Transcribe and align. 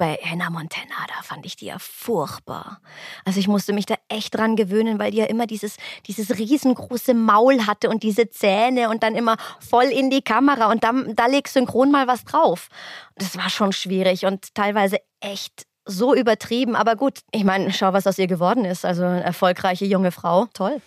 bei 0.00 0.18
Hannah 0.24 0.48
Montana, 0.48 0.94
da 1.08 1.22
fand 1.22 1.44
ich 1.44 1.56
die 1.56 1.66
ja 1.66 1.76
furchtbar. 1.78 2.80
Also 3.26 3.38
ich 3.38 3.48
musste 3.48 3.74
mich 3.74 3.84
da 3.84 3.96
echt 4.08 4.34
dran 4.34 4.56
gewöhnen, 4.56 4.98
weil 4.98 5.10
die 5.10 5.18
ja 5.18 5.26
immer 5.26 5.46
dieses, 5.46 5.76
dieses 6.06 6.38
riesengroße 6.38 7.12
Maul 7.12 7.66
hatte 7.66 7.90
und 7.90 8.02
diese 8.02 8.30
Zähne 8.30 8.88
und 8.88 9.02
dann 9.02 9.14
immer 9.14 9.36
voll 9.60 9.84
in 9.84 10.08
die 10.08 10.22
Kamera 10.22 10.70
und 10.70 10.84
dann, 10.84 11.14
da 11.16 11.26
legst 11.26 11.52
synchron 11.52 11.90
mal 11.90 12.06
was 12.06 12.24
drauf. 12.24 12.68
Das 13.16 13.36
war 13.36 13.50
schon 13.50 13.72
schwierig 13.72 14.24
und 14.24 14.54
teilweise 14.54 14.96
echt 15.20 15.66
so 15.84 16.14
übertrieben. 16.14 16.76
Aber 16.76 16.96
gut, 16.96 17.18
ich 17.30 17.44
meine, 17.44 17.70
schau, 17.70 17.92
was 17.92 18.06
aus 18.06 18.18
ihr 18.18 18.26
geworden 18.26 18.64
ist. 18.64 18.86
Also 18.86 19.04
eine 19.04 19.22
erfolgreiche 19.22 19.84
junge 19.84 20.12
Frau. 20.12 20.46
Toll. 20.54 20.80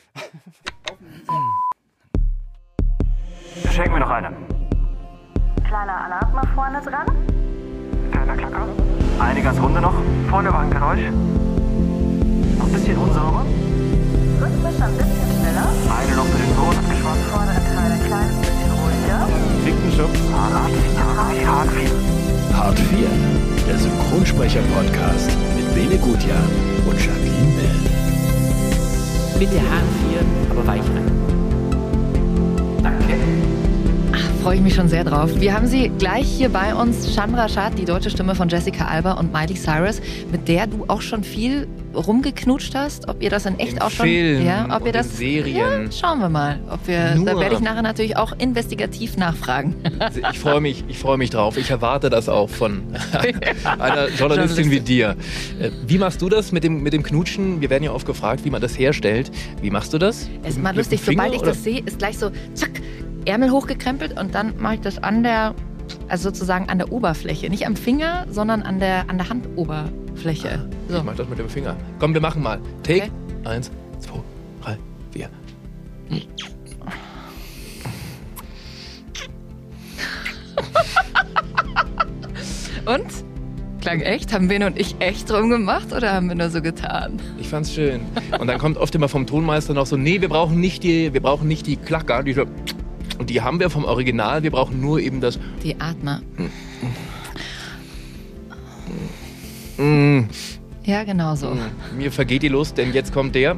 Schenken 3.71 3.93
wir 3.93 3.99
noch 3.99 4.09
eine. 4.09 4.35
Kleiner 5.67 6.05
Alarm 6.05 6.33
mal 6.33 6.47
vorne 6.55 6.81
dran. 6.81 7.05
Kleiner 8.11 8.37
Klacker. 8.37 8.82
Eine 9.23 9.41
ganz 9.41 9.59
runde 9.59 9.79
noch. 9.81 9.93
Vorne 10.29 10.51
war 10.51 10.61
ein 10.61 10.69
Geräusch. 10.69 10.99
Noch 12.59 12.65
ein 12.65 12.73
bisschen 12.73 12.97
unsauber. 12.97 13.45
Rhythmisch 14.41 14.81
ein 14.81 14.93
bisschen 14.97 15.29
schneller. 15.39 15.67
Eine 15.97 16.15
noch 16.15 16.25
für 16.25 16.37
den 16.37 16.55
Sohn 16.55 16.75
abgeschwatzt. 16.75 17.25
Vordere 17.31 17.61
Teil 17.73 17.91
ein 17.91 18.03
kleines 18.05 18.35
bisschen 18.43 18.71
ruhiger. 18.77 19.27
Fickenschuss. 19.63 20.15
Hart 20.33 20.71
4. 21.31 21.47
Hart 21.47 21.69
4. 21.71 22.13
Hart 22.53 22.79
4, 22.79 23.07
der 23.67 23.77
Synchronsprecher-Podcast 23.79 25.31
mit 25.55 25.73
Bene 25.73 25.97
Gutjahr 25.97 26.43
und 26.85 26.97
Jacqueline 26.99 27.53
Bell. 27.57 27.79
Bitte 29.39 29.59
Hahn 29.59 29.87
4, 30.11 30.51
aber 30.51 30.67
weich 30.67 30.81
rein. 30.81 31.11
Danke. 32.83 33.42
Freue 34.43 34.57
ich 34.57 34.61
mich 34.61 34.75
schon 34.75 34.89
sehr 34.89 35.05
drauf. 35.05 35.29
Wir 35.39 35.53
haben 35.53 35.67
sie 35.67 35.89
gleich 35.97 36.27
hier 36.27 36.49
bei 36.49 36.75
uns, 36.75 37.15
Chandra 37.15 37.47
Schad, 37.47 37.79
die 37.79 37.85
deutsche 37.85 38.09
Stimme 38.09 38.35
von 38.35 38.49
Jessica 38.49 38.87
Alba 38.87 39.13
und 39.13 39.31
Miley 39.31 39.53
Cyrus, 39.55 40.01
mit 40.33 40.49
der 40.49 40.67
du 40.67 40.83
auch 40.89 41.01
schon 41.01 41.23
viel 41.23 41.65
rumgeknutscht 41.95 42.75
hast. 42.75 43.07
Ob 43.07 43.23
ihr 43.23 43.29
das 43.29 43.45
in 43.45 43.57
echt 43.57 43.77
Im 43.77 43.81
auch 43.81 43.89
schon. 43.89 44.05
Film 44.05 44.45
ja, 44.45 44.67
ob 44.75 44.85
ihr 44.85 44.91
das. 44.91 45.11
in 45.11 45.13
Serien. 45.13 45.85
Ja, 45.85 45.91
schauen 45.93 46.19
wir 46.19 46.27
mal. 46.27 46.59
Ob 46.69 46.85
wir, 46.85 47.15
Nur. 47.15 47.25
da 47.25 47.39
werde 47.39 47.55
ich 47.55 47.61
nachher 47.61 47.83
natürlich 47.83 48.17
auch 48.17 48.33
investigativ 48.37 49.15
nachfragen. 49.15 49.75
Ich 50.33 50.39
freue 50.39 50.59
mich, 50.59 50.83
ich 50.89 50.99
freue 50.99 51.17
mich 51.17 51.29
drauf. 51.29 51.55
Ich 51.55 51.69
erwarte 51.69 52.09
das 52.09 52.27
auch 52.27 52.49
von 52.49 52.83
einer 53.79 54.09
Journalistin 54.09 54.69
wie 54.69 54.81
dir. 54.81 55.15
Äh, 55.61 55.69
Wie 55.87 55.97
machst 55.97 56.21
du 56.21 56.27
das 56.27 56.51
mit 56.51 56.65
dem, 56.65 56.83
mit 56.83 56.91
dem 56.91 57.03
Knutschen? 57.03 57.61
Wir 57.61 57.69
werden 57.69 57.83
ja 57.83 57.93
oft 57.93 58.05
gefragt, 58.05 58.43
wie 58.43 58.49
man 58.49 58.61
das 58.61 58.77
herstellt. 58.77 59.31
Wie 59.61 59.69
machst 59.69 59.93
du 59.93 59.97
das? 59.97 60.27
Es 60.43 60.55
ist 60.55 60.61
mal 60.61 60.75
lustig, 60.75 60.99
sobald 61.01 61.33
ich 61.33 61.39
oder? 61.39 61.51
das 61.51 61.63
sehe, 61.63 61.79
ist 61.79 61.97
gleich 61.97 62.17
so, 62.17 62.29
zack, 62.53 62.81
Ärmel 63.25 63.51
hochgekrempelt 63.51 64.19
und 64.19 64.35
dann 64.35 64.53
mache 64.59 64.75
ich 64.75 64.81
das 64.81 65.01
an 65.01 65.23
der, 65.23 65.55
also 66.07 66.29
sozusagen 66.29 66.69
an 66.69 66.77
der 66.77 66.91
Oberfläche. 66.91 67.49
Nicht 67.49 67.65
am 67.65 67.75
Finger, 67.75 68.25
sondern 68.29 68.63
an 68.63 68.79
der, 68.79 69.09
an 69.09 69.17
der 69.17 69.29
Handoberfläche. 69.29 70.69
So. 70.89 70.97
Ich 70.97 71.03
mach 71.03 71.15
das 71.15 71.29
mit 71.29 71.39
dem 71.39 71.49
Finger. 71.49 71.75
Komm, 71.99 72.13
wir 72.13 72.21
machen 72.21 72.43
mal. 72.43 72.59
Take. 72.83 73.03
Okay. 73.03 73.11
Eins, 73.45 73.71
zwei, 73.99 74.19
drei, 74.61 74.77
vier. 75.11 75.29
Und? 82.85 83.05
Klang 83.81 83.99
echt? 83.99 84.33
Haben 84.33 84.47
Bene 84.47 84.67
und 84.67 84.79
ich 84.79 84.95
echt 84.99 85.29
drum 85.29 85.49
gemacht 85.49 85.91
oder 85.91 86.13
haben 86.13 86.29
wir 86.29 86.35
nur 86.35 86.49
so 86.49 86.61
getan? 86.61 87.19
Ich 87.37 87.49
fand's 87.49 87.73
schön. 87.73 87.99
Und 88.39 88.47
dann 88.47 88.57
kommt 88.57 88.77
oft 88.77 88.95
immer 88.95 89.09
vom 89.09 89.27
Tonmeister 89.27 89.73
noch 89.73 89.85
so, 89.85 89.97
nee, 89.97 90.21
wir 90.21 90.29
brauchen 90.29 90.61
nicht 90.61 90.83
die, 90.83 91.13
wir 91.13 91.21
brauchen 91.21 91.49
nicht 91.49 91.67
die 91.67 91.75
Klacker, 91.75 92.23
die 92.23 92.31
so, 92.31 92.45
und 93.19 93.29
die 93.29 93.41
haben 93.41 93.59
wir 93.59 93.69
vom 93.69 93.85
Original, 93.85 94.43
wir 94.43 94.51
brauchen 94.51 94.79
nur 94.81 94.99
eben 94.99 95.21
das 95.21 95.39
Die 95.63 95.79
Atmer. 95.79 96.21
mm, 99.77 100.21
Ja, 100.85 101.03
genau 101.03 101.35
so. 101.35 101.47
mm. 101.51 101.97
Mir 101.97 102.11
vergeht 102.11 102.43
die 102.43 102.47
Lust, 102.49 102.77
denn 102.77 102.93
jetzt 102.93 103.13
kommt 103.13 103.35
der. 103.35 103.55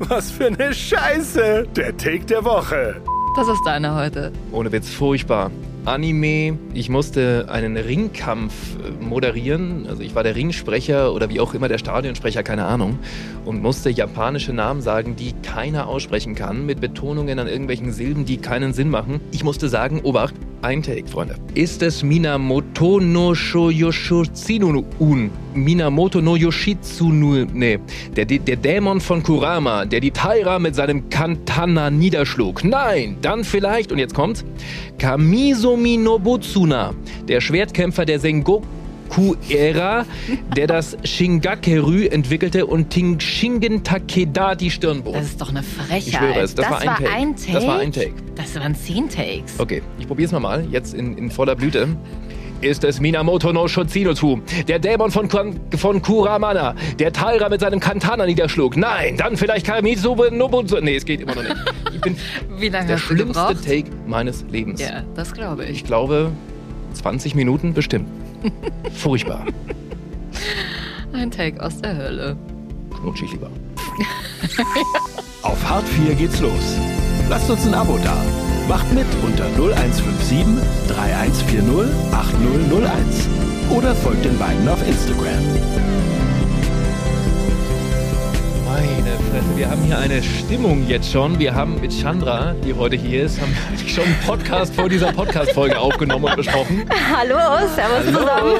Was 0.00 0.30
für 0.30 0.46
eine 0.46 0.74
Scheiße! 0.74 1.66
Der 1.76 1.96
Take 1.96 2.24
der 2.24 2.44
Woche. 2.44 3.00
Das 3.36 3.46
ist 3.48 3.60
deiner 3.64 3.94
heute. 3.96 4.32
Ohne 4.52 4.70
Witz, 4.72 4.88
furchtbar. 4.90 5.50
Anime. 5.84 6.58
Ich 6.72 6.88
musste 6.88 7.46
einen 7.50 7.76
Ringkampf 7.76 8.54
äh, 8.76 9.04
moderieren. 9.04 9.86
Also 9.86 10.02
ich 10.02 10.14
war 10.14 10.22
der 10.22 10.34
Ringsprecher 10.34 11.12
oder 11.12 11.28
wie 11.28 11.40
auch 11.40 11.52
immer 11.52 11.68
der 11.68 11.78
Stadionsprecher, 11.78 12.42
keine 12.42 12.64
Ahnung. 12.64 12.98
Und 13.44 13.60
musste 13.60 13.90
japanische 13.90 14.54
Namen 14.54 14.80
sagen, 14.80 15.14
die 15.14 15.34
keiner 15.42 15.86
aussprechen 15.86 16.34
kann, 16.34 16.64
mit 16.64 16.80
Betonungen 16.80 17.38
an 17.38 17.48
irgendwelchen 17.48 17.92
Silben, 17.92 18.24
die 18.24 18.38
keinen 18.38 18.72
Sinn 18.72 18.88
machen. 18.88 19.20
Ich 19.30 19.44
musste 19.44 19.68
sagen, 19.68 20.00
Obacht, 20.02 20.34
ein 20.64 20.82
Take, 20.82 21.06
Freunde. 21.06 21.36
Ist 21.54 21.82
es 21.82 22.02
Minamoto 22.02 22.98
no 22.98 23.34
Shoyoshitsunu-un? 23.34 25.30
Minamoto 25.54 26.22
no 26.22 26.36
Yoshitsunu, 26.36 27.44
nee. 27.52 27.78
Der, 28.16 28.24
der 28.24 28.56
Dämon 28.56 29.00
von 29.00 29.22
Kurama, 29.22 29.84
der 29.84 30.00
die 30.00 30.10
Taira 30.10 30.58
mit 30.58 30.74
seinem 30.74 31.08
Kantana 31.10 31.90
niederschlug. 31.90 32.64
Nein, 32.64 33.18
dann 33.20 33.44
vielleicht, 33.44 33.92
und 33.92 33.98
jetzt 33.98 34.14
kommt's, 34.14 34.42
Kamisomi 34.98 35.98
Nobutsuna, 35.98 36.94
der 37.28 37.42
Schwertkämpfer 37.42 38.06
der 38.06 38.18
Sengoku-Ära, 39.14 40.06
der 40.56 40.66
das 40.66 40.96
Shingakerü 41.04 42.06
entwickelte 42.06 42.66
und 42.66 42.92
Shingen 43.22 43.82
Takeda 43.82 44.54
die 44.54 44.70
Stirn 44.70 45.02
bot. 45.02 45.14
Das 45.14 45.26
ist 45.26 45.40
doch 45.40 45.50
eine 45.50 45.62
Frechheit. 45.62 46.06
Ich 46.06 46.16
schwöre 46.16 46.40
es, 46.40 46.54
das, 46.54 46.68
das 46.68 46.72
war, 46.72 46.80
ein, 46.80 46.96
Take. 46.96 47.10
ein 47.10 47.36
Take. 47.36 47.52
Das 47.52 47.66
war 47.66 47.78
ein 47.78 47.92
Take. 47.92 48.14
Das 48.34 48.54
waren 48.56 48.74
zehn 48.74 49.08
Takes. 49.08 49.58
Okay, 49.58 49.82
ich 49.98 50.06
probier's 50.06 50.32
mal 50.32 50.40
mal, 50.40 50.66
jetzt 50.70 50.94
in, 50.94 51.16
in 51.16 51.30
voller 51.30 51.54
Blüte. 51.54 51.88
Ist 52.60 52.82
es 52.84 52.98
Minamoto 52.98 53.52
no 53.52 53.68
Shotsinotu, 53.68 54.40
der 54.66 54.78
Dämon 54.78 55.10
von, 55.10 55.28
von 55.76 56.00
Kuramana, 56.00 56.74
der 56.98 57.12
Taira 57.12 57.50
mit 57.50 57.60
seinem 57.60 57.78
Kantana 57.78 58.24
niederschlug? 58.24 58.76
Nein, 58.78 59.18
dann 59.18 59.36
vielleicht 59.36 59.66
Kamisu 59.66 60.14
Nobutsu. 60.30 60.80
Nee, 60.80 60.96
es 60.96 61.04
geht 61.04 61.20
immer 61.20 61.34
noch 61.34 61.42
nicht. 61.42 61.56
Ich 61.92 62.00
bin 62.00 62.16
Wie 62.58 62.68
lange 62.70 62.86
der 62.86 62.96
hast 62.96 63.02
du 63.10 63.14
schlimmste 63.14 63.48
gebraucht? 63.48 63.66
Take 63.66 63.90
meines 64.06 64.46
Lebens. 64.50 64.80
Ja, 64.80 65.02
das 65.14 65.32
glaube 65.34 65.64
ich. 65.64 65.70
Ich 65.70 65.84
glaube, 65.84 66.30
20 66.94 67.34
Minuten 67.34 67.74
bestimmt. 67.74 68.08
Furchtbar. 68.94 69.46
Ein 71.12 71.30
Take 71.30 71.62
aus 71.62 71.80
der 71.80 71.96
Hölle. 71.96 72.36
Knutsch 73.00 73.22
ich 73.22 73.32
lieber. 73.32 73.50
Auf 75.42 75.68
Hart 75.68 75.86
4 75.88 76.14
geht's 76.14 76.40
los. 76.40 76.78
Lasst 77.28 77.50
uns 77.50 77.66
ein 77.66 77.74
Abo 77.74 77.98
da. 77.98 78.16
Macht 78.68 78.92
mit 78.92 79.06
unter 79.22 79.46
0157 79.56 80.44
3140 80.88 81.94
8001. 82.12 83.28
Oder 83.70 83.94
folgt 83.94 84.24
den 84.24 84.38
beiden 84.38 84.68
auf 84.68 84.86
Instagram. 84.86 85.44
Meine 88.74 89.16
Fresse, 89.30 89.56
wir 89.56 89.70
haben 89.70 89.82
hier 89.84 89.96
eine 89.96 90.20
Stimmung 90.20 90.88
jetzt 90.88 91.12
schon. 91.12 91.38
Wir 91.38 91.54
haben 91.54 91.80
mit 91.80 91.92
Chandra, 91.92 92.54
die 92.54 92.74
heute 92.74 92.96
hier 92.96 93.22
ist, 93.22 93.40
haben 93.40 93.54
schon 93.86 94.02
einen 94.02 94.18
Podcast 94.26 94.74
vor 94.74 94.88
dieser 94.88 95.12
Podcast-Folge 95.12 95.78
aufgenommen 95.78 96.24
und 96.24 96.34
besprochen. 96.34 96.84
Hallo, 97.14 97.68
servus 97.68 98.04
zusammen. 98.06 98.56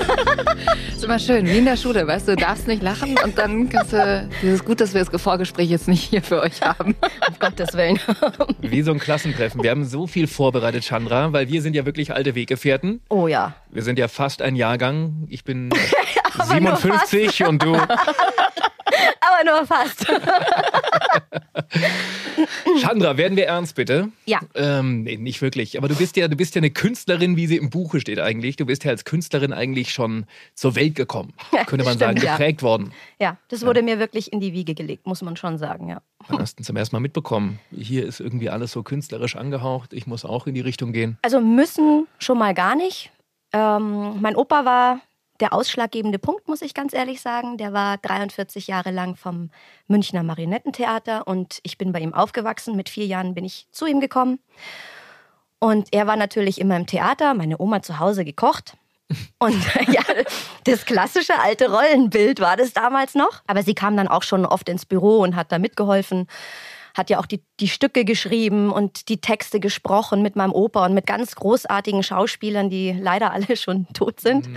ist 0.88 1.02
immer 1.02 1.19
schön, 1.19 1.44
wie 1.47 1.58
in 1.58 1.64
der 1.64 1.76
Schule, 1.76 2.06
weißt 2.06 2.28
du, 2.28 2.36
du 2.36 2.42
darfst 2.42 2.69
nicht 2.69 2.80
lachen 2.80 3.16
und 3.25 3.36
dann 3.36 3.69
kannst 3.69 3.92
du, 3.92 4.28
ist 4.44 4.64
gut, 4.64 4.80
dass 4.80 4.94
wir 4.94 5.04
das 5.04 5.20
Vorgespräch 5.20 5.69
jetzt 5.69 5.88
nicht 5.88 6.04
hier 6.04 6.22
für 6.22 6.41
euch 6.41 6.62
haben. 6.62 6.94
Um 7.28 7.34
Gottes 7.41 7.75
Willen. 7.75 7.98
Wie 8.60 8.82
so 8.82 8.92
ein 8.92 9.00
Klassentreffen. 9.00 9.64
Wir 9.64 9.70
haben 9.70 9.84
so 9.84 10.06
viel 10.06 10.28
vorbereitet, 10.28 10.84
Chandra, 10.84 11.32
weil 11.32 11.48
wir 11.48 11.60
sind 11.60 11.75
ja 11.75 11.86
wirklich 11.86 12.14
alte 12.14 12.36
Weggefährten. 12.36 13.00
Oh 13.08 13.26
ja. 13.26 13.54
Wir 13.70 13.82
sind 13.82 13.98
ja 13.98 14.06
fast 14.06 14.42
ein 14.42 14.54
Jahrgang. 14.54 15.26
Ich 15.28 15.42
bin 15.42 15.70
57 16.43 17.45
und 17.45 17.62
du. 17.62 17.75
Aber 19.21 19.45
nur 19.45 19.67
fast. 19.67 20.06
Chandra, 22.81 23.17
werden 23.17 23.37
wir 23.37 23.47
ernst, 23.47 23.75
bitte? 23.75 24.11
Ja. 24.27 24.41
Ähm, 24.55 25.03
nee, 25.03 25.17
nicht 25.17 25.41
wirklich. 25.43 25.78
Aber 25.78 25.89
du 25.89 25.97
bist 25.97 26.17
ja, 26.17 26.28
du 26.28 26.37
bist 26.37 26.55
ja 26.55 26.61
eine 26.61 26.71
Künstlerin, 26.71 27.37
wie 27.37 27.47
sie 27.47 27.56
im 27.56 27.71
Buche 27.71 28.00
steht 28.00 28.19
eigentlich. 28.19 28.56
Du 28.56 28.67
bist 28.67 28.84
ja 28.84 28.91
als 28.91 29.05
Künstlerin 29.05 29.53
eigentlich 29.53 29.93
schon 29.93 30.27
zur 30.55 30.77
Welt 30.77 30.94
gekommen. 30.94 31.33
Könnte 31.67 31.84
man 31.84 31.99
sagen, 31.99 32.19
Stimmt, 32.19 32.25
ja. 32.25 32.37
geprägt 32.37 32.62
worden. 32.62 32.93
Ja, 33.19 33.37
das 33.49 33.64
wurde 33.64 33.82
mir 33.82 33.99
wirklich 33.99 34.32
in 34.32 34.41
die 34.41 34.53
Wiege 34.53 34.75
gelegt, 34.75 35.06
muss 35.06 35.23
man 35.23 35.37
schon 35.37 35.58
sagen, 35.58 35.88
ja. 35.88 36.03
Wann 36.29 36.38
hast 36.38 36.58
du 36.58 36.64
zum 36.64 36.76
ersten 36.76 36.97
Mal 36.97 37.00
mitbekommen? 37.00 37.58
Hier 37.70 38.06
ist 38.06 38.20
irgendwie 38.20 38.49
alles 38.50 38.73
so 38.73 38.82
künstlerisch 38.82 39.37
angehaucht. 39.37 39.93
Ich 39.93 40.06
muss 40.06 40.25
auch 40.25 40.47
in 40.47 40.55
die 40.55 40.61
Richtung 40.61 40.93
gehen. 40.93 41.19
Also 41.23 41.41
müssen 41.41 42.06
schon 42.19 42.38
mal 42.38 42.55
gar 42.55 42.76
nicht. 42.76 43.11
Ähm, 43.53 44.20
mein 44.20 44.37
Opa 44.37 44.64
war 44.64 45.00
der 45.40 45.52
ausschlaggebende 45.52 46.19
Punkt, 46.19 46.48
muss 46.48 46.62
ich 46.62 46.75
ganz 46.75 46.92
ehrlich 46.92 47.20
sagen. 47.20 47.56
Der 47.56 47.72
war 47.72 47.98
43 47.98 48.69
Jahre 48.69 48.90
lang 48.90 49.16
vom 49.16 49.50
Münchner 49.88 50.22
Marionettentheater 50.22 51.26
und 51.26 51.58
ich 51.62 51.76
bin 51.76 51.92
bei 51.92 52.00
ihm 52.00 52.14
aufgewachsen. 52.14 52.76
Mit 52.76 52.88
vier 52.88 53.06
Jahren 53.06 53.34
bin 53.34 53.44
ich 53.44 53.66
zu 53.72 53.86
ihm 53.86 54.00
gekommen. 54.00 54.38
Und 55.58 55.88
er 55.92 56.06
war 56.06 56.16
natürlich 56.16 56.60
immer 56.60 56.76
im 56.76 56.86
Theater, 56.86 57.34
meine 57.34 57.58
Oma 57.58 57.82
zu 57.82 57.98
Hause 57.98 58.25
gekocht. 58.25 58.76
Und 59.38 59.64
ja, 59.88 60.02
das 60.64 60.84
klassische 60.84 61.38
alte 61.38 61.70
Rollenbild 61.70 62.40
war 62.40 62.56
das 62.56 62.72
damals 62.72 63.14
noch. 63.14 63.42
Aber 63.46 63.62
sie 63.62 63.75
kam 63.75 63.96
dann 63.96 64.08
auch 64.08 64.22
schon 64.22 64.46
oft 64.46 64.69
ins 64.69 64.86
Büro 64.86 65.19
und 65.19 65.36
hat 65.36 65.50
da 65.52 65.58
mitgeholfen. 65.58 66.26
Hat 66.96 67.10
ja 67.10 67.19
auch 67.19 67.26
die, 67.26 67.42
die 67.58 67.69
Stücke 67.69 68.04
geschrieben 68.04 68.70
und 68.70 69.08
die 69.08 69.20
Texte 69.20 69.58
gesprochen 69.58 70.22
mit 70.22 70.36
meinem 70.36 70.52
Opa 70.52 70.86
und 70.86 70.94
mit 70.94 71.06
ganz 71.06 71.34
großartigen 71.34 72.04
Schauspielern, 72.04 72.70
die 72.70 72.92
leider 72.92 73.32
alle 73.32 73.56
schon 73.56 73.88
tot 73.94 74.20
sind. 74.20 74.48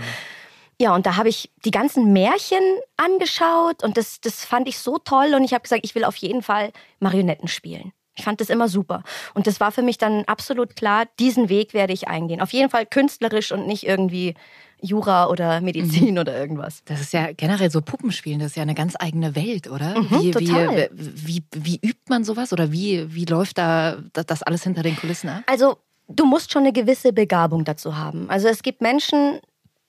Ja, 0.80 0.94
und 0.94 1.06
da 1.06 1.16
habe 1.16 1.28
ich 1.28 1.50
die 1.64 1.70
ganzen 1.72 2.12
Märchen 2.12 2.62
angeschaut 2.96 3.82
und 3.82 3.96
das, 3.96 4.20
das 4.20 4.44
fand 4.44 4.68
ich 4.68 4.78
so 4.78 4.98
toll 4.98 5.34
und 5.34 5.42
ich 5.44 5.52
habe 5.52 5.62
gesagt, 5.62 5.84
ich 5.84 5.94
will 5.94 6.04
auf 6.04 6.16
jeden 6.16 6.42
Fall 6.42 6.70
Marionetten 7.00 7.48
spielen. 7.48 7.92
Ich 8.16 8.24
fand 8.24 8.40
das 8.40 8.48
immer 8.50 8.68
super. 8.68 9.02
Und 9.34 9.46
das 9.46 9.60
war 9.60 9.70
für 9.70 9.82
mich 9.82 9.96
dann 9.96 10.24
absolut 10.24 10.74
klar, 10.74 11.04
diesen 11.20 11.48
Weg 11.48 11.72
werde 11.72 11.92
ich 11.92 12.08
eingehen. 12.08 12.40
Auf 12.40 12.52
jeden 12.52 12.68
Fall 12.68 12.84
künstlerisch 12.84 13.52
und 13.52 13.66
nicht 13.68 13.86
irgendwie 13.86 14.34
Jura 14.80 15.28
oder 15.28 15.60
Medizin 15.60 16.14
Mhm. 16.14 16.20
oder 16.20 16.36
irgendwas. 16.36 16.82
Das 16.84 17.00
ist 17.00 17.12
ja 17.12 17.32
generell 17.32 17.70
so 17.70 17.80
Puppenspielen, 17.80 18.40
das 18.40 18.48
ist 18.50 18.56
ja 18.56 18.62
eine 18.62 18.74
ganz 18.74 18.94
eigene 18.98 19.36
Welt, 19.36 19.68
oder? 19.70 19.96
Mhm, 20.00 20.10
wie, 20.10 20.30
total. 20.32 20.90
Wie, 20.92 21.44
wie, 21.54 21.74
wie 21.80 21.88
übt 21.88 22.02
man 22.08 22.24
sowas 22.24 22.52
oder 22.52 22.72
wie, 22.72 23.14
wie 23.14 23.24
läuft 23.24 23.58
da 23.58 23.98
das- 24.12 24.26
das 24.26 24.42
alles 24.42 24.64
hinter 24.64 24.82
den 24.82 24.96
Kulissen 24.96 25.28
ab? 25.28 25.42
Also, 25.46 25.78
du 26.08 26.24
musst 26.26 26.50
schon 26.52 26.62
eine 26.62 26.72
gewisse 26.72 27.12
Begabung 27.12 27.64
dazu 27.64 27.96
haben. 27.96 28.28
Also, 28.30 28.48
es 28.48 28.62
gibt 28.62 28.80
Menschen, 28.80 29.38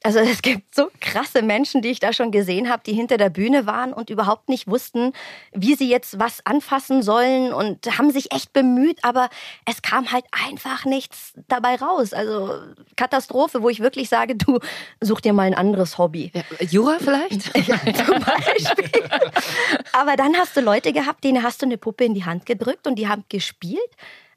also 0.03 0.19
es 0.19 0.41
gibt 0.41 0.73
so 0.73 0.89
krasse 1.01 1.41
Menschen, 1.41 1.81
die 1.81 1.89
ich 1.89 1.99
da 1.99 2.13
schon 2.13 2.31
gesehen 2.31 2.69
habe, 2.69 2.81
die 2.85 2.93
hinter 2.93 3.17
der 3.17 3.29
Bühne 3.29 3.65
waren 3.65 3.91
und 3.91 4.09
überhaupt 4.09 4.47
nicht 4.47 4.67
wussten, 4.67 5.11
wie 5.51 5.75
sie 5.75 5.89
jetzt 5.89 6.19
was 6.19 6.45
anfassen 6.45 7.03
sollen 7.03 7.51
und 7.51 7.97
haben 7.97 8.09
sich 8.11 8.31
echt 8.31 8.53
bemüht, 8.53 8.99
aber 9.03 9.29
es 9.65 9.81
kam 9.81 10.11
halt 10.11 10.23
einfach 10.47 10.85
nichts 10.85 11.33
dabei 11.49 11.75
raus. 11.75 12.13
Also 12.13 12.59
Katastrophe, 12.95 13.61
wo 13.61 13.69
ich 13.69 13.81
wirklich 13.81 14.07
sage, 14.07 14.35
du 14.35 14.59
such 15.01 15.19
dir 15.19 15.33
mal 15.33 15.43
ein 15.43 15.53
anderes 15.53 15.97
Hobby. 15.97 16.31
Ja, 16.33 16.43
Jura 16.65 16.97
vielleicht? 16.99 17.49
Ja, 17.69 17.77
zum 17.77 18.19
Beispiel. 18.19 19.03
Aber 19.91 20.15
dann 20.15 20.35
hast 20.37 20.55
du 20.55 20.61
Leute 20.61 20.93
gehabt, 20.93 21.23
denen 21.23 21.43
hast 21.43 21.61
du 21.61 21.65
eine 21.65 21.77
Puppe 21.77 22.05
in 22.05 22.13
die 22.13 22.23
Hand 22.23 22.45
gedrückt 22.45 22.87
und 22.87 22.95
die 22.95 23.07
haben 23.07 23.25
gespielt, 23.27 23.89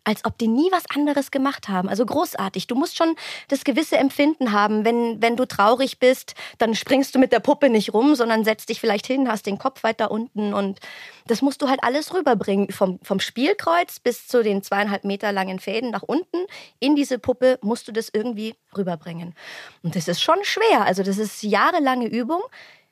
als 0.04 0.24
ob 0.24 0.38
die 0.38 0.48
nie 0.48 0.70
was 0.72 0.84
anderes 0.94 1.30
gemacht 1.30 1.68
haben. 1.68 1.88
Also 1.88 2.04
großartig. 2.04 2.66
Du 2.66 2.74
musst 2.74 2.96
schon 2.96 3.14
das 3.48 3.64
gewisse 3.64 3.96
Empfinden 3.96 4.52
haben. 4.52 4.84
Wenn, 4.84 5.22
wenn 5.22 5.36
du 5.36 5.46
traurig 5.46 5.98
bist, 5.98 6.34
dann 6.58 6.74
springst 6.74 7.14
du 7.14 7.18
mit 7.18 7.32
der 7.32 7.40
Puppe 7.40 7.70
nicht 7.70 7.94
rum, 7.94 8.14
sondern 8.14 8.44
setzt 8.44 8.68
dich 8.68 8.80
vielleicht 8.80 9.06
hin, 9.06 9.28
hast 9.28 9.46
den 9.46 9.58
Kopf 9.58 9.82
weiter 9.82 10.10
unten 10.10 10.54
und 10.54 10.80
das 11.26 11.42
musst 11.42 11.62
du 11.62 11.68
halt 11.68 11.82
alles 11.84 12.12
rüberbringen. 12.14 12.70
Vom, 12.72 12.98
vom 13.02 13.20
Spielkreuz 13.20 14.00
bis 14.00 14.26
zu 14.26 14.42
den 14.42 14.62
zweieinhalb 14.62 15.04
Meter 15.04 15.32
langen 15.32 15.60
Fäden 15.60 15.90
nach 15.90 16.02
unten 16.02 16.38
in 16.80 16.96
diese 16.96 17.18
Puppe 17.18 17.58
musst 17.62 17.86
du 17.86 17.92
das 17.92 18.10
irgendwie 18.12 18.54
rüberbringen. 18.76 19.34
Und 19.82 19.94
das 19.94 20.08
ist 20.08 20.20
schon 20.20 20.42
schwer. 20.42 20.84
Also 20.84 21.02
das 21.02 21.18
ist 21.18 21.42
jahrelange 21.42 22.06
Übung. 22.06 22.42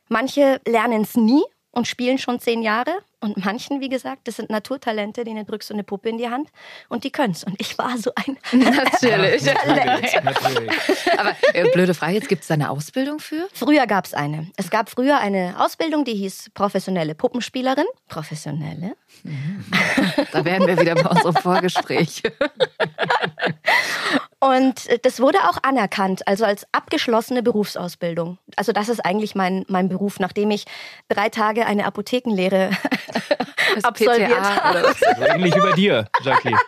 Manche 0.08 0.60
lernen 0.66 1.02
es 1.02 1.16
nie 1.16 1.42
und 1.72 1.86
spielen 1.86 2.18
schon 2.18 2.40
zehn 2.40 2.62
Jahre. 2.62 2.90
Und 3.22 3.44
manchen, 3.44 3.80
wie 3.80 3.90
gesagt, 3.90 4.26
das 4.28 4.36
sind 4.36 4.48
Naturtalente, 4.48 5.24
denen 5.24 5.44
drückst 5.44 5.68
du 5.68 5.74
eine 5.74 5.84
Puppe 5.84 6.08
in 6.08 6.16
die 6.16 6.30
Hand 6.30 6.48
und 6.88 7.04
die 7.04 7.10
können's. 7.10 7.44
Und 7.44 7.60
ich 7.60 7.76
war 7.76 7.98
so 7.98 8.10
ein 8.14 8.38
Natürlich. 8.58 9.44
Talent. 9.44 10.24
Natürlich. 10.24 10.72
Aber 11.18 11.36
äh, 11.52 11.70
blöde 11.70 11.92
Frage, 11.92 12.14
jetzt 12.14 12.28
gibt 12.30 12.42
es 12.42 12.48
da 12.48 12.54
eine 12.54 12.70
Ausbildung 12.70 13.18
für? 13.18 13.46
Früher 13.52 13.86
gab's 13.86 14.14
eine. 14.14 14.50
Es 14.56 14.70
gab 14.70 14.88
früher 14.88 15.18
eine 15.18 15.54
Ausbildung, 15.58 16.04
die 16.04 16.14
hieß 16.14 16.50
professionelle 16.54 17.14
Puppenspielerin. 17.14 17.84
Professionelle? 18.08 18.96
Da 20.32 20.44
wären 20.44 20.66
wir 20.66 20.80
wieder 20.80 20.94
bei 20.94 21.10
unserem 21.10 21.36
Vorgespräch. 21.36 22.22
Und 24.40 24.88
äh, 24.88 24.98
das 25.00 25.20
wurde 25.20 25.38
auch 25.48 25.58
anerkannt, 25.62 26.26
also 26.26 26.44
als 26.44 26.66
abgeschlossene 26.72 27.42
Berufsausbildung. 27.42 28.38
Also 28.56 28.72
das 28.72 28.88
ist 28.88 29.04
eigentlich 29.04 29.34
mein, 29.34 29.64
mein 29.68 29.88
Beruf, 29.88 30.18
nachdem 30.18 30.50
ich 30.50 30.64
drei 31.08 31.28
Tage 31.28 31.66
eine 31.66 31.84
Apothekenlehre 31.86 32.70
Das 33.74 33.84
absolviert 33.84 34.30
PTA 34.30 34.64
habe. 34.64 34.88
Also 34.88 35.04
ähnlich 35.26 35.54
wie 35.54 35.60
bei 35.60 35.72
dir, 35.72 36.08
Jackie. 36.22 36.54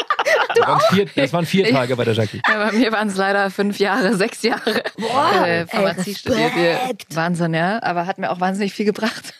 Das 0.54 0.68
waren, 0.68 0.80
vier, 0.90 1.06
das 1.16 1.32
waren 1.32 1.46
vier 1.46 1.70
Tage 1.70 1.96
bei 1.96 2.04
der 2.04 2.12
Jackie. 2.12 2.42
Ja, 2.46 2.66
bei 2.66 2.72
mir 2.72 2.92
waren 2.92 3.08
es 3.08 3.16
leider 3.16 3.50
fünf 3.50 3.78
Jahre, 3.78 4.14
sechs 4.18 4.42
Jahre 4.42 4.82
Boah, 4.98 5.46
äh, 5.46 5.64
ey, 5.66 6.14
studiert. 6.14 7.06
Wahnsinn, 7.08 7.54
ja. 7.54 7.82
Aber 7.82 8.06
hat 8.06 8.18
mir 8.18 8.30
auch 8.30 8.38
wahnsinnig 8.38 8.74
viel 8.74 8.84
gebracht. 8.84 9.32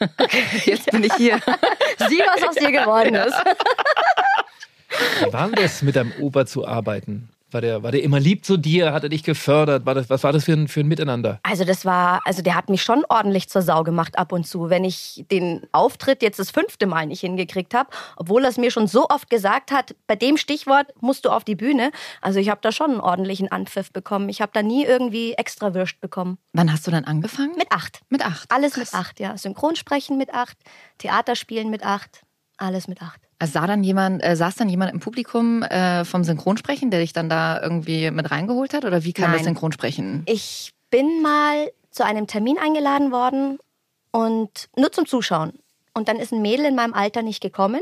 Jetzt 0.64 0.90
bin 0.90 1.05
ich 1.05 1.12
hier. 1.14 1.38
Sieh, 2.08 2.23
was 2.35 2.49
aus 2.49 2.55
dir 2.55 2.73
geworden 2.73 3.14
ist. 3.14 3.35
Wie 5.20 5.32
war 5.32 5.49
denn 5.49 5.62
das, 5.62 5.82
mit 5.82 5.96
deinem 5.96 6.12
Opa 6.19 6.46
zu 6.46 6.67
arbeiten? 6.67 7.28
War 7.52 7.60
der, 7.60 7.82
war 7.82 7.93
der 7.93 8.02
immer 8.02 8.20
lieb 8.20 8.44
zu 8.44 8.56
dir? 8.56 8.93
Hat 8.93 9.02
er 9.02 9.08
dich 9.08 9.22
gefördert? 9.22 9.87
War 9.87 9.94
das, 9.94 10.08
was 10.10 10.25
war 10.25 10.32
das 10.32 10.44
für 10.44 10.52
ein, 10.52 10.69
für 10.69 10.81
ein 10.81 10.88
Miteinander? 10.88 11.40
Also 11.43 11.64
das 11.64 11.84
war, 11.84 12.20
also 12.25 12.43
der 12.43 12.54
hat 12.54 12.69
mich 12.69 12.82
schon 12.82 13.04
ordentlich 13.08 13.49
zur 13.49 13.62
Sau 13.62 13.82
gemacht 13.82 14.19
ab 14.19 14.32
und 14.32 14.46
zu, 14.46 14.70
wenn 14.70 14.84
ich 14.84 15.25
den 15.31 15.66
Auftritt 15.72 16.22
jetzt 16.22 16.38
das 16.38 16.50
fünfte 16.50 16.87
Mal 16.87 17.06
nicht 17.06 17.20
hingekriegt 17.20 17.75
habe, 17.75 17.90
obwohl 18.16 18.44
er 18.44 18.50
es 18.50 18.56
mir 18.56 18.70
schon 18.70 18.87
so 18.87 19.08
oft 19.08 19.28
gesagt 19.31 19.70
hat, 19.70 19.94
bei 20.06 20.16
dem 20.16 20.37
Stichwort 20.37 20.87
musst 21.00 21.25
du 21.25 21.31
auf 21.31 21.44
die 21.44 21.54
Bühne. 21.54 21.90
Also 22.20 22.38
ich 22.38 22.49
habe 22.49 22.60
da 22.62 22.72
schon 22.72 22.93
einen 22.93 23.00
ordentlichen 23.00 23.50
Anpfiff 23.50 23.93
bekommen. 23.93 24.28
Ich 24.28 24.40
habe 24.40 24.52
da 24.54 24.62
nie 24.62 24.84
irgendwie 24.84 25.34
extra 25.34 25.75
Würst 25.75 26.00
bekommen. 26.00 26.38
Wann 26.52 26.72
hast 26.72 26.87
du 26.87 26.90
dann 26.90 27.04
angefangen? 27.04 27.56
Mit 27.56 27.70
acht. 27.70 28.00
Mit 28.08 28.25
acht. 28.25 28.50
Alles 28.50 28.75
Krass. 28.75 28.93
mit 28.93 29.00
acht, 29.00 29.20
ja. 29.20 29.37
Synchronsprechen 29.37 30.16
mit 30.16 30.32
acht, 30.34 30.56
Theaterspielen 30.99 31.70
mit 31.70 31.84
acht, 31.84 32.22
alles 32.56 32.88
mit 32.88 33.02
acht. 33.02 33.20
Sah 33.47 33.67
dann 33.67 33.83
jemand, 33.83 34.23
äh, 34.25 34.37
saß 34.37 34.56
dann 34.56 34.69
jemand 34.69 34.93
im 34.93 35.00
Publikum 35.00 35.62
äh, 35.62 36.05
vom 36.05 36.25
Synchronsprechen, 36.25 36.91
der 36.91 37.00
dich 37.00 37.12
dann 37.12 37.29
da 37.29 37.61
irgendwie 37.61 38.11
mit 38.11 38.31
reingeholt 38.31 38.75
hat? 38.75 38.85
Oder 38.85 39.05
wie 39.05 39.12
kam 39.12 39.33
das 39.33 39.43
Nein. 39.43 39.55
Synchronsprechen? 39.55 40.23
Ich 40.27 40.73
bin 40.91 41.23
mal 41.23 41.71
zu 41.91 42.05
einem 42.05 42.27
Termin 42.27 42.59
eingeladen 42.59 43.12
worden 43.12 43.59
und 44.11 44.69
nur 44.77 44.93
zum 44.93 45.06
Zuschauen. 45.06 45.53
Und 45.94 46.09
dann 46.09 46.17
ist 46.17 46.33
ein 46.33 46.43
Mädel 46.43 46.67
in 46.67 46.75
meinem 46.75 46.94
Alter 46.94 47.23
nicht 47.23 47.41
gekommen. 47.41 47.81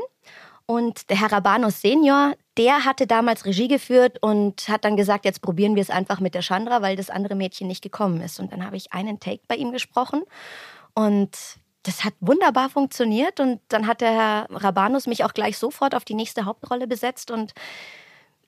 Und 0.66 1.10
der 1.10 1.20
Herr 1.20 1.32
Rabanus 1.32 1.80
Senior, 1.80 2.34
der 2.56 2.84
hatte 2.84 3.06
damals 3.06 3.44
Regie 3.44 3.66
geführt 3.66 4.18
und 4.20 4.68
hat 4.68 4.84
dann 4.84 4.96
gesagt, 4.96 5.24
jetzt 5.24 5.42
probieren 5.42 5.74
wir 5.74 5.82
es 5.82 5.90
einfach 5.90 6.20
mit 6.20 6.34
der 6.34 6.42
Chandra, 6.42 6.80
weil 6.80 6.94
das 6.94 7.10
andere 7.10 7.34
Mädchen 7.34 7.66
nicht 7.66 7.82
gekommen 7.82 8.20
ist. 8.20 8.38
Und 8.38 8.52
dann 8.52 8.64
habe 8.64 8.76
ich 8.76 8.92
einen 8.92 9.18
Take 9.18 9.42
bei 9.48 9.56
ihm 9.56 9.72
gesprochen 9.72 10.22
und 10.94 11.30
das 11.82 12.04
hat 12.04 12.14
wunderbar 12.20 12.68
funktioniert. 12.70 13.40
Und 13.40 13.60
dann 13.68 13.86
hat 13.86 14.00
der 14.00 14.12
Herr 14.12 14.46
Rabanus 14.50 15.06
mich 15.06 15.24
auch 15.24 15.34
gleich 15.34 15.58
sofort 15.58 15.94
auf 15.94 16.04
die 16.04 16.14
nächste 16.14 16.44
Hauptrolle 16.44 16.86
besetzt 16.86 17.30
und 17.30 17.52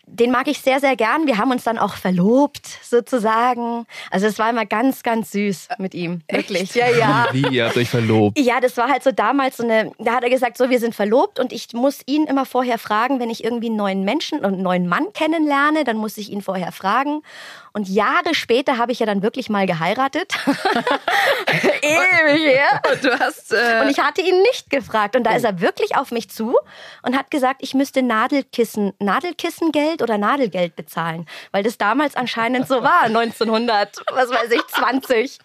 den 0.07 0.31
mag 0.33 0.49
ich 0.49 0.61
sehr, 0.61 0.81
sehr 0.81 0.97
gern. 0.97 1.27
Wir 1.27 1.39
haben 1.39 1.53
uns 1.53 1.65
dann 1.65 1.79
auch 1.79 1.95
verlobt, 1.95 2.67
sozusagen. 2.83 3.87
Also 4.11 4.27
es 4.27 4.39
war 4.39 4.51
immer 4.51 4.67
ganz, 4.67 5.03
ganz 5.03 5.31
süß 5.31 5.69
mit 5.79 5.95
ihm. 5.95 6.23
Wirklich. 6.31 6.75
Ja, 6.75 6.89
ja. 6.91 7.29
Wie, 7.33 7.47
ihr 7.49 7.67
habt 7.67 7.77
euch 7.77 7.89
verlobt? 7.89 8.39
Ja, 8.39 8.61
das 8.61 8.77
war 8.77 8.89
halt 8.89 9.05
so 9.05 9.13
damals 9.13 9.59
so 9.59 9.63
eine, 9.63 9.93
da 9.99 10.15
hat 10.15 10.25
er 10.25 10.31
gesagt, 10.31 10.59
so, 10.59 10.71
wir 10.71 10.81
sind 10.81 10.95
verlobt 10.95 11.39
und 11.39 11.53
ich 11.53 11.73
muss 11.73 12.01
ihn 12.07 12.25
immer 12.25 12.47
vorher 12.47 12.79
fragen, 12.79 13.21
wenn 13.21 13.31
ich 13.31 13.45
irgendwie 13.45 13.69
einen 13.69 13.77
neuen 13.77 14.05
Menschen 14.05 14.41
und 14.41 14.55
einen 14.55 14.63
neuen 14.63 14.89
Mann 14.89 15.13
kennenlerne, 15.15 15.85
dann 15.85 15.97
muss 15.97 16.19
ich 16.19 16.31
ihn 16.31 16.43
vorher 16.43 16.73
fragen. 16.73 17.23
Und 17.73 17.89
Jahre 17.89 18.35
später 18.35 18.79
habe 18.79 18.93
ich 18.93 18.99
ja 19.01 19.07
dann 19.07 19.23
wirklich 19.23 19.49
mal 19.49 19.67
geheiratet. 19.67 20.33
Ewig 21.83 22.43
her. 22.43 22.83
Und 22.91 23.05
du 23.05 23.19
hast. 23.19 23.53
Äh, 23.53 23.81
Und 23.83 23.91
ich 23.91 23.99
hatte 23.99 24.21
ihn 24.21 24.41
nicht 24.43 24.71
gefragt. 24.71 25.17
Und 25.17 25.25
da 25.25 25.35
ist 25.35 25.45
er 25.45 25.61
wirklich 25.61 25.97
auf 25.97 26.11
mich 26.11 26.31
zu 26.31 26.57
und 27.03 27.17
hat 27.17 27.31
gesagt, 27.31 27.61
ich 27.63 27.75
müsste 27.75 28.03
Nadelkissen, 28.03 28.93
Nadelkissengeld 28.99 30.03
oder 30.03 30.19
Nadelgeld 30.19 30.77
bezahlen. 30.77 31.27
Weil 31.51 31.63
das 31.63 31.79
damals 31.79 32.17
anscheinend 32.17 32.69
so 32.69 32.83
war, 32.83 33.05
1900, 33.05 34.03
was 34.13 34.31
weiß 34.31 34.51
ich, 34.51 34.67
20. 34.67 35.39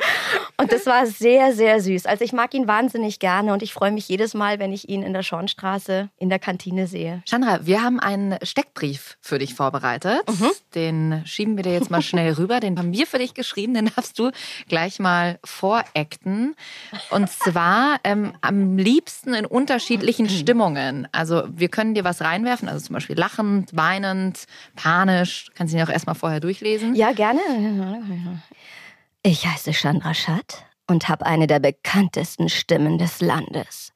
Und 0.58 0.72
das 0.72 0.86
war 0.86 1.06
sehr, 1.06 1.54
sehr 1.54 1.82
süß. 1.82 2.06
Also 2.06 2.24
ich 2.24 2.34
mag 2.34 2.54
ihn 2.54 2.68
wahnsinnig 2.68 3.20
gerne 3.20 3.54
und 3.54 3.64
ich 3.64 3.74
freue 3.74 3.92
mich 3.92 4.08
jedes 4.10 4.34
Mal, 4.34 4.60
wenn 4.60 4.72
ich 4.74 4.90
ihn 4.90 5.04
in 5.04 5.14
der 5.14 5.24
Schornstraße 5.24 6.10
in 6.18 6.30
der 6.30 6.40
Kantine 6.40 6.88
sehe. 6.88 7.22
Chandra, 7.26 7.60
wir 7.66 7.82
haben 7.82 8.00
einen 8.00 8.38
Steckbrief 8.44 9.18
für 9.22 9.40
dich 9.40 9.56
vorbereitet. 9.56 10.22
Den 10.76 11.24
schieben 11.26 11.56
wir 11.58 11.64
dir 11.64 11.74
jetzt 11.74 11.90
mal 11.90 12.02
schnell 12.02 12.17
rüber. 12.22 12.60
Den 12.60 12.78
haben 12.78 12.94
wir 12.94 13.08
für 13.08 13.20
dich 13.20 13.34
geschrieben. 13.34 13.74
Den 13.74 13.92
darfst 13.96 14.18
du 14.20 14.32
gleich 14.68 15.00
mal 15.00 15.40
voreckten. 15.44 16.56
Und 17.10 17.30
zwar 17.30 18.00
ähm, 18.04 18.34
am 18.42 18.78
liebsten 18.78 19.34
in 19.34 19.46
unterschiedlichen 19.46 20.30
Stimmungen. 20.30 21.08
Also 21.12 21.44
wir 21.50 21.70
können 21.70 21.94
dir 21.94 22.04
was 22.04 22.22
reinwerfen, 22.22 22.70
also 22.70 22.86
zum 22.86 22.94
Beispiel 22.94 23.18
lachend, 23.18 23.72
weinend, 23.74 24.46
panisch. 24.76 25.50
Kannst 25.56 25.74
du 25.74 25.78
ihn 25.78 25.84
auch 25.84 25.90
erstmal 25.90 26.16
vorher 26.16 26.40
durchlesen. 26.40 26.96
Ja, 26.96 27.12
gerne. 27.12 27.40
Ich 29.24 29.46
heiße 29.46 29.74
Chandra 29.74 30.14
Schatt 30.14 30.66
und 30.88 31.10
habe 31.10 31.26
eine 31.26 31.48
der 31.48 31.60
bekanntesten 31.60 32.50
Stimmen 32.50 32.98
des 32.98 33.22
Landes. 33.22 33.94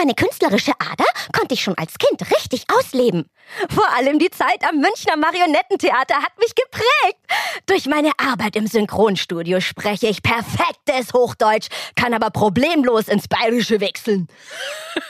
Meine 0.00 0.14
künstlerische 0.14 0.72
Ader 0.78 1.04
konnte 1.36 1.52
ich 1.52 1.62
schon 1.62 1.76
als 1.76 1.98
Kind 1.98 2.22
richtig 2.30 2.64
ausleben. 2.74 3.28
Vor 3.68 3.86
allem 3.94 4.18
die 4.18 4.30
Zeit 4.30 4.66
am 4.66 4.76
Münchner 4.76 5.18
Marionettentheater 5.18 6.14
hat 6.14 6.38
mich 6.38 6.54
geprägt. 6.54 7.18
Durch 7.66 7.84
meine 7.84 8.10
Arbeit 8.16 8.56
im 8.56 8.66
Synchronstudio 8.66 9.60
spreche 9.60 10.06
ich 10.06 10.22
perfektes 10.22 11.12
Hochdeutsch, 11.12 11.68
kann 11.96 12.14
aber 12.14 12.30
problemlos 12.30 13.08
ins 13.08 13.28
Bayerische 13.28 13.82
wechseln. 13.82 14.28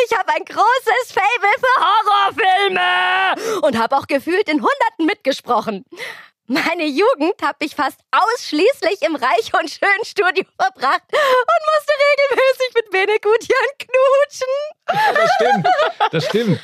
Ich 0.05 0.17
habe 0.17 0.33
ein 0.35 0.45
großes 0.45 1.13
Faible 1.13 1.49
für 1.59 1.77
Horrorfilme 1.85 3.63
und 3.63 3.79
habe 3.79 3.97
auch 3.97 4.07
gefühlt 4.07 4.49
in 4.49 4.57
Hunderten 4.57 5.07
mitgesprochen. 5.07 5.85
Meine 6.47 6.87
Jugend 6.87 7.41
habe 7.43 7.59
ich 7.61 7.75
fast 7.75 8.01
ausschließlich 8.11 9.03
im 9.03 9.15
Reich 9.15 9.53
und 9.59 9.71
Schön 9.71 10.05
Studio 10.05 10.45
verbracht 10.61 11.03
und 11.11 11.63
musste 11.73 11.93
regelmäßig 12.11 12.75
mit 12.75 12.91
Benegutian 12.91 13.69
knutschen. 13.79 14.49
Das 15.15 15.31
stimmt. 15.35 15.69
Das 16.11 16.25
stimmt. 16.27 16.61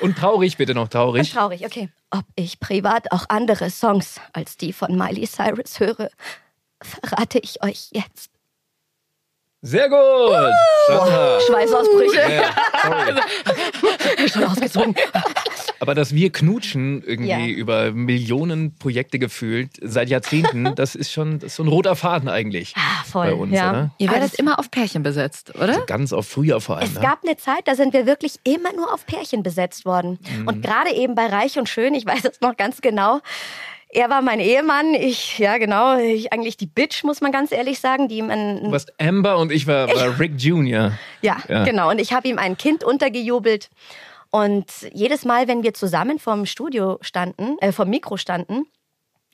Und 0.00 0.18
traurig, 0.18 0.56
bitte 0.56 0.74
noch 0.74 0.88
traurig. 0.88 1.32
Traurig, 1.32 1.64
okay. 1.64 1.90
Ob 2.10 2.24
ich 2.34 2.58
privat 2.60 3.12
auch 3.12 3.26
andere 3.28 3.70
Songs 3.70 4.20
als 4.32 4.56
die 4.56 4.72
von 4.72 4.96
Miley 4.96 5.26
Cyrus 5.26 5.78
höre, 5.78 6.10
verrate 6.82 7.38
ich 7.38 7.62
euch 7.62 7.88
jetzt. 7.92 8.30
Sehr 9.60 9.88
gut. 9.88 9.98
Sandra. 10.86 11.40
Schweißausbrüche. 11.40 12.20
Ja. 12.32 14.28
Schon 14.28 14.44
ausgezogen. 14.44 14.94
Aber 15.80 15.94
dass 15.94 16.14
wir 16.14 16.30
knutschen 16.30 17.02
irgendwie 17.04 17.28
Ja. 17.28 17.44
über 17.46 17.90
Millionen 17.92 18.76
Projekte 18.78 19.18
gefühlt 19.18 19.70
seit 19.82 20.08
Jahrzehnten, 20.10 20.74
das 20.76 20.94
ist 20.94 21.12
schon 21.12 21.38
das 21.40 21.48
ist 21.52 21.56
so 21.56 21.64
ein 21.64 21.68
roter 21.68 21.96
Faden 21.96 22.28
eigentlich 22.28 22.72
Ah, 22.76 23.04
voll. 23.04 23.26
bei 23.26 23.34
uns, 23.34 23.52
ja. 23.56 23.70
oder? 23.70 23.90
Ihr 23.98 24.10
werdet 24.10 24.34
immer 24.34 24.58
auf 24.60 24.70
Pärchen 24.70 25.02
besetzt, 25.02 25.54
oder? 25.56 25.68
Also 25.68 25.84
ganz 25.86 26.12
auf 26.12 26.26
früher 26.28 26.60
vor 26.60 26.76
allem. 26.78 26.86
Es 26.88 26.94
ne? 26.94 27.00
gab 27.00 27.24
eine 27.24 27.36
Zeit, 27.36 27.62
da 27.66 27.74
sind 27.74 27.92
wir 27.92 28.06
wirklich 28.06 28.36
immer 28.44 28.72
nur 28.74 28.92
auf 28.92 29.06
Pärchen 29.06 29.42
besetzt 29.42 29.84
worden. 29.84 30.18
Mhm. 30.38 30.46
Und 30.48 30.62
gerade 30.62 30.92
eben 30.94 31.14
bei 31.14 31.26
Reich 31.26 31.58
und 31.58 31.68
Schön, 31.68 31.94
ich 31.94 32.06
weiß 32.06 32.24
es 32.24 32.40
noch 32.40 32.56
ganz 32.56 32.80
genau. 32.80 33.20
Er 33.90 34.10
war 34.10 34.20
mein 34.20 34.38
Ehemann, 34.40 34.92
ich, 34.94 35.38
ja 35.38 35.56
genau, 35.56 35.96
ich 35.98 36.32
eigentlich 36.32 36.56
die 36.58 36.66
Bitch, 36.66 37.04
muss 37.04 37.20
man 37.22 37.32
ganz 37.32 37.52
ehrlich 37.52 37.80
sagen, 37.80 38.08
die 38.08 38.18
ihm 38.18 38.28
ein, 38.30 38.64
Du 38.64 38.70
warst 38.70 38.92
Amber 39.00 39.38
und 39.38 39.50
ich 39.50 39.66
war, 39.66 39.88
war 39.88 40.18
Rick 40.20 40.32
Jr. 40.36 40.92
Ja, 41.22 41.38
Ja. 41.48 41.64
genau. 41.64 41.90
Und 41.90 41.98
ich 42.00 42.12
habe 42.12 42.28
ihm 42.28 42.38
ein 42.38 42.58
Kind 42.58 42.84
untergejubelt. 42.84 43.70
Und 44.30 44.66
jedes 44.92 45.24
Mal, 45.24 45.48
wenn 45.48 45.62
wir 45.62 45.72
zusammen 45.72 46.18
vorm 46.18 46.44
Studio 46.44 46.98
standen, 47.00 47.56
äh, 47.60 47.72
vom 47.72 47.88
Mikro 47.88 48.18
standen, 48.18 48.66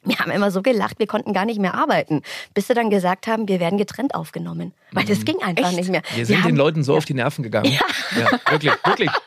wir 0.05 0.19
haben 0.19 0.31
immer 0.31 0.51
so 0.51 0.63
gelacht, 0.63 0.99
wir 0.99 1.07
konnten 1.07 1.33
gar 1.33 1.47
nicht 1.47 1.59
mehr 1.59 1.75
arbeiten, 1.75 2.23
bis 2.53 2.69
sie 2.69 2.75
dann 2.75 2.91
gesagt 2.91 3.27
haben, 3.27 3.49
wir 3.49 3.59
werden 3.59 3.79
getrennt 3.79 4.15
aufgenommen. 4.15 4.73
Weil 4.93 5.05
das 5.07 5.25
ging 5.25 5.43
einfach 5.43 5.73
nicht 5.73 5.89
mehr. 5.89 6.03
Wir 6.15 6.27
sind 6.27 6.43
haben, 6.43 6.51
den 6.51 6.57
Leuten 6.57 6.85
so 6.85 6.95
auf 6.95 7.07
die 7.07 7.15
Nerven 7.15 7.43
gegangen. 7.43 7.73
Ja, 7.73 7.81
wirklich, 8.51 8.73
wirklich. 8.85 9.11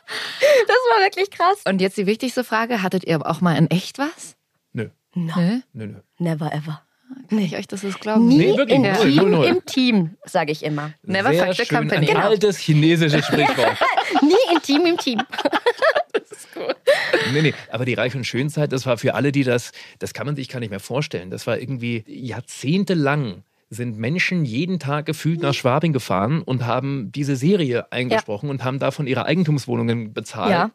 Das 0.67 0.77
war 0.95 1.03
wirklich 1.03 1.31
krass. 1.31 1.61
Und 1.67 1.81
jetzt 1.81 1.97
die 1.97 2.05
wichtigste 2.05 2.43
Frage, 2.43 2.81
hattet 2.81 3.03
ihr 3.05 3.25
auch 3.25 3.41
mal 3.41 3.55
in 3.57 3.69
echt 3.71 3.97
was? 3.97 4.35
No, 5.17 5.33
Nö? 5.35 5.59
nö, 5.73 5.85
nö. 5.87 5.93
never 6.19 6.53
ever. 6.53 6.81
Kann 7.29 7.39
ich 7.39 7.55
euch 7.57 7.67
das 7.67 7.81
jetzt 7.83 7.99
glauben? 8.01 8.27
Nie 8.27 8.37
Nee, 8.37 8.57
wirklich, 8.57 8.75
im 8.77 8.81
null, 8.83 8.93
Team, 9.01 9.15
null, 9.15 9.29
null. 9.31 9.45
im 9.45 9.65
Team, 9.65 10.17
sage 10.25 10.51
ich 10.51 10.63
immer. 10.63 10.91
Never 11.03 11.31
Sehr 11.33 11.45
fuck 11.47 11.55
the 11.55 11.65
schön, 11.65 11.77
company. 11.77 12.07
Ein 12.07 12.13
Genau. 12.15 12.27
altes 12.27 12.57
chinesisches 12.57 13.25
Sprichwort. 13.25 13.77
Nie 14.21 14.53
im 14.55 14.61
Team, 14.61 14.85
im 14.85 14.97
Team. 14.97 15.21
Nee, 17.33 17.41
nee, 17.41 17.53
aber 17.71 17.85
die 17.85 17.93
Reich- 17.93 18.15
und 18.15 18.25
Schönzeit, 18.25 18.71
das 18.71 18.85
war 18.85 18.97
für 18.97 19.13
alle, 19.15 19.31
die 19.31 19.43
das, 19.43 19.71
das 19.99 20.13
kann 20.13 20.25
man 20.25 20.35
sich 20.35 20.49
gar 20.49 20.59
nicht 20.59 20.69
mehr 20.69 20.79
vorstellen. 20.79 21.29
Das 21.29 21.45
war 21.45 21.59
irgendwie 21.59 22.03
jahrzehntelang 22.07 23.43
sind 23.69 23.97
Menschen 23.97 24.45
jeden 24.45 24.79
Tag 24.79 25.05
gefühlt 25.05 25.41
nach 25.41 25.53
Schwabing 25.53 25.91
gefahren 25.91 26.41
und 26.41 26.65
haben 26.65 27.11
diese 27.11 27.35
Serie 27.35 27.91
eingesprochen 27.91 28.49
und 28.49 28.63
haben 28.63 28.79
davon 28.79 29.07
ihre 29.07 29.25
Eigentumswohnungen 29.25 30.13
bezahlt. 30.13 30.51
Ja. 30.51 30.71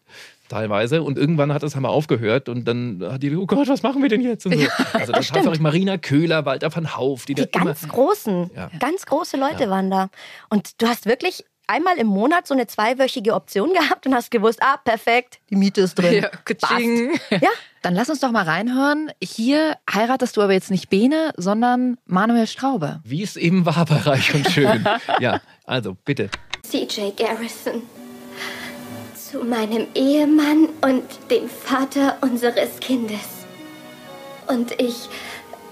Teilweise. 0.53 1.03
Und 1.03 1.17
irgendwann 1.19 1.53
hat 1.53 1.63
das 1.63 1.75
einmal 1.77 1.91
aufgehört 1.93 2.49
und 2.51 2.67
dann 2.69 3.03
hat 3.11 3.23
die, 3.23 3.35
oh 3.35 3.47
Gott, 3.47 3.69
was 3.69 3.83
machen 3.83 4.03
wir 4.03 4.11
denn 4.11 4.21
jetzt? 4.21 4.45
Und 4.45 4.55
so. 4.55 4.67
Also 4.93 5.13
das 5.13 5.33
hat 5.33 5.47
auch 5.47 5.59
Marina 5.59 5.97
Köhler, 5.97 6.45
Walter 6.45 6.75
van 6.75 6.95
Hauf, 6.95 7.25
die, 7.25 7.35
Die 7.35 7.47
da 7.51 7.61
immer. 7.61 7.65
ganz 7.73 7.89
großen, 7.89 8.51
Ja. 8.55 8.71
ganz 8.79 9.07
große 9.07 9.39
Leute 9.39 9.71
waren 9.71 9.91
da. 9.91 10.11
Und 10.51 10.83
du 10.83 10.87
hast 10.89 11.07
wirklich 11.07 11.45
einmal 11.67 11.97
im 11.97 12.07
Monat 12.09 12.47
so 12.47 12.53
eine 12.53 12.67
zweiwöchige 12.67 13.33
Option 13.33 13.73
gehabt 13.73 14.07
und 14.07 14.15
hast 14.15 14.31
gewusst, 14.31 14.59
ah, 14.63 14.77
perfekt, 14.85 15.39
die 15.49 15.57
Miete 15.57 15.81
ist 15.81 15.95
drin. 15.95 16.23
Ja. 16.23 16.31
Ja, 17.31 17.49
Dann 17.81 17.95
lass 17.95 18.11
uns 18.11 18.21
doch 18.21 18.31
mal 18.31 18.45
reinhören. 18.45 19.11
Hier 19.23 19.77
heiratest 19.93 20.37
du 20.37 20.43
aber 20.43 20.53
jetzt 20.53 20.71
nicht 20.71 20.91
Bene, 20.91 21.33
sondern 21.39 21.97
Manuel 22.05 22.47
Straube. 22.47 23.01
Wie 23.05 23.23
es 23.23 23.37
eben 23.37 23.65
war 23.65 23.87
bei 23.87 23.97
Reich 23.97 24.35
und 24.35 24.51
Schön. 24.51 24.85
ja, 25.21 25.41
also 25.65 25.97
bitte. 26.05 26.29
CJ 26.63 27.13
Garrison. 27.17 27.83
Zu 29.33 29.45
meinem 29.45 29.87
Ehemann 29.95 30.69
und 30.83 31.05
dem 31.31 31.49
Vater 31.49 32.19
unseres 32.21 32.81
Kindes. 32.81 33.47
Und 34.47 34.79
ich, 34.79 35.09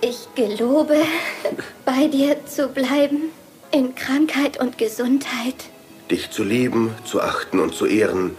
ich 0.00 0.28
gelobe, 0.34 0.96
bei 1.84 2.06
dir 2.06 2.46
zu 2.46 2.68
bleiben, 2.68 3.24
in 3.70 3.94
Krankheit 3.94 4.58
und 4.58 4.78
Gesundheit. 4.78 5.56
dich 6.10 6.30
zu 6.30 6.42
lieben, 6.42 6.94
zu 7.04 7.20
achten 7.20 7.60
und 7.60 7.74
zu 7.74 7.84
ehren 7.84 8.34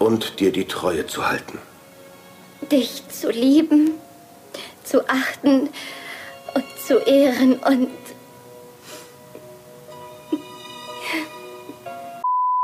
und 0.00 0.40
dir 0.40 0.50
die 0.50 0.64
Treue 0.64 1.06
zu 1.06 1.28
halten. 1.28 1.58
Dich 2.72 3.08
zu 3.08 3.30
lieben, 3.30 3.92
zu 4.82 5.08
achten 5.08 5.68
und 6.54 6.64
zu 6.84 6.98
ehren 6.98 7.52
und 7.60 7.88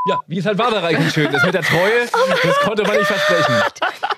Ja, 0.04 0.18
wie 0.26 0.38
es 0.38 0.46
halt 0.46 0.58
war 0.58 0.68
bei 0.72 0.78
Reich 0.78 0.98
und 0.98 1.12
Schön. 1.12 1.30
Das 1.30 1.44
mit 1.44 1.54
der 1.54 1.62
Treue, 1.62 1.92
das 2.42 2.56
konnte 2.64 2.82
man 2.82 2.96
nicht 2.96 3.06
versprechen. 3.06 3.54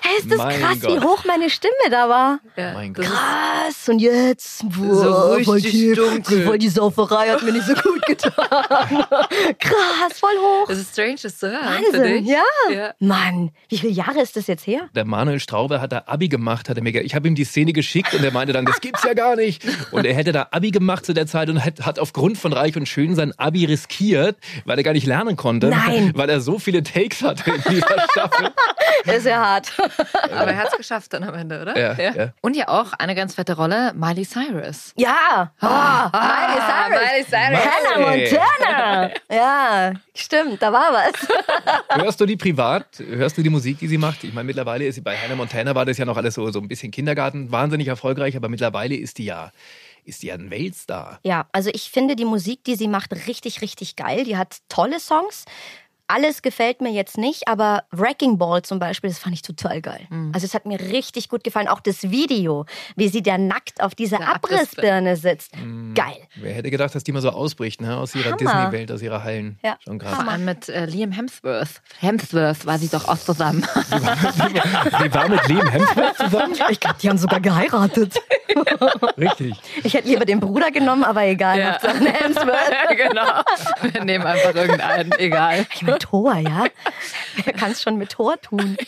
hey, 0.01 0.17
ist 0.17 0.31
das 0.31 0.37
Mein 0.39 0.59
krass, 0.59 0.77
wie 0.81 0.95
Gott. 0.97 1.03
hoch 1.03 1.25
meine 1.25 1.47
Stimme 1.51 1.73
da 1.91 2.09
war. 2.09 2.39
Mein 2.55 2.91
Gott. 2.91 3.05
Krass, 3.05 3.87
und 3.87 3.99
jetzt? 3.99 4.63
Boah, 4.67 4.95
So 4.95 5.33
richtig 5.33 5.45
voll 5.45 5.61
die, 5.61 5.93
dunkel. 5.93 6.45
Voll 6.47 6.57
die 6.57 6.69
Sauferei 6.69 7.27
hat 7.29 7.43
mir 7.43 7.51
nicht 7.51 7.67
so 7.67 7.75
gut 7.75 8.03
getan. 8.07 8.33
Krass, 9.59 10.19
voll 10.19 10.33
hoch. 10.41 10.67
Das 10.69 10.79
ist 10.79 10.91
strange, 10.93 11.17
das 11.21 11.37
zu 11.37 11.51
hören. 11.51 11.83
Wahnsinn, 11.93 12.25
ja. 12.25 12.41
Ja. 12.73 12.93
Mann, 12.97 13.51
wie 13.69 13.77
viele 13.77 13.91
Jahre 13.93 14.21
ist 14.21 14.35
das 14.35 14.47
jetzt 14.47 14.65
her? 14.65 14.89
Der 14.95 15.05
Manuel 15.05 15.39
Straube 15.39 15.81
hat 15.81 15.91
da 15.91 16.05
Abi 16.07 16.29
gemacht, 16.29 16.67
hat 16.67 16.77
er 16.77 16.83
mir, 16.83 16.93
ge- 16.93 17.03
ich 17.03 17.13
habe 17.13 17.27
ihm 17.27 17.35
die 17.35 17.45
Szene 17.45 17.73
geschickt 17.73 18.11
und 18.15 18.23
er 18.23 18.31
meinte 18.31 18.53
dann, 18.53 18.65
das 18.65 18.81
gibt's 18.81 19.03
ja 19.03 19.13
gar 19.13 19.35
nicht. 19.35 19.63
Und 19.91 20.05
er 20.07 20.15
hätte 20.15 20.31
da 20.31 20.47
Abi 20.49 20.71
gemacht 20.71 21.05
zu 21.05 21.13
der 21.13 21.27
Zeit 21.27 21.47
und 21.49 21.63
hat, 21.63 21.81
hat 21.85 21.99
aufgrund 21.99 22.39
von 22.39 22.53
Reich 22.53 22.75
und 22.75 22.87
Schön 22.89 23.13
sein 23.13 23.37
Abi 23.37 23.65
riskiert, 23.65 24.37
weil 24.65 24.79
er 24.79 24.83
gar 24.83 24.93
nicht 24.93 25.05
lernen 25.05 25.35
konnte. 25.35 25.74
Nein. 25.75 26.11
Weil 26.15 26.29
er 26.29 26.41
so 26.41 26.59
viele 26.59 26.83
Takes 26.83 27.21
hatte 27.21 27.51
in 27.51 27.61
dieser 27.69 27.99
Staffel. 28.11 28.51
Ist 29.05 29.25
ja 29.25 29.37
hart. 29.37 29.71
Aber 30.31 30.51
er 30.51 30.57
hat 30.57 30.67
es 30.71 30.77
geschafft 30.77 31.13
dann 31.13 31.23
am 31.23 31.35
Ende, 31.35 31.61
oder? 31.61 31.77
Ja, 31.77 31.93
ja. 31.93 32.33
Und 32.41 32.55
ja 32.55 32.67
auch 32.67 32.93
eine 32.93 33.15
ganz 33.15 33.35
fette 33.35 33.55
Rolle, 33.55 33.93
Miley 33.95 34.25
Cyrus. 34.25 34.93
Ja, 34.95 35.51
oh, 35.61 35.65
Miley 35.65 36.59
Cyrus. 36.65 36.89
Miley 36.89 37.25
Cyrus. 37.25 37.65
Hannah 37.65 38.09
Montana. 38.09 39.11
Ja, 39.31 39.93
stimmt, 40.13 40.61
da 40.61 40.71
war 40.71 40.91
was. 40.91 41.99
Hörst 42.01 42.19
du 42.19 42.25
die 42.25 42.37
privat? 42.37 42.85
Hörst 42.97 43.37
du 43.37 43.43
die 43.43 43.49
Musik, 43.49 43.79
die 43.79 43.87
sie 43.87 43.97
macht? 43.97 44.23
Ich 44.23 44.33
meine, 44.33 44.45
mittlerweile 44.45 44.85
ist 44.85 44.95
sie 44.95 45.01
bei 45.01 45.15
Hannah 45.17 45.35
Montana 45.35 45.75
war 45.75 45.85
das 45.85 45.97
ja 45.97 46.05
noch 46.05 46.17
alles 46.17 46.33
so, 46.35 46.49
so 46.51 46.59
ein 46.59 46.67
bisschen 46.67 46.91
Kindergarten, 46.91 47.51
wahnsinnig 47.51 47.87
erfolgreich, 47.87 48.35
aber 48.35 48.49
mittlerweile 48.49 48.95
ist 48.95 49.17
die 49.17 49.25
ja, 49.25 49.51
ist 50.05 50.23
ja 50.23 50.35
ein 50.35 50.49
Weltstar. 50.49 51.19
Ja, 51.23 51.47
also 51.51 51.69
ich 51.73 51.89
finde 51.89 52.15
die 52.15 52.25
Musik, 52.25 52.63
die 52.63 52.75
sie 52.75 52.87
macht, 52.87 53.11
richtig, 53.27 53.61
richtig 53.61 53.95
geil. 53.95 54.23
Die 54.23 54.37
hat 54.37 54.57
tolle 54.69 54.99
Songs. 54.99 55.45
Alles 56.07 56.41
gefällt 56.41 56.81
mir 56.81 56.91
jetzt 56.91 57.17
nicht, 57.17 57.47
aber 57.47 57.83
Wrecking 57.91 58.37
Ball 58.37 58.61
zum 58.61 58.77
Beispiel, 58.79 59.09
das 59.09 59.17
fand 59.19 59.33
ich 59.33 59.41
total 59.41 59.81
geil. 59.81 60.07
Also 60.33 60.45
es 60.45 60.53
hat 60.53 60.65
mir 60.65 60.79
richtig 60.79 61.29
gut 61.29 61.43
gefallen. 61.43 61.67
Auch 61.67 61.79
das 61.79 62.03
Video, 62.03 62.65
wie 62.95 63.07
sie 63.07 63.23
da 63.23 63.37
nackt 63.37 63.81
auf 63.81 63.95
dieser 63.95 64.17
Der 64.19 64.35
Abrissbirne. 64.35 65.15
Sitzt. 65.15 65.53
Geil. 65.95 66.17
Wer 66.35 66.53
hätte 66.53 66.69
gedacht, 66.69 66.93
dass 66.93 67.03
die 67.03 67.11
mal 67.11 67.21
so 67.21 67.29
ausbricht, 67.29 67.81
ne? 67.81 67.97
aus 67.97 68.13
ihrer. 68.15 68.35
Disney-Welt, 68.37 68.91
aus 68.91 69.01
ihrer 69.01 69.23
Hallen. 69.23 69.57
Ja. 69.63 69.77
Schon 69.83 69.97
krass. 69.99 70.15
Vor 70.15 70.27
allem 70.27 70.45
mit 70.45 70.69
äh, 70.69 70.85
Liam 70.85 71.11
Hemsworth. 71.11 71.81
Hemsworth 71.99 72.65
war 72.65 72.77
sie 72.77 72.87
doch 72.89 73.07
auch 73.07 73.17
zusammen. 73.17 73.65
Sie 73.85 75.13
war 75.13 75.27
mit 75.29 75.47
Liam 75.47 75.67
Hemsworth 75.67 76.17
zusammen? 76.17 76.55
Ich 76.69 76.79
glaube, 76.79 76.97
die 77.01 77.09
haben 77.09 77.17
sogar 77.17 77.39
geheiratet. 77.39 78.19
Richtig. 79.17 79.55
Ich 79.83 79.93
hätte 79.93 80.07
lieber 80.07 80.25
den 80.25 80.39
Bruder 80.39 80.71
genommen, 80.71 81.03
aber 81.03 81.23
egal. 81.23 81.59
Ja. 81.59 81.77
Eine 81.77 82.11
Hemsworth. 82.11 82.97
genau. 82.97 83.41
Wir 83.81 84.03
nehmen 84.03 84.25
einfach 84.25 84.53
irgendeinen, 84.55 85.11
egal. 85.17 85.65
Ich 85.73 85.85
meine, 85.95 85.99
Thor, 85.99 86.35
ja? 86.37 86.65
Wer 87.43 87.53
kann 87.57 87.71
es 87.71 87.81
schon 87.81 87.97
mit 87.97 88.09
Thor 88.11 88.39
tun? 88.41 88.77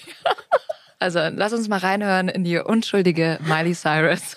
Also 1.00 1.20
lass 1.32 1.54
uns 1.54 1.68
mal 1.68 1.78
reinhören 1.78 2.28
in 2.28 2.44
die 2.44 2.58
unschuldige 2.58 3.38
Miley 3.46 3.76
Cyrus. 3.76 4.36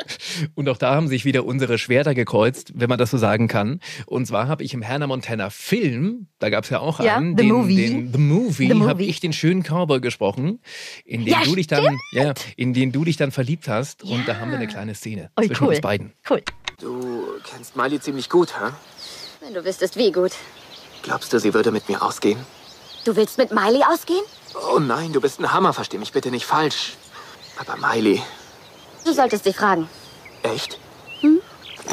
Und 0.56 0.68
auch 0.68 0.76
da 0.76 0.92
haben 0.96 1.06
sich 1.06 1.24
wieder 1.24 1.44
unsere 1.44 1.78
Schwerter 1.78 2.14
gekreuzt, 2.14 2.72
wenn 2.74 2.88
man 2.88 2.98
das 2.98 3.12
so 3.12 3.16
sagen 3.16 3.46
kann. 3.46 3.78
Und 4.06 4.26
zwar 4.26 4.48
habe 4.48 4.64
ich 4.64 4.74
im 4.74 4.84
Hannah 4.84 5.06
Montana 5.06 5.50
Film, 5.50 6.26
da 6.40 6.50
gab 6.50 6.64
es 6.64 6.70
ja 6.70 6.80
auch 6.80 6.98
Ja, 6.98 7.16
einen, 7.16 7.36
The 7.38 7.44
den, 7.44 7.52
Movie. 7.52 7.76
den 7.76 8.12
The 8.12 8.18
Movie, 8.18 8.66
The 8.68 8.74
Movie. 8.74 8.88
habe 8.88 9.02
ich 9.04 9.20
den 9.20 9.32
schönen 9.32 9.62
Cowboy 9.62 10.00
gesprochen, 10.00 10.58
in 11.04 11.20
den 11.24 11.28
Ja, 11.32 11.44
du 11.44 11.54
dich 11.54 11.68
dann, 11.68 11.96
ja, 12.10 12.34
in 12.56 12.74
den 12.74 12.90
du 12.90 13.04
dich 13.04 13.16
dann 13.16 13.30
verliebt 13.30 13.68
hast. 13.68 14.02
Und 14.02 14.26
da 14.26 14.38
haben 14.40 14.50
wir 14.50 14.58
eine 14.58 14.66
kleine 14.66 14.96
Szene 14.96 15.30
Ui, 15.38 15.46
zwischen 15.46 15.62
cool. 15.62 15.70
uns 15.70 15.80
beiden. 15.80 16.12
Cool. 16.28 16.42
Du 16.80 17.24
kennst 17.48 17.76
Miley 17.76 18.00
ziemlich 18.00 18.28
gut, 18.28 18.52
hä? 18.60 18.72
wenn 19.42 19.54
du 19.54 19.64
wüsstest, 19.64 19.96
wie 19.96 20.10
gut. 20.10 20.32
Glaubst 21.02 21.32
du, 21.32 21.38
sie 21.40 21.54
würde 21.54 21.70
mit 21.70 21.88
mir 21.88 22.02
ausgehen? 22.02 22.44
Du 23.04 23.16
willst 23.16 23.38
mit 23.38 23.50
Miley 23.52 23.82
ausgehen? 23.82 24.22
Oh 24.72 24.78
nein, 24.78 25.12
du 25.12 25.20
bist 25.20 25.40
ein 25.40 25.52
Hammer, 25.52 25.72
versteh 25.72 25.98
mich 25.98 26.12
bitte 26.12 26.30
nicht 26.30 26.44
falsch. 26.46 26.96
Aber 27.58 27.76
Miley, 27.76 28.22
Du 29.04 29.12
solltest 29.12 29.44
sie 29.44 29.52
fragen. 29.52 29.88
echt? 30.42 30.78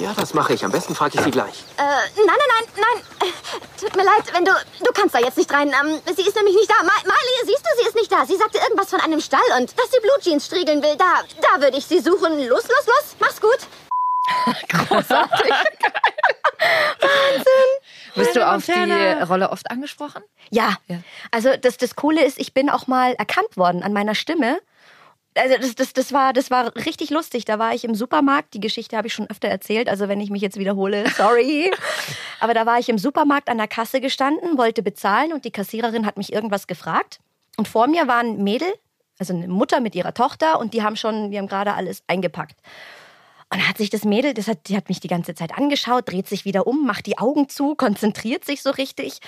Ja, 0.02 0.14
das 0.14 0.34
mache 0.36 0.54
ich. 0.54 0.64
Am 0.64 0.72
besten 0.72 0.94
frage 0.94 1.18
ich 1.18 1.24
sie 1.24 1.32
gleich. 1.32 1.64
Äh, 1.78 1.82
nein, 1.82 2.28
nein, 2.28 2.38
nein, 2.76 3.04
nein. 3.22 3.34
Tut 3.80 3.96
mir 3.96 4.04
leid, 4.04 4.26
wenn 4.34 4.46
du. 4.46 4.52
Du 4.84 4.92
kannst 4.94 5.16
da 5.16 5.20
jetzt 5.20 5.38
nicht 5.38 5.52
rein. 5.52 5.70
Ähm, 5.70 6.00
sie 6.16 6.22
ist 6.22 6.36
nämlich 6.36 6.56
nicht 6.56 6.70
da. 6.70 6.84
Ma 6.84 6.92
Miley, 7.04 7.46
siehst 7.46 7.62
du, 7.66 7.82
sie 7.82 7.88
ist 7.88 7.96
nicht 7.96 8.12
da. 8.12 8.26
Sie 8.26 8.36
sagte 8.36 8.60
irgendwas 8.60 8.90
von 8.90 9.00
einem 9.00 9.20
Stall 9.22 9.40
und 9.58 9.72
dass 9.80 9.90
sie 9.90 10.00
Blue 10.02 10.20
Jeans 10.22 10.46
striegeln 10.46 10.84
will. 10.84 10.96
Da, 10.98 11.24
da 11.42 11.62
würde 11.62 11.78
ich 11.78 11.86
sie 11.86 12.00
suchen. 12.00 12.38
Los, 12.48 12.64
los, 12.64 12.86
los. 12.86 13.16
Mach's 13.20 13.42
gut. 13.42 13.58
Wirst 18.16 18.36
Wurdest 18.36 18.36
du 18.36 18.48
auf 18.48 18.66
die. 18.66 19.24
Rolle 19.24 19.52
oft 19.52 19.70
angesprochen? 19.72 20.24
Ja. 20.50 20.78
Ja. 20.88 21.00
Also 21.32 21.56
das, 21.56 21.78
das 21.78 21.96
Coole 21.96 22.26
ist, 22.26 22.40
ich 22.40 22.54
bin 22.54 22.70
auch 22.70 22.88
mal 22.88 23.14
erkannt 23.14 23.56
worden 23.58 23.84
an 23.84 23.94
meiner 23.94 24.16
Stimme. 24.16 24.60
Also 25.36 25.56
das, 25.58 25.76
das, 25.76 25.94
das, 25.94 26.14
war, 26.14 26.34
das 26.34 26.50
war 26.50 26.76
richtig 26.76 27.12
lustig. 27.12 27.46
Da 27.46 27.60
war 27.60 27.74
ich 27.74 27.84
im 27.84 27.94
Supermarkt. 27.94 28.54
Die 28.56 28.60
Geschichte 28.60 28.98
habe 28.98 29.08
ich 29.08 29.14
schon 29.14 29.30
öfter 29.30 29.48
erzählt. 29.48 29.88
Also 29.88 30.08
wenn 30.08 30.20
ich 30.20 30.30
mich 30.30 30.42
jetzt 30.42 30.58
wiederhole, 30.58 31.08
sorry. 31.16 31.72
Aber 32.40 32.54
da 32.54 32.66
war 32.66 32.80
ich 32.80 32.90
im 32.90 32.98
Supermarkt 32.98 33.50
an 33.50 33.58
der 33.58 33.68
Kasse 33.68 34.02
gestanden, 34.02 34.58
wollte 34.58 34.82
bezahlen 34.82 35.32
und 35.34 35.46
die 35.46 35.52
Kassiererin 35.52 36.06
hat 36.06 36.18
mich 36.18 36.34
irgendwas 36.34 36.68
gefragt. 36.68 37.20
Und 37.58 37.68
vor 37.68 37.88
mir 37.88 38.08
war 38.08 38.20
ein 38.20 38.44
Mädel, 38.44 38.72
also 39.20 39.34
eine 39.34 39.48
Mutter 39.48 39.80
mit 39.80 39.96
ihrer 39.96 40.14
Tochter 40.14 40.60
und 40.60 40.74
die 40.74 40.84
haben 40.84 40.96
schon, 40.96 41.32
die 41.32 41.38
haben 41.38 41.48
gerade 41.48 41.74
alles 41.74 42.04
eingepackt. 42.08 42.56
Und 43.50 43.68
hat 43.68 43.78
sich 43.78 43.90
das 43.90 44.04
Mädel, 44.04 44.34
das 44.34 44.48
hat, 44.48 44.68
die 44.68 44.76
hat 44.76 44.90
mich 44.90 45.00
die 45.00 45.08
ganze 45.08 45.34
Zeit 45.34 45.58
angeschaut, 45.58 46.12
dreht 46.12 46.28
sich 46.28 46.44
wieder 46.44 46.68
um, 46.68 46.86
macht 46.86 47.06
die 47.06 47.18
Augen 47.18 47.48
zu, 47.48 47.76
konzentriert 47.76 48.44
sich 48.44 48.62
so 48.62 48.72
richtig. 48.72 49.20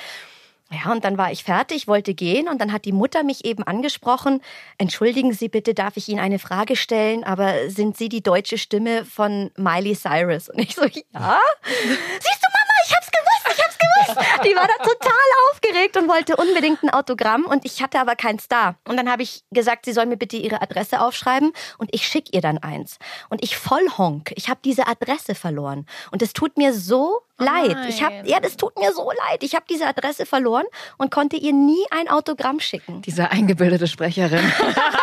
Ja, 0.71 0.91
und 0.91 1.03
dann 1.03 1.17
war 1.17 1.31
ich 1.31 1.43
fertig, 1.43 1.88
wollte 1.88 2.13
gehen 2.13 2.47
und 2.47 2.61
dann 2.61 2.71
hat 2.71 2.85
die 2.85 2.91
Mutter 2.91 3.23
mich 3.23 3.43
eben 3.43 3.63
angesprochen. 3.63 4.41
Entschuldigen 4.77 5.33
Sie 5.33 5.49
bitte, 5.49 5.73
darf 5.73 5.97
ich 5.97 6.07
Ihnen 6.09 6.19
eine 6.19 6.38
Frage 6.38 6.75
stellen, 6.75 7.23
aber 7.23 7.69
sind 7.71 7.97
Sie 7.97 8.07
die 8.07 8.21
deutsche 8.21 8.59
Stimme 8.59 9.03
von 9.03 9.49
Miley 9.57 9.95
Cyrus? 9.95 10.47
Und 10.49 10.59
ich 10.59 10.75
so, 10.75 10.83
ja. 10.83 10.89
Siehst 10.91 11.09
du, 11.11 11.21
Mama, 11.23 12.75
ich 12.85 12.95
hab's 12.95 13.09
gewusst, 13.09 13.57
ich 13.57 13.63
hab's 13.63 13.77
gewusst. 13.79 13.98
Die 14.45 14.55
war 14.55 14.67
da 14.67 14.83
total 14.83 15.11
aufgeregt 15.51 15.97
und 15.97 16.07
wollte 16.07 16.35
unbedingt 16.35 16.83
ein 16.83 16.89
Autogramm 16.89 17.45
und 17.45 17.65
ich 17.65 17.81
hatte 17.81 17.99
aber 17.99 18.15
keins 18.15 18.47
da. 18.47 18.75
Und 18.87 18.97
dann 18.97 19.09
habe 19.11 19.21
ich 19.23 19.43
gesagt, 19.51 19.85
sie 19.85 19.93
soll 19.93 20.05
mir 20.05 20.17
bitte 20.17 20.37
ihre 20.37 20.61
Adresse 20.61 21.01
aufschreiben 21.01 21.51
und 21.77 21.89
ich 21.93 22.07
schicke 22.07 22.31
ihr 22.33 22.41
dann 22.41 22.57
eins. 22.59 22.97
Und 23.29 23.43
ich 23.43 23.57
voll 23.57 23.85
honk, 23.97 24.31
ich 24.35 24.49
habe 24.49 24.59
diese 24.63 24.87
Adresse 24.87 25.35
verloren. 25.35 25.85
Und 26.11 26.21
es 26.21 26.33
tut 26.33 26.57
mir 26.57 26.73
so 26.73 27.21
leid. 27.37 27.77
Ich 27.87 28.03
hab, 28.03 28.11
ja, 28.25 28.39
das 28.41 28.57
tut 28.57 28.77
mir 28.77 28.91
so 28.93 29.09
leid. 29.29 29.43
Ich 29.43 29.55
habe 29.55 29.65
diese 29.69 29.85
Adresse 29.87 30.25
verloren 30.25 30.65
und 30.97 31.09
konnte 31.11 31.37
ihr 31.37 31.53
nie 31.53 31.85
ein 31.91 32.09
Autogramm 32.09 32.59
schicken. 32.59 33.01
Diese 33.03 33.31
eingebildete 33.31 33.87
Sprecherin, 33.87 34.43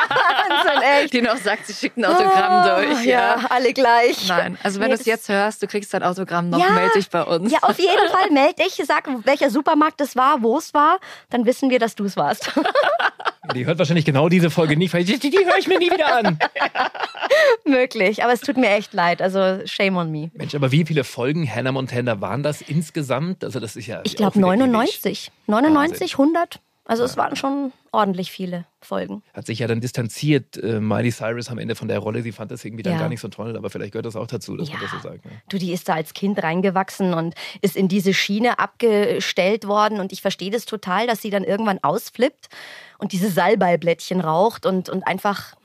Wahnsinn, 0.09 0.83
echt. 0.83 1.13
die 1.15 1.23
noch 1.23 1.37
sagt, 1.37 1.67
sie 1.67 1.73
schickt 1.75 1.97
ein 1.97 2.05
Autogramm 2.05 2.65
Oh, 2.65 2.81
durch. 2.87 3.05
Ja, 3.05 3.37
alle 3.49 3.73
gleich. 3.73 4.29
Nein, 4.29 4.59
also 4.63 4.81
wenn 4.81 4.89
Nee, 4.91 4.95
du 4.97 5.01
es 5.01 5.07
jetzt 5.07 5.29
hörst, 5.29 5.63
du 5.63 5.67
kriegst 5.67 5.93
dein 5.95 6.03
Autogramm 6.03 6.51
noch, 6.51 6.59
Ja. 6.59 6.71
melde 6.71 6.93
dich 6.95 7.09
bei 7.11 7.23
uns. 7.23 7.51
Ja, 7.51 7.59
auf 7.63 7.79
jeden 7.79 8.09
Fall 8.11 8.31
melde 8.31 8.63
dich, 8.63 8.77
sag, 8.97 9.27
welcher 9.27 9.51
Supermarkt 9.51 10.01
es 10.01 10.17
war, 10.17 10.43
wo 10.43 10.59
es 10.59 10.75
war, 10.75 10.99
dann 11.31 11.47
wissen 11.47 11.71
wir, 11.71 11.79
dass 11.79 11.95
du 11.95 12.05
es 12.05 12.17
warst. 12.17 12.53
Die 13.55 13.65
hört 13.65 13.79
wahrscheinlich 13.79 14.05
genau 14.05 14.29
diese 14.29 14.51
Folge 14.51 14.77
nicht, 14.77 14.93
weil 14.93 15.05
die, 15.05 15.21
die, 15.21 15.31
die 15.31 15.39
höre 15.39 15.57
ich 15.57 15.69
mir 15.69 15.79
nie 15.79 15.89
wieder 15.89 16.17
an. 16.17 16.37
Möglich, 17.65 18.25
aber 18.25 18.33
es 18.33 18.41
tut 18.41 18.57
mir 18.57 18.71
echt 18.71 18.93
leid, 18.93 19.23
also 19.23 19.65
shame 19.67 19.97
on 19.97 20.11
me. 20.11 20.33
Mensch, 20.35 20.57
aber 20.57 20.73
wie 20.73 20.85
viele 20.85 21.05
Folgen 21.05 21.49
Hannah 21.49 21.71
Montana 21.71 22.21
waren 22.21 22.43
das 22.43 22.61
insgesamt? 22.61 23.45
Also 23.45 23.61
das 23.61 23.77
ist 23.77 23.87
ja 23.87 24.01
Ich 24.03 24.17
glaube 24.17 24.35
wieder 24.35 24.49
ewig. 24.49 24.59
99. 24.59 25.31
99, 25.47 26.13
100. 26.15 26.61
Also 26.89 27.03
es 27.05 27.17
waren 27.17 27.35
schon 27.35 27.73
ordentlich 27.91 28.31
viele 28.31 28.65
Folgen. 28.81 29.23
Hat 29.35 29.47
sich 29.47 29.59
ja 29.59 29.67
dann 29.67 29.81
distanziert, 29.81 30.57
äh, 30.63 30.79
Miley 30.81 31.11
Cyrus 31.11 31.51
am 31.51 31.59
Ende 31.59 31.75
von 31.75 31.89
der 31.89 31.99
Rolle. 31.99 32.23
Sie 32.23 32.31
fand 32.31 32.51
das 32.53 32.65
irgendwie 32.65 32.85
dann 32.85 32.93
Ja. 32.95 33.01
gar 33.01 33.09
nicht 33.09 33.21
so 33.21 33.27
toll, 33.29 33.57
aber 33.57 33.71
vielleicht 33.71 33.93
gehört 33.93 34.07
das 34.07 34.15
auch 34.15 34.29
dazu, 34.29 34.57
dass 34.57 34.69
man 34.69 34.79
Ja. 34.79 34.83
das 34.83 34.93
so 34.93 34.99
sagt. 34.99 35.25
Ne? 35.25 35.33
Du, 35.49 35.59
die 35.59 35.73
ist 35.73 35.89
da 35.89 35.95
als 35.95 36.15
Kind 36.15 36.41
reingewachsen 36.43 37.13
und 37.15 37.35
ist 37.61 37.77
in 37.77 37.89
diese 37.89 38.15
Schiene 38.15 38.59
abgestellt 38.61 39.67
worden. 39.67 39.99
Und 39.99 40.13
ich 40.13 40.23
verstehe 40.23 40.51
das 40.51 40.65
total, 40.65 41.07
dass 41.09 41.23
sie 41.23 41.31
dann 41.31 41.43
irgendwann 41.45 41.81
ausflippt 41.83 42.49
und 42.99 43.11
diese 43.13 43.31
Salbeiblättchen 43.31 44.21
raucht 44.21 44.65
und, 44.65 44.89
und 44.89 45.07
einfach 45.07 45.57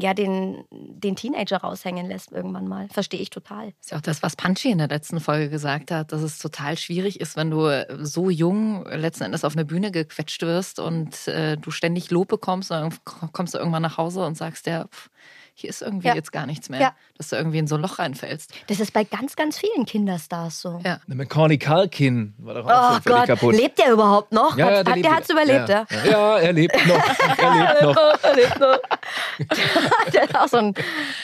ja, 0.00 0.14
den, 0.14 0.64
den 0.70 1.16
Teenager 1.16 1.58
raushängen 1.58 2.06
lässt 2.06 2.32
irgendwann 2.32 2.66
mal. 2.66 2.88
Verstehe 2.88 3.20
ich 3.20 3.30
total. 3.30 3.72
ist 3.80 3.90
ja 3.90 3.98
auch 3.98 4.02
das, 4.02 4.22
was 4.22 4.36
Punchy 4.36 4.70
in 4.70 4.78
der 4.78 4.88
letzten 4.88 5.20
Folge 5.20 5.50
gesagt 5.50 5.90
hat, 5.90 6.12
dass 6.12 6.22
es 6.22 6.38
total 6.38 6.76
schwierig 6.76 7.20
ist, 7.20 7.36
wenn 7.36 7.50
du 7.50 7.86
so 8.04 8.30
jung 8.30 8.84
letzten 8.86 9.24
Endes 9.24 9.44
auf 9.44 9.54
eine 9.54 9.64
Bühne 9.64 9.90
gequetscht 9.90 10.42
wirst 10.42 10.78
und 10.78 11.28
äh, 11.28 11.56
du 11.56 11.70
ständig 11.70 12.10
Lob 12.10 12.28
bekommst 12.28 12.70
und 12.70 12.76
dann 12.78 13.32
kommst 13.32 13.54
du 13.54 13.58
irgendwann 13.58 13.82
nach 13.82 13.98
Hause 13.98 14.24
und 14.24 14.36
sagst, 14.36 14.66
ja, 14.66 14.86
pff, 14.86 15.10
hier 15.56 15.70
ist 15.70 15.82
irgendwie 15.82 16.08
Ja. 16.08 16.14
jetzt 16.14 16.32
gar 16.32 16.46
nichts 16.46 16.68
mehr, 16.68 16.80
Ja. 16.80 16.94
dass 17.16 17.28
du 17.28 17.36
irgendwie 17.36 17.58
in 17.58 17.66
so 17.66 17.76
ein 17.76 17.80
Loch 17.80 17.98
reinfällst. 18.00 18.52
Das 18.66 18.80
ist 18.80 18.92
bei 18.92 19.04
ganz, 19.04 19.36
ganz 19.36 19.56
vielen 19.56 19.86
Kinderstars 19.86 20.60
so. 20.60 20.80
Ja. 20.84 21.00
Der 21.06 21.14
Macaulay 21.16 21.58
Culkin 21.58 22.34
war 22.38 22.54
doch 22.54 22.66
auch 22.66 22.90
Oh 22.90 22.94
so 22.94 23.00
völlig 23.02 23.18
Gott, 23.18 23.26
kaputt. 23.26 23.54
lebt 23.56 23.78
der 23.78 23.92
überhaupt 23.92 24.32
noch? 24.32 24.56
Ja, 24.56 24.70
ja, 24.70 24.78
hat, 24.78 24.86
der 24.86 24.94
hat, 24.96 25.04
der 25.04 25.14
hat's 25.16 25.30
überlebt, 25.30 25.68
ja? 25.68 25.86
ja. 25.90 26.10
Ja, 26.10 26.38
er 26.38 26.52
lebt 26.52 26.86
noch. 26.86 27.04
Er 27.38 27.54
lebt 27.54 27.82
noch. 27.82 27.96
Er 28.22 28.34
lebt 28.36 28.60
noch. 28.60 28.78
der 30.12 30.24
ist 30.24 30.34
auch 30.36 30.48
so 30.48 30.56
ein 30.58 30.74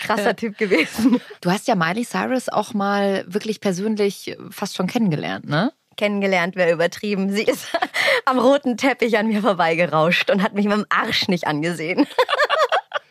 krasser 0.03 0.37
Typ 0.37 0.59
gewesen. 0.59 1.21
Du 1.41 1.51
hast 1.51 1.67
ja 1.69 1.75
Miley 1.75 2.05
Cyrus 2.05 2.49
auch 2.49 2.73
mal 2.75 3.25
wirklich 3.27 3.61
persönlich 3.61 4.37
fast 4.51 4.77
schon 4.77 4.87
kennengelernt, 4.87 5.49
ne? 5.49 5.73
Kennengelernt 5.97 6.57
wäre 6.57 6.71
übertrieben. 6.73 7.31
Sie 7.33 7.43
ist 7.43 7.67
am 8.25 8.39
roten 8.39 8.77
Teppich 8.77 9.19
an 9.19 9.27
mir 9.27 9.43
vorbeigerauscht 9.43 10.31
und 10.31 10.43
hat 10.43 10.55
mich 10.55 10.67
mit 10.67 10.75
dem 10.77 10.87
Arsch 10.89 11.29
nicht 11.29 11.47
angesehen. 11.47 12.07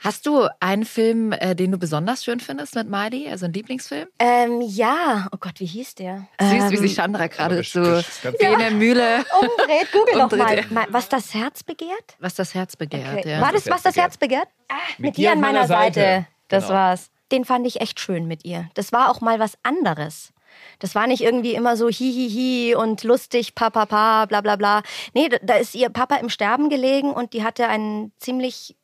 Hast 0.01 0.25
du 0.25 0.47
einen 0.59 0.85
Film, 0.85 1.31
äh, 1.33 1.55
den 1.55 1.71
du 1.71 1.77
besonders 1.77 2.23
schön 2.23 2.39
findest 2.39 2.75
mit 2.75 2.89
Miley, 2.89 3.29
also 3.29 3.45
einen 3.45 3.53
Lieblingsfilm? 3.53 4.07
Ähm, 4.19 4.62
ja. 4.62 5.27
Oh 5.33 5.38
Gott, 5.39 5.59
wie 5.59 5.65
hieß 5.65 5.95
der? 5.95 6.27
Süß, 6.39 6.51
wie 6.71 6.75
ähm, 6.75 6.77
sich 6.77 6.95
Chandra 6.95 7.27
gerade 7.27 7.59
wie 7.59 8.43
in 8.45 8.59
der 8.59 8.71
Mühle, 8.71 9.17
Umdreht, 9.41 9.91
google 9.91 10.15
noch 10.17 10.31
Umdreht, 10.31 10.71
mal. 10.71 10.85
mal. 10.85 10.93
Was 10.93 11.09
das 11.09 11.33
Herz 11.33 11.63
begehrt? 11.63 12.15
was 12.19 12.35
das 12.35 12.53
Herz 12.53 12.75
begehrt. 12.75 13.17
Okay. 13.19 13.29
Ja. 13.31 13.41
War 13.41 13.51
das, 13.51 13.67
was 13.69 13.83
das 13.83 13.95
Herz 13.97 14.17
begehrt? 14.17 14.47
Ah, 14.69 14.75
mit, 14.97 15.17
dir 15.17 15.31
an 15.33 15.39
meiner 15.41 15.67
Seite. 15.67 16.25
Das 16.47 16.65
Genau. 16.67 16.75
war's. 16.79 17.09
Den 17.31 17.45
fand 17.45 17.67
ich 17.67 17.79
echt 17.81 17.99
schön 17.99 18.27
mit 18.27 18.43
ihr. 18.45 18.69
Das 18.73 18.91
war 18.91 19.09
auch 19.12 19.21
mal 19.21 19.39
was 19.39 19.53
anderes. 19.63 20.31
Das 20.79 20.95
war 20.95 21.07
nicht 21.07 21.21
irgendwie 21.21 21.53
immer 21.53 21.77
so 21.77 21.89
hihihi 21.89 22.73
und 22.75 23.03
lustig, 23.03 23.53
pa, 23.53 23.69
pa, 23.69 23.85
pa, 23.85 24.25
bla, 24.25 24.41
bla, 24.41 24.55
bla. 24.55 24.81
Nee, 25.13 25.29
da- 25.43 25.55
ist 25.55 25.75
ihr 25.75 25.89
Papa 25.89 26.15
im 26.15 26.29
Sterben 26.29 26.69
gelegen 26.69 27.12
und 27.13 27.33
die 27.33 27.43
hatte 27.43 27.67
ein 27.67 28.12
ziemlich 28.17 28.75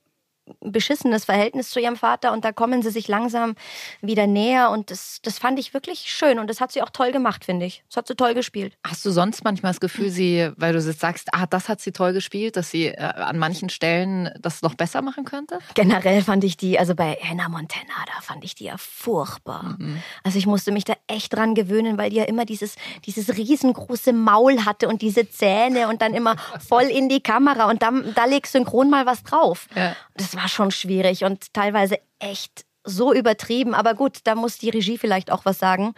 beschissenes 0.61 1.25
Verhältnis 1.25 1.69
zu 1.69 1.79
ihrem 1.79 1.95
Vater 1.95 2.31
und 2.31 2.45
da 2.45 2.51
kommen 2.51 2.81
sie 2.81 2.91
sich 2.91 3.07
langsam 3.07 3.55
wieder 4.01 4.27
näher 4.27 4.69
und 4.69 4.91
das, 4.91 5.19
das 5.23 5.39
fand 5.39 5.59
ich 5.59 5.73
wirklich 5.73 6.11
schön 6.11 6.39
und 6.39 6.49
das 6.49 6.61
hat 6.61 6.71
sie 6.71 6.81
auch 6.81 6.89
toll 6.89 7.11
gemacht, 7.11 7.45
finde 7.45 7.65
ich. 7.65 7.83
Das 7.89 7.97
hat 7.97 8.07
sie 8.07 8.15
toll 8.15 8.33
gespielt. 8.33 8.77
Hast 8.85 9.05
du 9.05 9.11
sonst 9.11 9.43
manchmal 9.43 9.71
das 9.71 9.79
Gefühl, 9.79 10.09
sie, 10.09 10.51
weil 10.57 10.73
du 10.73 10.79
jetzt 10.79 10.99
sagst, 10.99 11.29
ah, 11.33 11.45
das 11.47 11.69
hat 11.69 11.81
sie 11.81 11.91
toll 11.91 12.13
gespielt, 12.13 12.57
dass 12.57 12.69
sie 12.69 12.87
äh, 12.87 12.97
an 12.97 13.39
manchen 13.39 13.69
Stellen 13.69 14.29
das 14.39 14.61
noch 14.61 14.75
besser 14.75 15.01
machen 15.01 15.25
könnte? 15.25 15.59
Generell 15.73 16.21
fand 16.21 16.43
ich 16.43 16.57
die, 16.57 16.77
also 16.77 16.95
bei 16.95 17.17
Hannah 17.21 17.49
Montana, 17.49 17.93
da 18.05 18.21
fand 18.21 18.43
ich 18.43 18.55
die 18.55 18.65
ja 18.65 18.75
furchtbar. 18.77 19.77
Also 20.23 20.37
ich 20.37 20.45
musste 20.45 20.71
mich 20.71 20.83
da 20.83 20.93
echt 21.07 21.33
dran 21.33 21.55
gewöhnen, 21.55 21.97
weil 21.97 22.09
die 22.09 22.17
ja 22.17 22.25
immer 22.25 22.45
dieses, 22.45 22.75
dieses 23.05 23.35
riesengroße 23.35 24.13
Maul 24.13 24.65
hatte 24.65 24.87
und 24.87 25.01
diese 25.01 25.29
Zähne 25.29 25.87
und 25.87 26.01
dann 26.01 26.13
immer 26.13 26.35
voll 26.67 26.83
in 26.83 27.09
die 27.09 27.21
Kamera 27.21 27.69
und 27.69 27.81
dann, 27.81 28.13
da 28.15 28.25
legst 28.25 28.53
synchron 28.53 28.89
mal 28.89 29.05
was 29.05 29.23
drauf. 29.23 29.67
Ja. 29.75 29.95
Das 30.15 30.34
war 30.35 30.47
schon 30.47 30.71
schwierig 30.71 31.23
und 31.23 31.53
teilweise 31.53 31.97
echt 32.19 32.65
so 32.83 33.13
übertrieben. 33.13 33.73
Aber 33.73 33.93
gut, 33.93 34.19
da 34.25 34.35
muss 34.35 34.57
die 34.57 34.69
Regie 34.69 34.97
vielleicht 34.97 35.31
auch 35.31 35.45
was 35.45 35.59
sagen. 35.59 35.93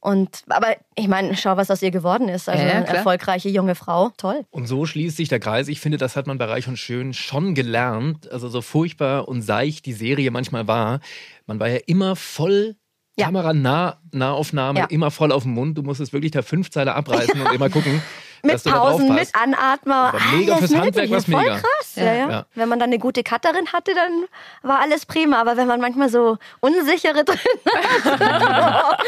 Und, 0.00 0.42
aber 0.48 0.74
ich 0.96 1.06
meine, 1.06 1.36
schau, 1.36 1.56
was 1.56 1.70
aus 1.70 1.80
ihr 1.80 1.92
geworden 1.92 2.28
ist. 2.28 2.48
Also 2.48 2.60
Ja, 2.64 2.72
eine 2.72 2.86
erfolgreiche 2.88 3.48
junge 3.48 3.76
Frau. 3.76 4.10
Toll. 4.16 4.44
Und 4.50 4.66
so 4.66 4.84
schließt 4.84 5.16
sich 5.16 5.28
der 5.28 5.38
Kreis. 5.38 5.68
Ich 5.68 5.80
finde, 5.80 5.96
das 5.96 6.16
hat 6.16 6.26
man 6.26 6.38
bei 6.38 6.46
Reich 6.46 6.66
und 6.66 6.76
Schön 6.76 7.14
schon 7.14 7.54
gelernt. 7.54 8.28
Also 8.32 8.48
so 8.48 8.62
furchtbar 8.62 9.28
und 9.28 9.42
seicht 9.42 9.86
die 9.86 9.92
Serie 9.92 10.32
manchmal 10.32 10.66
war. 10.66 10.98
Man 11.46 11.60
war 11.60 11.68
ja 11.68 11.78
immer 11.86 12.16
voll 12.16 12.74
Ja. 13.16 13.26
Kameranah, 13.26 13.98
Nahaufnahme, 14.10 14.80
Ja. 14.80 14.84
immer 14.86 15.12
voll 15.12 15.30
auf 15.30 15.44
dem 15.44 15.52
Mund. 15.52 15.78
Du 15.78 15.82
musstest 15.82 16.12
wirklich 16.12 16.32
da 16.32 16.42
fünf 16.42 16.70
Zeile 16.70 16.94
abreißen 16.94 17.40
und 17.46 17.52
immer 17.54 17.70
gucken, 17.70 18.02
Mit 18.42 18.54
dass 18.54 18.64
du 18.64 18.70
da 18.70 18.78
Pausen, 18.78 19.06
drauf 19.06 19.18
mit 19.20 19.28
Anatmer. 19.34 20.14
Mega 20.36 20.54
alles 20.56 20.70
fürs 20.70 20.80
Handwerk 20.80 21.08
Voll 21.24 21.42
mega. 21.42 21.58
krass. 21.58 21.70
Ja. 21.96 22.04
Ja. 22.04 22.12
Ja, 22.14 22.30
Ja. 22.30 22.46
Wenn 22.54 22.68
man 22.68 22.78
dann 22.78 22.88
eine 22.90 22.98
gute 22.98 23.22
Cutterin 23.22 23.66
hatte, 23.72 23.92
dann 23.94 24.24
war 24.62 24.80
alles 24.80 25.06
prima. 25.06 25.40
Aber 25.40 25.56
wenn 25.56 25.66
man 25.66 25.80
manchmal 25.80 26.08
so 26.08 26.38
unsichere 26.60 27.24
drin 27.24 27.38
hat. 27.66 28.98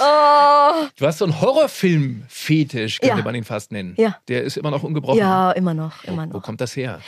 oh. 0.00 0.86
Du 0.98 1.06
hast 1.06 1.18
so 1.18 1.24
einen 1.24 1.40
Horrorfilm-Fetisch, 1.40 3.00
könnte 3.00 3.22
man 3.22 3.34
ihn 3.34 3.44
fast 3.44 3.72
nennen. 3.72 3.94
Ja. 3.98 4.16
Der 4.28 4.42
ist 4.44 4.56
immer 4.56 4.70
noch 4.70 4.82
ungebrochen. 4.82 5.18
Ja, 5.18 5.50
immer 5.52 5.74
noch, 5.74 6.04
immer 6.04 6.26
Wo 6.28 6.34
noch. 6.38 6.42
kommt 6.42 6.60
das 6.60 6.76
her? 6.76 7.00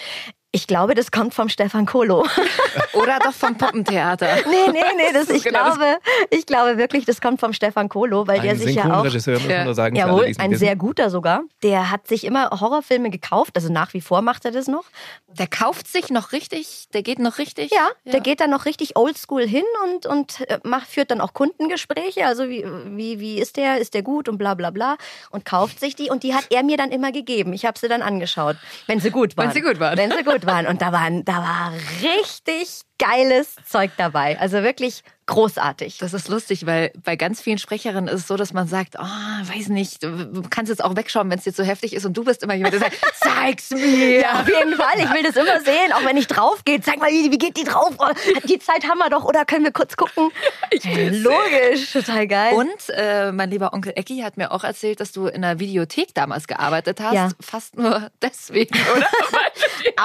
Ich 0.55 0.67
glaube, 0.67 0.95
das 0.95 1.11
kommt 1.11 1.33
vom 1.33 1.49
Stefan 1.49 1.87
Kolo. 1.87 2.27
Oder 2.93 3.19
doch 3.21 3.33
vom 3.33 3.57
Puppentheater? 3.57 4.27
nee, 4.51 4.71
nee, 4.71 4.81
nee, 4.97 5.13
das, 5.15 5.31
ich, 5.31 5.45
genau 5.45 5.65
das- 5.65 5.77
glaube, 5.79 5.99
ich 6.29 6.45
glaube 6.45 6.77
wirklich, 6.77 7.07
das 7.07 7.23
kommt 7.23 7.41
vom 7.41 7.55
Stefan 7.55 7.89
Kolo, 7.89 8.27
weil 8.27 8.41
der 8.41 8.51
Ein 8.51 8.59
sich 8.59 8.75
ja 8.77 8.83
auch 8.83 9.03
Synchronregisseur, 9.03 9.39
muss 9.39 9.49
man 9.49 9.65
nur 9.65 9.75
sagen. 9.75 9.97
Jawohl, 9.97 10.25
ein 10.37 10.51
wissen. 10.51 10.59
sehr 10.59 10.77
guter 10.77 11.09
sogar. 11.09 11.41
Der 11.63 11.91
hat 11.91 12.07
sich 12.07 12.25
immer 12.25 12.51
Horrorfilme 12.51 13.09
gekauft, 13.09 13.53
also 13.57 13.73
nach 13.73 13.95
wie 13.95 14.03
vor 14.03 14.21
macht 14.21 14.45
er 14.45 14.51
das 14.51 14.69
noch. 14.69 14.85
Der 15.29 15.47
kauft 15.47 15.89
sich 15.89 16.11
noch 16.11 16.33
richtig, 16.33 16.89
der 16.93 17.03
geht 17.03 17.19
noch 17.19 17.39
richtig. 17.39 17.71
Ja, 17.73 17.89
der 18.05 18.21
geht 18.21 18.41
dann 18.41 18.51
noch 18.51 18.67
richtig 18.67 18.97
oldschool 18.97 19.47
hin 19.47 19.65
und, 19.87 20.05
und 20.05 20.41
äh, 20.51 20.59
macht, 20.65 20.87
führt 20.89 21.11
dann 21.11 21.23
auch 21.23 21.33
Kundengespräche. 21.33 22.27
Also 22.27 22.51
wie, 22.51 22.63
wie, 22.89 23.19
wie 23.21 23.39
ist 23.41 23.57
der, 23.57 23.79
ist 23.79 23.95
der 23.95 24.03
gut 24.03 24.29
und 24.29 24.37
bla 24.37 24.53
bla 24.53 24.69
bla. 24.69 24.97
Und 25.31 25.47
kauft 25.47 25.81
sich 25.81 25.97
die 25.97 26.11
und 26.11 26.23
die 26.23 26.35
hat 26.35 26.45
er 26.51 26.63
mir 26.63 26.77
dann 26.77 26.91
immer 26.91 27.11
gegeben. 27.11 27.55
Ich 27.55 27.65
habe 27.65 27.79
sie 27.79 27.89
dann 27.89 28.03
angeschaut, 28.03 28.57
wenn 28.87 29.01
sie 29.01 29.11
gut 29.11 29.35
waren. 29.39 29.47
Wenn 29.47 29.55
sie 29.55 29.63
gut 29.63 29.81
waren. 29.81 29.97
Wenn 29.97 30.11
sie 30.11 30.23
gut 30.23 30.42
waren. 30.47 30.67
Und 30.67 30.83
da, 30.83 30.93
waren, 30.93 31.25
da 31.25 31.39
war 31.39 31.73
richtig 32.03 32.83
geiles 32.99 33.57
Zeug 33.67 33.91
dabei. 33.97 34.39
Also 34.39 34.63
wirklich 34.63 35.03
großartig. 35.33 35.97
Das 35.99 36.13
ist 36.13 36.29
lustig, 36.29 36.67
weil 36.67 36.93
bei 37.05 37.17
ganz 37.17 37.41
vielen 37.41 37.57
Sprecherinnen 37.57 38.09
ist 38.09 38.21
es 38.21 38.27
so, 38.29 38.37
dass 38.37 38.53
man 38.53 38.69
sagt, 38.69 38.97
oh, 38.99 39.03
weiß 39.03 39.69
nicht, 39.69 40.03
du 40.03 40.43
kannst 40.51 40.69
jetzt 40.69 40.85
auch 40.85 40.95
wegschauen, 40.95 41.31
wenn 41.31 41.39
es 41.39 41.45
dir 41.45 41.55
zu 41.55 41.65
heftig 41.65 41.95
ist 41.95 42.05
und 42.05 42.15
du 42.17 42.25
bist 42.25 42.43
immer 42.43 42.55
jemand, 42.55 42.75
der 42.75 42.81
sagt, 42.81 42.99
zeig's 43.21 43.71
mir. 43.71 44.21
Ja, 44.21 44.41
auf 44.41 44.49
jeden 44.49 44.75
Fall. 44.75 44.99
Ich 44.99 45.11
will 45.11 45.23
das 45.23 45.37
immer 45.37 45.61
sehen, 45.61 45.93
auch 45.95 46.05
wenn 46.05 46.19
ich 46.19 46.27
drauf 46.27 46.65
gehe. 46.65 46.81
Zeig 46.83 46.99
mal, 46.99 47.11
wie, 47.11 47.31
geht 47.39 47.57
die 47.57 47.65
drauf? 47.65 47.95
Oh, 47.99 48.09
Die 48.45 48.59
Zeit 48.59 48.87
haben 48.87 48.99
wir 48.99 49.09
doch, 49.09 49.25
oder 49.25 49.45
können 49.47 49.65
wir 49.65 49.73
kurz 49.73 49.97
gucken? 49.97 50.31
Hey, 50.83 51.11
Logisch, 51.11 51.93
total 51.93 52.27
geil. 52.27 52.55
Und 52.55 52.89
äh, 52.89 53.31
mein 53.31 53.51
lieber 53.51 53.73
Onkel 53.73 53.93
Ecki 53.95 54.21
hat 54.21 54.37
mir 54.37 54.51
auch 54.53 54.65
erzählt, 54.65 55.01
dass 55.01 55.13
du 55.13 55.27
in 55.27 55.43
der 55.43 55.61
Videothek 55.61 56.15
damals 56.15 56.47
gearbeitet 56.47 57.01
hast. 57.01 57.15
Ja. 57.15 57.29
Fast 57.41 57.77
nur 57.77 58.11
deswegen, 58.23 58.75
oder? 58.97 59.07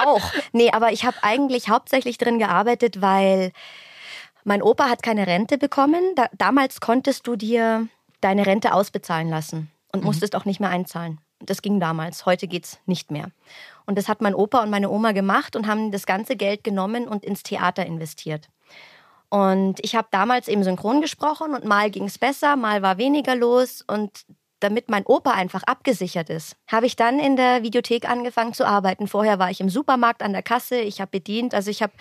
auch. 0.04 0.32
Nee, 0.52 0.70
aber 0.72 0.92
ich 0.92 1.04
habe 1.04 1.16
eigentlich 1.22 1.68
hauptsächlich 1.68 2.18
drin 2.18 2.38
gearbeitet, 2.38 3.00
weil 3.00 3.52
mein 4.48 4.62
Opa 4.62 4.88
hat 4.88 5.02
keine 5.02 5.26
Rente 5.26 5.58
bekommen. 5.58 6.14
Da, 6.16 6.28
damals 6.36 6.80
konntest 6.80 7.26
du 7.26 7.36
dir 7.36 7.86
deine 8.20 8.46
Rente 8.46 8.72
ausbezahlen 8.72 9.28
lassen 9.28 9.70
und 9.92 10.02
musstest 10.02 10.34
auch 10.34 10.46
nicht 10.46 10.58
mehr 10.58 10.70
einzahlen. 10.70 11.18
Das 11.40 11.62
ging 11.62 11.78
damals. 11.78 12.26
Heute 12.26 12.48
geht's 12.48 12.78
nicht 12.86 13.10
mehr. 13.10 13.30
Und 13.86 13.96
das 13.96 14.08
hat 14.08 14.20
mein 14.20 14.34
Opa 14.34 14.62
und 14.62 14.70
meine 14.70 14.90
Oma 14.90 15.12
gemacht 15.12 15.54
und 15.54 15.66
haben 15.66 15.92
das 15.92 16.06
ganze 16.06 16.34
Geld 16.34 16.64
genommen 16.64 17.06
und 17.06 17.24
ins 17.24 17.42
Theater 17.42 17.86
investiert. 17.86 18.48
Und 19.28 19.76
ich 19.82 19.94
habe 19.94 20.08
damals 20.10 20.48
eben 20.48 20.64
synchron 20.64 21.02
gesprochen 21.02 21.54
und 21.54 21.64
mal 21.64 21.90
ging 21.90 22.04
es 22.04 22.18
besser, 22.18 22.56
mal 22.56 22.80
war 22.80 22.96
weniger 22.96 23.36
los. 23.36 23.84
Und 23.86 24.24
damit 24.60 24.88
mein 24.88 25.04
Opa 25.06 25.32
einfach 25.32 25.62
abgesichert 25.62 26.30
ist, 26.30 26.56
habe 26.66 26.86
ich 26.86 26.96
dann 26.96 27.18
in 27.18 27.36
der 27.36 27.62
Videothek 27.62 28.08
angefangen 28.08 28.54
zu 28.54 28.66
arbeiten. 28.66 29.06
Vorher 29.06 29.38
war 29.38 29.50
ich 29.50 29.60
im 29.60 29.68
Supermarkt 29.68 30.22
an 30.22 30.32
der 30.32 30.42
Kasse, 30.42 30.80
ich 30.80 31.00
habe 31.00 31.10
bedient, 31.10 31.54
also 31.54 31.70
ich 31.70 31.82
habe 31.82 31.92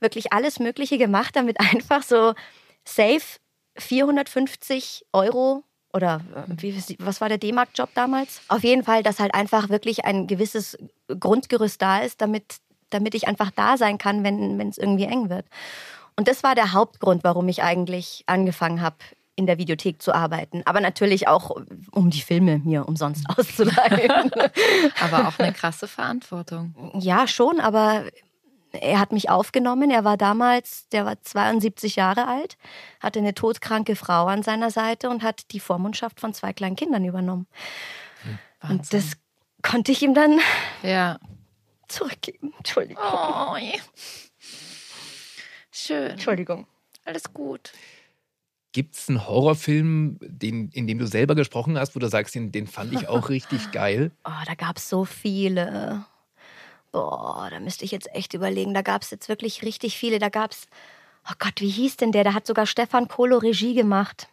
wirklich 0.00 0.32
alles 0.32 0.58
Mögliche 0.58 0.98
gemacht, 0.98 1.36
damit 1.36 1.60
einfach 1.72 2.02
so 2.02 2.34
safe 2.84 3.38
450 3.76 5.06
Euro 5.12 5.64
oder 5.92 6.20
äh, 6.34 6.52
wie, 6.56 6.96
was 6.98 7.20
war 7.20 7.28
der 7.28 7.38
D-Mark-Job 7.38 7.90
damals? 7.94 8.42
Auf 8.48 8.64
jeden 8.64 8.84
Fall, 8.84 9.02
dass 9.02 9.20
halt 9.20 9.34
einfach 9.34 9.68
wirklich 9.68 10.04
ein 10.04 10.26
gewisses 10.26 10.76
Grundgerüst 11.08 11.80
da 11.80 11.98
ist, 11.98 12.20
damit, 12.20 12.56
damit 12.90 13.14
ich 13.14 13.28
einfach 13.28 13.50
da 13.50 13.76
sein 13.76 13.98
kann, 13.98 14.24
wenn 14.24 14.60
es 14.68 14.78
irgendwie 14.78 15.04
eng 15.04 15.30
wird. 15.30 15.46
Und 16.16 16.26
das 16.26 16.42
war 16.42 16.56
der 16.56 16.72
Hauptgrund, 16.72 17.22
warum 17.22 17.48
ich 17.48 17.62
eigentlich 17.62 18.24
angefangen 18.26 18.80
habe, 18.82 18.96
in 19.38 19.46
der 19.46 19.56
Videothek 19.56 20.02
zu 20.02 20.12
arbeiten. 20.14 20.62
Aber 20.66 20.80
natürlich 20.80 21.28
auch, 21.28 21.50
um 21.92 22.10
die 22.10 22.20
Filme 22.20 22.58
mir 22.58 22.86
umsonst 22.88 23.24
auszuleihen. 23.38 24.30
Aber 25.00 25.28
auch 25.28 25.38
eine 25.38 25.52
krasse 25.52 25.86
Verantwortung. 25.88 26.74
ja, 27.00 27.26
schon, 27.28 27.60
aber 27.60 28.04
er 28.72 29.00
hat 29.00 29.12
mich 29.12 29.30
aufgenommen. 29.30 29.90
Er 29.90 30.04
war 30.04 30.16
damals, 30.18 30.88
der 30.90 31.06
war 31.06 31.22
72 31.22 31.96
Jahre 31.96 32.26
alt, 32.26 32.58
hatte 33.00 33.20
eine 33.20 33.32
todkranke 33.32 33.96
Frau 33.96 34.26
an 34.26 34.42
seiner 34.42 34.70
Seite 34.70 35.08
und 35.08 35.22
hat 35.22 35.52
die 35.52 35.60
Vormundschaft 35.60 36.20
von 36.20 36.34
zwei 36.34 36.52
kleinen 36.52 36.76
Kindern 36.76 37.04
übernommen. 37.04 37.46
Und 38.68 38.92
das 38.92 39.12
konnte 39.62 39.92
ich 39.92 40.02
ihm 40.02 40.14
dann 40.14 40.40
Ja. 40.82 41.18
zurückgeben. 41.86 42.52
Entschuldigung. 42.58 43.02
Oh, 43.02 43.56
schön. 45.70 46.10
Entschuldigung. 46.10 46.66
Alles 47.04 47.32
gut. 47.32 47.72
Gibt 48.72 48.96
es 48.96 49.08
einen 49.08 49.26
Horrorfilm, 49.26 50.18
den, 50.20 50.68
in 50.70 50.86
dem 50.86 50.98
du 50.98 51.06
selber 51.06 51.34
gesprochen 51.34 51.78
hast, 51.78 51.96
wo 51.96 52.00
du 52.00 52.08
sagst, 52.08 52.34
den, 52.34 52.52
den 52.52 52.66
fand 52.66 52.92
ich 52.92 53.08
auch 53.08 53.28
richtig 53.30 53.70
geil? 53.72 54.10
Oh, 54.24 54.30
da 54.46 54.54
gab 54.54 54.76
es 54.76 54.88
so 54.88 55.04
viele. 55.04 56.04
Boah, 56.92 57.48
da 57.50 57.60
müsste 57.60 57.84
ich 57.84 57.90
jetzt 57.92 58.14
echt 58.14 58.34
überlegen. 58.34 58.74
Da 58.74 58.82
gab 58.82 59.02
es 59.02 59.10
jetzt 59.10 59.28
wirklich 59.28 59.62
richtig 59.62 59.96
viele. 59.96 60.18
Da 60.18 60.28
gab 60.28 60.52
es, 60.52 60.66
oh 61.28 61.34
Gott, 61.38 61.60
wie 61.60 61.68
hieß 61.70 61.96
denn 61.96 62.12
der? 62.12 62.24
Da 62.24 62.34
hat 62.34 62.46
sogar 62.46 62.66
Stefan 62.66 63.08
Kolo 63.08 63.38
Regie 63.38 63.74
gemacht. 63.74 64.28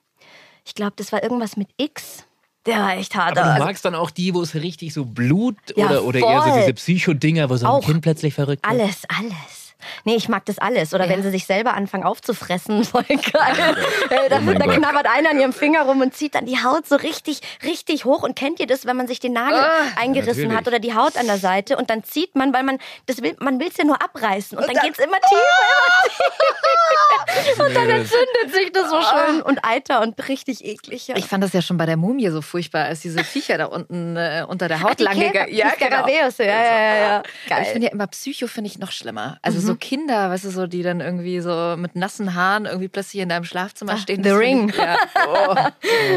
Ich 0.65 0.75
glaube, 0.75 0.93
das 0.95 1.11
war 1.11 1.21
irgendwas 1.23 1.57
mit 1.57 1.69
X. 1.77 2.25
Der 2.65 2.77
war 2.79 2.97
echt 2.97 3.15
hart. 3.15 3.31
Aber 3.37 3.41
du 3.47 3.53
Also, 3.53 3.63
magst 3.65 3.85
dann 3.85 3.95
auch 3.95 4.09
die, 4.09 4.33
wo 4.33 4.41
es 4.41 4.55
richtig 4.55 4.93
so 4.93 5.05
Blut 5.05 5.55
Ja, 5.75 5.85
oder, 5.85 6.03
oder 6.03 6.19
eher 6.19 6.41
so 6.41 6.59
diese 6.59 6.73
Psycho-Dinger, 6.73 7.49
wo 7.49 7.57
so 7.57 7.67
ein 7.67 7.71
Auch. 7.73 7.85
Kind 7.85 8.01
plötzlich 8.01 8.33
verrückt 8.33 8.65
wird? 8.67 8.81
alles, 8.81 9.03
alles. 9.07 9.64
Nee, 10.03 10.15
ich 10.15 10.29
mag 10.29 10.45
das 10.45 10.57
alles. 10.57 10.93
Oder 10.93 11.09
wenn 11.09 11.21
sie 11.23 11.29
sich 11.31 11.45
selber 11.45 11.73
anfangen 11.73 12.03
aufzufressen, 12.03 12.83
voll 12.85 13.03
geil. 13.03 13.75
Äh, 14.09 14.29
da, 14.29 14.39
Oh 14.45 14.53
da 14.53 14.65
knabbert 14.73 15.07
einer 15.07 15.31
an 15.31 15.39
ihrem 15.39 15.53
Finger 15.53 15.83
rum 15.83 16.01
und 16.01 16.13
zieht 16.15 16.35
dann 16.35 16.45
die 16.45 16.63
Haut 16.63 16.87
so 16.87 16.95
richtig, 16.95 17.39
richtig 17.63 18.05
hoch. 18.05 18.23
Und 18.23 18.35
kennt 18.35 18.59
ihr 18.59 18.67
das, 18.67 18.85
wenn 18.85 18.95
man 18.97 19.07
sich 19.07 19.19
den 19.19 19.33
Nagel 19.33 19.63
eingerissen 19.99 20.43
natürlich. 20.43 20.57
hat 20.57 20.67
oder 20.67 20.79
die 20.79 20.93
Haut 20.95 21.17
an 21.17 21.25
der 21.27 21.37
Seite 21.37 21.77
und 21.77 21.89
dann 21.89 22.03
zieht 22.03 22.35
man, 22.35 22.53
weil 22.53 22.63
man 22.63 22.77
das 23.05 23.21
will, 23.21 23.35
man 23.39 23.59
will 23.59 23.67
es 23.69 23.77
ja 23.77 23.83
nur 23.85 24.01
abreißen 24.01 24.57
und 24.57 24.63
dann 24.67 24.75
geht's 24.83 24.99
immer 24.99 25.17
tiefer, 25.19 25.35
immer 25.35 27.25
tiefer. 27.55 27.65
und 27.65 27.75
dann 27.75 27.89
entzündet 27.89 28.53
sich 28.53 28.71
das 28.71 28.89
so 28.89 29.01
schön 29.01 29.41
und 29.41 29.63
Eiter 29.65 30.01
und 30.01 30.27
richtig 30.27 30.63
eklig. 30.65 31.07
Ja. 31.07 31.15
Ich 31.17 31.25
fand 31.25 31.43
das 31.43 31.53
ja 31.53 31.61
schon 31.61 31.77
bei 31.77 31.85
der 31.85 31.97
Mumie 31.97 32.29
so 32.29 32.41
furchtbar, 32.41 32.85
als 32.85 33.01
diese 33.01 33.23
Viecher 33.23 33.57
da 33.57 33.65
unten 33.65 34.15
äh, 34.17 34.45
unter 34.47 34.67
der 34.67 34.81
Haut 34.81 34.99
die 34.99 35.03
lang 35.03 35.15
Käfer- 35.17 35.45
gegangen 35.45 35.51
die 35.51 35.85
Skarabäus, 35.85 36.37
ja, 36.39 36.45
ja, 36.45 36.63
ja, 36.63 36.95
ja. 36.95 37.23
Ich 37.43 37.49
Geil. 37.49 37.65
finde 37.65 37.87
ja 37.87 37.93
immer 37.93 38.07
Psycho 38.07 38.47
finde 38.47 38.69
ich 38.69 38.77
noch 38.79 38.91
schlimmer. 38.91 39.37
Also 39.41 39.59
so 39.59 39.74
Kinder, 39.79 40.29
weißt 40.29 40.45
du, 40.45 40.49
so 40.49 40.67
die 40.67 40.83
dann 40.83 41.01
irgendwie 41.01 41.39
so 41.39 41.75
mit 41.77 41.95
nassen 41.95 42.33
Haaren 42.35 42.65
irgendwie 42.65 42.87
plötzlich 42.87 43.21
in 43.21 43.29
deinem 43.29 43.45
Schlafzimmer 43.45 43.97
stehen. 43.97 44.23
The 44.23 44.31
Ring. 44.31 44.73
Ja. 44.75 44.97
oh. 45.27 45.55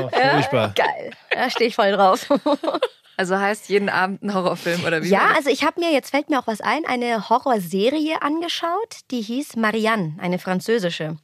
Oh, 0.00 0.08
furchtbar. 0.08 0.72
Geil. 0.74 1.10
Da 1.30 1.50
stehe 1.50 1.68
ich 1.68 1.74
voll 1.74 1.92
drauf. 1.92 2.28
Also 3.18 3.36
heißt 3.36 3.68
jeden 3.68 3.88
Abend 3.88 4.22
ein 4.22 4.32
Horrorfilm 4.32 4.84
oder 4.84 5.02
wie? 5.02 5.08
Ja, 5.08 5.32
also 5.34 5.50
ich 5.50 5.64
habe 5.64 5.80
mir, 5.80 5.90
jetzt 5.90 6.10
fällt 6.10 6.30
mir 6.30 6.38
auch 6.38 6.46
was 6.46 6.60
ein, 6.60 6.84
eine 6.86 7.28
Horrorserie 7.28 8.22
angeschaut, 8.22 9.00
die 9.10 9.20
hieß 9.20 9.56
Marianne, 9.56 10.14
eine 10.18 10.38
französische. 10.38 11.16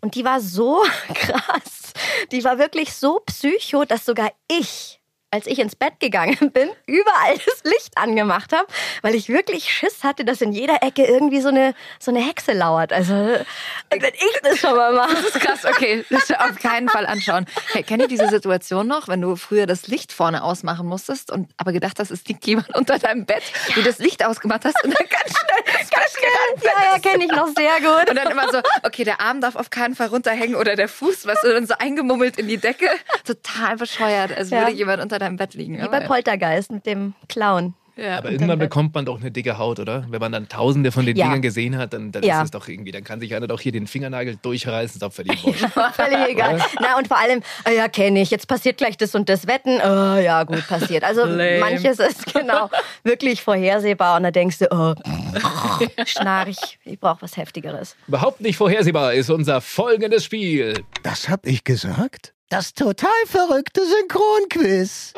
Und 0.00 0.14
die 0.14 0.24
war 0.24 0.40
so 0.40 0.84
krass. 1.14 1.94
Die 2.30 2.44
war 2.44 2.58
wirklich 2.58 2.94
so 2.94 3.20
psycho, 3.26 3.84
dass 3.84 4.04
sogar 4.04 4.30
ich, 4.48 5.00
als 5.32 5.46
ich 5.46 5.58
ins 5.58 5.74
Bett 5.74 5.98
gegangen 5.98 6.36
bin, 6.52 6.68
überall 6.86 7.34
das 7.44 7.64
Licht 7.64 7.96
angemacht 7.96 8.52
habe, 8.52 8.66
weil 9.00 9.14
ich 9.14 9.30
wirklich 9.30 9.72
Schiss 9.72 10.04
hatte, 10.04 10.24
dass 10.26 10.42
in 10.42 10.52
jeder 10.52 10.82
Ecke 10.82 11.04
irgendwie 11.04 11.40
so 11.40 11.48
eine, 11.48 11.74
so 11.98 12.10
eine 12.10 12.20
Hexe 12.20 12.52
lauert. 12.52 12.92
Also, 12.92 13.14
wenn 13.14 14.02
ich 14.14 14.40
das 14.42 14.58
schon 14.58 14.76
mal 14.76 14.92
mache. 14.92 15.14
Das 15.14 15.24
ist 15.24 15.40
krass, 15.40 15.64
okay. 15.64 16.04
Das 16.10 16.30
auf 16.32 16.58
keinen 16.58 16.88
Fall 16.90 17.06
anschauen. 17.06 17.46
Hey, 17.72 17.82
kennt 17.82 18.02
ihr 18.02 18.08
diese 18.08 18.28
Situation 18.28 18.86
noch, 18.86 19.08
wenn 19.08 19.20
du 19.22 19.36
früher 19.36 19.66
das 19.66 19.86
Licht 19.88 20.12
vorne 20.12 20.42
ausmachen 20.44 20.86
musstest 20.86 21.30
und 21.30 21.50
aber 21.56 21.72
gedacht 21.72 21.98
hast, 21.98 22.10
es 22.10 22.24
liegt 22.26 22.46
jemand 22.46 22.74
unter 22.74 22.98
deinem 22.98 23.24
Bett, 23.24 23.42
du 23.74 23.82
das 23.82 23.98
Licht 23.98 24.24
ausgemacht 24.24 24.64
hast 24.66 24.84
und 24.84 24.92
dann 24.98 25.06
ganz 25.08 25.38
schnell, 25.38 25.88
ganz 25.90 26.12
schnell 26.12 26.70
Ja, 26.74 26.92
ja, 26.92 26.98
kenne 26.98 27.24
ich 27.24 27.30
noch 27.30 27.48
sehr 27.56 27.80
gut. 27.80 28.10
Und 28.10 28.16
dann 28.16 28.30
immer 28.30 28.50
so, 28.52 28.60
okay, 28.82 29.04
der 29.04 29.20
Arm 29.22 29.40
darf 29.40 29.56
auf 29.56 29.70
keinen 29.70 29.94
Fall 29.94 30.08
runterhängen 30.08 30.56
oder 30.56 30.76
der 30.76 30.88
Fuß, 30.88 31.26
was 31.26 31.40
du 31.40 31.52
dann 31.54 31.66
so 31.66 31.74
eingemummelt 31.78 32.36
in 32.38 32.48
die 32.48 32.58
Decke. 32.58 32.88
Total 33.24 33.76
bescheuert, 33.76 34.36
als 34.36 34.50
Ja. 34.50 34.60
würde 34.60 34.72
jemand 34.72 35.00
unter 35.02 35.21
deinem 35.22 35.36
Bett 35.36 35.54
liegen. 35.54 35.80
Wie 35.82 35.88
bei 35.88 36.00
Poltergeist 36.00 36.70
mit 36.72 36.84
dem 36.86 37.14
Clown. 37.28 37.74
ja. 37.96 38.16
Aber 38.18 38.30
irgendwann 38.30 38.58
bekommt 38.58 38.94
man 38.94 39.04
doch 39.04 39.20
eine 39.20 39.30
dicke 39.30 39.58
Haut, 39.58 39.78
oder? 39.78 40.06
Wenn 40.08 40.18
man 40.20 40.32
dann 40.32 40.48
tausende 40.48 40.90
von 40.92 41.04
den 41.04 41.14
Ja. 41.16 41.26
Dingern 41.26 41.42
gesehen 41.42 41.76
hat, 41.76 41.92
dann, 41.92 42.10
dann 42.10 42.22
Ja. 42.22 42.38
ist 42.38 42.46
es 42.46 42.50
doch 42.50 42.66
irgendwie, 42.66 42.90
dann 42.90 43.04
kann 43.04 43.20
sich 43.20 43.34
einer 43.34 43.46
doch 43.46 43.60
hier 43.60 43.70
den 43.72 43.86
Fingernagel 43.86 44.36
durchreißen, 44.40 44.94
ist 44.94 45.02
doch 45.02 45.12
völlig 45.12 45.44
wurscht. 45.44 45.60
Völlig 45.94 46.28
egal. 46.30 46.58
Na, 46.80 46.96
und 46.96 47.06
vor 47.06 47.18
allem, 47.18 47.42
ah 47.64 47.70
ja, 47.70 47.88
kenne 47.88 48.22
ich, 48.22 48.30
jetzt 48.30 48.48
passiert 48.48 48.78
gleich 48.78 48.96
das 48.96 49.14
und 49.14 49.28
das 49.28 49.46
Wetten. 49.46 49.78
Ah, 49.82 50.18
ja, 50.20 50.42
gut, 50.44 50.66
passiert. 50.66 51.04
Also 51.04 51.24
Lame. 51.26 51.58
manches 51.60 51.98
ist 51.98 52.32
genau 52.32 52.70
wirklich 53.04 53.42
vorhersehbar 53.42 54.16
und 54.16 54.22
da 54.22 54.30
denkst 54.30 54.58
du, 54.60 54.68
oh, 54.72 54.94
schnarch, 56.06 56.78
ich 56.84 56.98
brauche 56.98 57.20
was 57.22 57.36
Heftigeres. 57.36 57.96
Überhaupt 58.08 58.40
nicht 58.40 58.56
vorhersehbar 58.56 59.12
ist 59.14 59.28
unser 59.30 59.60
folgendes 59.60 60.24
Spiel. 60.24 60.82
Das 61.02 61.28
hab 61.28 61.46
ich 61.46 61.62
gesagt? 61.64 62.32
Das 62.52 62.74
total 62.74 63.08
verrückte 63.24 63.80
Synchronquiz. 63.86 65.14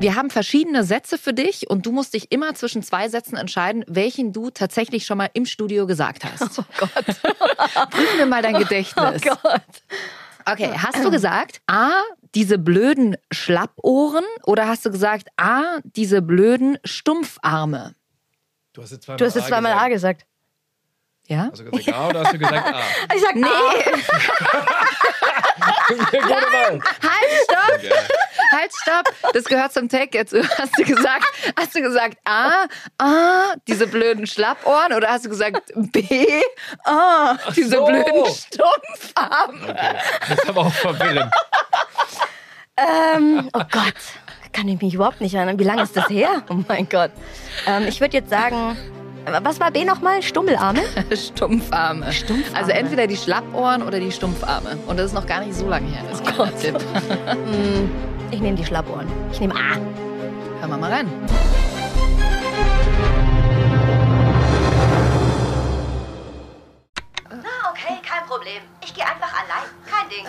Wir 0.00 0.16
haben 0.16 0.28
verschiedene 0.28 0.84
Sätze 0.84 1.16
für 1.16 1.32
dich 1.32 1.70
und 1.70 1.86
du 1.86 1.90
musst 1.90 2.12
dich 2.12 2.30
immer 2.30 2.54
zwischen 2.54 2.82
zwei 2.82 3.08
Sätzen 3.08 3.38
entscheiden, 3.38 3.82
welchen 3.88 4.34
du 4.34 4.50
tatsächlich 4.50 5.06
schon 5.06 5.16
mal 5.16 5.30
im 5.32 5.46
Studio 5.46 5.86
gesagt 5.86 6.26
hast. 6.26 6.58
Oh 6.58 6.64
Gott. 6.76 6.90
Prüf 7.90 8.16
mir 8.18 8.26
mal 8.26 8.42
dein 8.42 8.58
Gedächtnis. 8.58 9.22
Oh 9.24 9.34
Gott. 9.42 9.62
Okay, 10.44 10.70
hast 10.76 11.02
du 11.02 11.10
gesagt, 11.10 11.62
A, 11.66 12.02
diese 12.34 12.58
blöden 12.58 13.16
Schlappohren 13.32 14.26
oder 14.44 14.68
hast 14.68 14.84
du 14.84 14.90
gesagt, 14.90 15.28
A, 15.38 15.78
diese 15.84 16.20
blöden 16.20 16.76
Stumpfarme? 16.84 17.94
Du 18.74 18.82
hast 18.82 18.90
jetzt 18.90 19.04
zweimal, 19.04 19.16
Du 19.16 19.24
hast 19.24 19.36
jetzt 19.36 19.48
zweimal 19.48 19.72
A 19.72 19.88
gesagt. 19.88 20.26
Ja? 21.26 21.48
Hast 21.50 21.60
du 21.60 21.70
gesagt 21.70 21.96
A 21.96 22.08
oder 22.08 22.20
hast 22.20 22.34
du 22.34 22.38
gesagt 22.38 22.74
A? 22.74 22.80
Ich 23.14 23.22
sag 23.22 23.34
nee. 23.34 23.44
Wahl. 26.12 26.80
Halt, 27.02 27.30
stopp! 27.44 27.80
Halt, 28.52 28.72
stopp! 28.82 29.32
Das 29.32 29.44
gehört 29.44 29.72
zum 29.72 29.88
Take 29.88 30.16
jetzt. 30.18 30.34
Hast 30.34 30.78
du 30.78 30.84
gesagt, 30.84 31.24
hast 31.58 31.74
du 31.74 31.80
gesagt 31.80 32.18
A, 32.24 32.66
A, 32.98 33.54
diese 33.66 33.86
blöden 33.86 34.26
Schlappohren 34.26 34.92
oder 34.92 35.08
hast 35.08 35.24
du 35.24 35.30
gesagt 35.30 35.72
B, 35.74 36.26
A, 36.84 37.36
diese 37.54 37.70
so. 37.70 37.84
blöden 37.84 38.24
Stumpfarme? 38.26 39.62
Okay. 39.62 39.96
Das 40.28 40.38
ist 40.38 40.48
aber 40.48 40.60
auch 40.62 40.72
verwirrend. 40.72 41.32
Ähm, 42.76 43.48
oh 43.52 43.62
Gott, 43.70 43.94
kann 44.52 44.68
ich 44.68 44.80
mich 44.80 44.94
überhaupt 44.94 45.20
nicht 45.20 45.34
erinnern. 45.34 45.58
Wie 45.58 45.64
lange 45.64 45.82
ist 45.82 45.96
das 45.96 46.08
her? 46.08 46.42
Oh 46.50 46.58
mein 46.68 46.88
Gott. 46.88 47.12
Ähm, 47.66 47.86
ich 47.86 48.00
würde 48.00 48.16
jetzt 48.16 48.30
sagen 48.30 48.76
Was 49.26 49.58
war 49.58 49.70
B 49.70 49.84
nochmal? 49.84 50.22
Stummelarme? 50.22 50.82
Stumpfarme. 51.16 52.12
Stumpfarme. 52.12 52.56
Also 52.56 52.72
entweder 52.72 53.06
die 53.06 53.16
Schlappohren 53.16 53.82
oder 53.82 53.98
die 53.98 54.12
Stumpfarme. 54.12 54.76
Und 54.86 54.98
das 54.98 55.06
ist 55.06 55.14
noch 55.14 55.26
gar 55.26 55.40
nicht 55.40 55.54
so 55.54 55.66
lange 55.66 55.88
her. 55.88 56.04
Das 56.10 56.20
ist 56.20 56.38
oh 56.38 56.46
Tipp. 56.60 56.78
Hm, 57.26 57.90
ich 58.30 58.40
nehme 58.40 58.56
die 58.56 58.64
Schlappohren. 58.64 59.06
Ich 59.32 59.40
nehme 59.40 59.54
A. 59.54 59.76
Hören 60.60 60.70
wir 60.70 60.76
mal 60.76 60.92
rein. 60.92 61.08
Na, 67.30 67.70
okay, 67.70 67.98
kein 68.06 68.26
Problem. 68.26 68.62
Ich 68.82 68.94
gehe 68.94 69.04
einfach 69.04 69.32
allein. 69.32 69.64
Kein 69.90 70.08
Ding. 70.10 70.26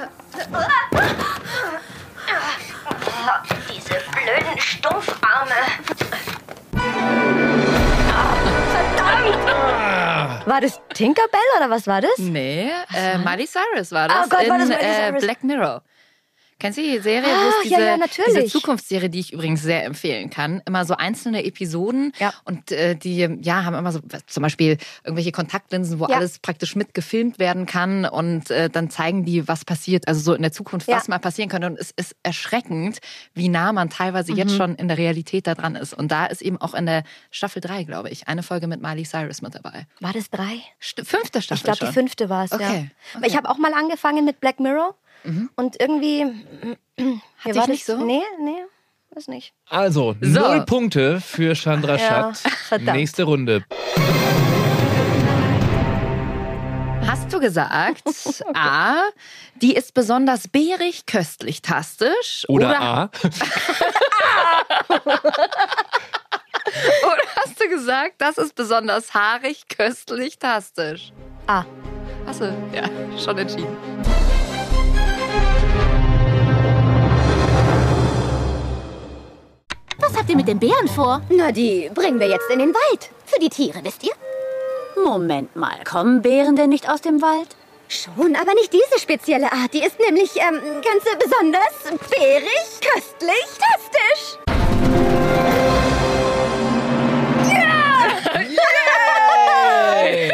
Diese 3.67 3.95
blöden 4.12 4.60
Stumpfarme. 4.60 6.14
War 10.45 10.61
das 10.61 10.79
Tinkerbell 10.93 11.39
oder 11.57 11.69
was 11.69 11.88
war 11.88 12.01
das? 12.01 12.17
Nee, 12.17 12.69
äh, 12.95 13.17
Miley 13.17 13.47
Cyrus 13.47 13.91
war 13.91 14.07
das 14.07 14.25
Oh 14.25 14.29
Gott, 14.29 14.43
in 14.43 14.49
war 14.49 14.57
das 14.59 14.69
Miley 14.69 14.81
äh, 14.83 15.09
Cyrus? 15.09 15.23
Black 15.23 15.43
Mirror. 15.43 15.81
Kennst 16.65 16.80
du 16.80 16.84
die 16.84 16.99
Serie, 16.99 17.30
Ah, 17.34 17.51
diese, 17.63 17.73
ja, 17.75 17.80
ja, 17.82 17.97
natürlich. 17.97 18.34
diese 18.34 18.45
Zukunftsserie, 18.45 19.10
die 19.10 19.19
ich 19.19 19.34
übrigens 19.34 19.62
sehr 19.62 19.86
empfehlen 19.86 20.30
kann, 20.30 20.62
immer 20.65 20.86
so 20.86 20.95
einzelne 20.95 21.43
Episoden 21.45 22.12
Ja. 22.19 22.34
und 22.43 22.71
äh, 22.71 22.95
die 22.95 23.17
ja 23.41 23.63
haben 23.63 23.75
immer 23.75 23.91
so 23.91 23.99
zum 24.28 24.43
Beispiel 24.43 24.78
irgendwelche 25.04 25.32
Kontaktlinsen, 25.32 25.99
wo 25.99 26.08
Ja. 26.08 26.17
alles 26.17 26.39
praktisch 26.39 26.75
mitgefilmt 26.75 27.39
werden 27.39 27.65
kann 27.65 28.06
und 28.06 28.49
äh, 28.51 28.69
dann 28.69 28.89
zeigen 28.89 29.25
die, 29.25 29.47
was 29.47 29.65
passiert, 29.65 30.08
also 30.08 30.19
so 30.21 30.34
in 30.34 30.41
der 30.41 30.51
Zukunft, 30.51 30.88
was 30.88 31.08
mal 31.08 31.19
passieren 31.19 31.49
könnte 31.49 31.67
und 31.67 31.80
es 31.80 31.91
ist 31.91 32.15
erschreckend, 32.23 32.99
wie 33.34 33.49
nah 33.49 33.71
man 33.73 33.89
teilweise 33.89 34.34
jetzt 34.34 34.54
Mhm. 34.54 34.58
schon 34.58 34.75
in 34.75 34.88
der 34.88 34.97
Realität 34.97 35.47
da 35.47 35.56
dran 35.56 35.75
ist 35.75 35.93
und 35.93 36.12
da 36.12 36.25
ist 36.25 36.41
eben 36.41 36.60
auch 36.62 36.73
in 36.73 36.86
der 36.86 37.04
Staffel 37.32 37.62
3, 37.62 37.84
glaube 37.84 38.10
ich, 38.10 38.28
eine 38.28 38.43
Folge 38.43 38.67
mit 38.67 38.82
Miley 38.82 39.04
Cyrus 39.04 39.41
mit 39.41 39.56
dabei. 39.56 39.88
War 39.99 40.13
das 40.13 40.30
drei? 40.30 40.60
St 40.82 41.01
fünfte 41.06 41.41
Staffel 41.41 41.58
Ich 41.71 41.78
glaube, 41.78 41.91
die 41.91 41.93
fünfte 41.93 42.30
war 42.30 42.45
es, 42.45 42.51
ja. 42.51 42.58
Okay, 42.58 42.89
Ich 43.23 43.36
habe 43.38 43.49
auch 43.49 43.58
mal 43.58 43.73
angefangen 43.73 44.25
mit 44.25 44.39
Black 44.39 44.60
Mirror 44.60 44.95
und 45.55 45.75
irgendwie. 45.79 46.25
Hat 47.39 47.55
dich 47.55 47.67
nicht 47.67 47.85
so? 47.85 47.97
Nee, 48.03 48.21
nee, 48.41 48.63
das 49.11 49.27
nicht. 49.27 49.53
Also, 49.69 50.15
So. 50.21 50.39
null 50.39 50.65
Punkte 50.65 51.19
für 51.21 51.55
Chandra 51.55 51.95
Ja, 51.97 52.33
Schatt. 52.33 52.38
verdammt. 52.67 52.97
Nächste 52.97 53.23
Runde. 53.23 53.63
Hast 57.07 57.31
du 57.31 57.39
gesagt, 57.39 58.01
A, 58.53 58.95
die 59.61 59.73
ist 59.75 59.93
besonders 59.93 60.47
beerig, 60.47 61.05
köstlich, 61.05 61.61
tastisch? 61.61 62.45
Oder, 62.47 62.81
A. 62.81 63.09
Oder 67.03 67.23
hast 67.38 67.61
du 67.61 67.69
gesagt, 67.69 68.15
das 68.17 68.38
ist 68.38 68.55
besonders 68.55 69.13
haarig, 69.13 69.65
köstlich, 69.69 70.39
tastisch? 70.39 71.11
A. 71.47 71.63
Hast 72.25 72.41
du, 72.41 72.45
ja, 72.73 72.83
schon 73.23 73.38
entschieden. 73.38 73.77
Was 80.15 80.21
habt 80.21 80.30
ihr 80.30 80.38
mit 80.38 80.47
den 80.47 80.60
Bären 80.60 80.88
vor? 80.88 81.21
Na, 81.28 81.51
die 81.51 81.91
bringen 81.93 82.21
wir 82.21 82.30
jetzt 82.30 82.49
in 82.49 82.60
den 82.60 82.73
Wald. 82.73 83.10
Für 83.25 83.38
die 83.38 83.49
Tiere, 83.49 83.84
wisst 83.84 84.01
ihr? 84.01 84.13
Moment 85.04 85.58
mal, 85.58 85.84
kommen 85.84 86.21
Bären 86.21 86.56
denn 86.56 86.69
nicht 86.69 86.89
aus 86.89 87.01
dem 87.01 87.21
Wald? 87.21 87.49
Schon, 87.89 88.38
aber 88.38 88.54
nicht 88.54 88.71
diese 88.71 88.97
spezielle 88.97 89.51
Art. 89.51 89.73
Die 89.73 89.84
ist 89.84 89.99
nämlich 89.99 90.32
ähm, 90.38 90.62
ganz 90.82 91.04
besonders 91.21 91.99
beerig, 92.10 92.80
köstlich, 92.80 93.45
tastisch. 93.60 94.38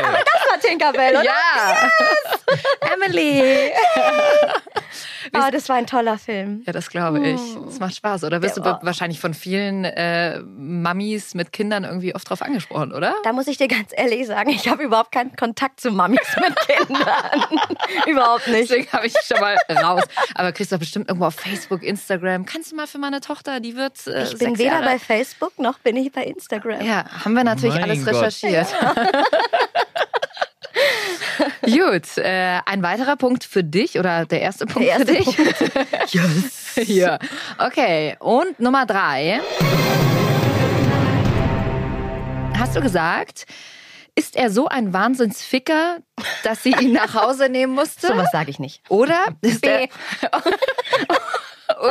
Aber 0.03 0.19
das 0.19 0.47
war 0.47 0.59
Tinkerbell, 0.61 1.15
oder? 1.15 1.23
Ja! 1.23 1.89
Emily! 2.93 3.71
Ah, 5.41 5.51
das 5.51 5.69
war 5.69 5.75
ein 5.77 5.87
toller 5.87 6.17
Film. 6.17 6.63
Ja, 6.65 6.73
das 6.73 6.89
glaube 6.89 7.19
ich. 7.25 7.39
Es 7.67 7.79
macht 7.79 7.95
Spaß, 7.95 8.23
oder? 8.23 8.41
Wirst 8.41 8.57
du 8.57 8.61
wahrscheinlich 8.63 9.19
von 9.19 9.33
vielen 9.33 9.85
äh, 9.85 10.39
Mamis 10.41 11.33
mit 11.33 11.51
Kindern 11.51 11.83
irgendwie 11.83 12.13
oft 12.15 12.29
drauf 12.29 12.41
angesprochen, 12.41 12.91
oder? 12.93 13.15
Da 13.23 13.33
muss 13.33 13.47
ich 13.47 13.57
dir 13.57 13.67
ganz 13.67 13.89
ehrlich 13.91 14.27
sagen, 14.27 14.49
ich 14.51 14.67
habe 14.67 14.83
überhaupt 14.83 15.11
keinen 15.11 15.35
Kontakt 15.35 15.79
zu 15.79 15.91
Mamis 15.91 16.19
mit 16.37 16.55
Kindern. 16.59 17.05
überhaupt 18.07 18.47
nicht. 18.47 18.69
Deswegen 18.69 18.91
habe 18.91 19.07
ich 19.07 19.13
schon 19.23 19.39
mal 19.39 19.57
raus. 19.71 20.03
Aber 20.35 20.51
kriegst 20.51 20.71
du 20.71 20.75
doch 20.75 20.79
bestimmt 20.81 21.07
irgendwo 21.09 21.25
auf 21.27 21.35
Facebook, 21.35 21.83
Instagram. 21.83 22.45
Kannst 22.45 22.71
du 22.71 22.75
mal 22.75 22.87
für 22.87 22.97
meine 22.99 23.21
Tochter, 23.21 23.59
die 23.59 23.75
wird 23.75 24.05
äh, 24.07 24.23
Ich 24.23 24.37
bin 24.37 24.49
sechs 24.49 24.59
weder 24.59 24.71
Jahre. 24.71 24.85
bei 24.85 24.99
Facebook 24.99 25.57
noch 25.59 25.79
bin 25.79 25.95
ich 25.95 26.11
bei 26.11 26.23
Instagram. 26.23 26.81
Ja, 26.85 27.05
haben 27.23 27.33
wir 27.33 27.43
natürlich 27.43 27.75
Mein 27.75 27.83
alles 27.89 28.05
Gott. 28.05 28.15
recherchiert. 28.15 28.67
Gut, 31.65 32.17
äh, 32.17 32.59
ein 32.65 32.81
weiterer 32.81 33.15
Punkt 33.15 33.43
für 33.43 33.63
dich 33.63 33.99
oder 33.99 34.25
der 34.25 34.41
erste 34.41 34.65
Punkt 34.65 34.87
Der 34.87 34.97
erste 34.97 35.15
für 35.15 35.73
dich. 36.03 36.13
yes. 36.13 36.87
Ja. 36.87 37.19
Okay, 37.59 38.15
und 38.19 38.59
Nummer 38.59 38.85
drei. 38.85 39.41
Hast 42.57 42.75
du 42.75 42.81
gesagt, 42.81 43.45
ist 44.15 44.35
er 44.35 44.49
so 44.49 44.67
ein 44.67 44.93
Wahnsinnsficker, 44.93 45.97
dass 46.43 46.63
sie 46.63 46.71
ihn 46.71 46.93
nach 46.93 47.13
Hause 47.13 47.49
nehmen 47.49 47.73
musste? 47.73 48.07
So 48.07 48.17
was 48.17 48.31
sage 48.31 48.49
ich 48.49 48.59
nicht. 48.59 48.81
Oder 48.89 49.25
ist, 49.41 49.65
er, 49.65 49.87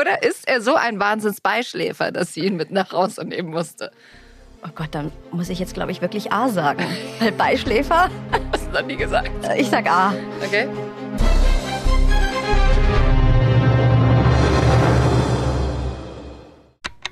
oder 0.00 0.22
ist 0.22 0.48
er 0.48 0.60
so 0.60 0.74
ein 0.74 0.98
Wahnsinnsbeischläfer, 0.98 2.10
dass 2.10 2.34
sie 2.34 2.40
ihn 2.46 2.56
mit 2.56 2.70
nach 2.70 2.92
Hause 2.92 3.24
nehmen 3.24 3.50
musste? 3.50 3.92
Oh 4.64 4.70
Gott, 4.74 4.88
dann 4.92 5.10
muss 5.32 5.48
ich 5.48 5.58
jetzt, 5.58 5.74
glaube 5.74 5.92
ich, 5.92 6.02
wirklich 6.02 6.32
A 6.32 6.48
sagen. 6.50 6.84
Weil 7.18 7.32
Beischläfer, 7.32 8.10
Du 8.70 8.78
noch 8.78 8.86
nie 8.86 8.96
gesagt? 8.96 9.30
ich 9.56 9.68
sag 9.68 9.90
A. 9.90 10.14
Okay. 10.46 10.68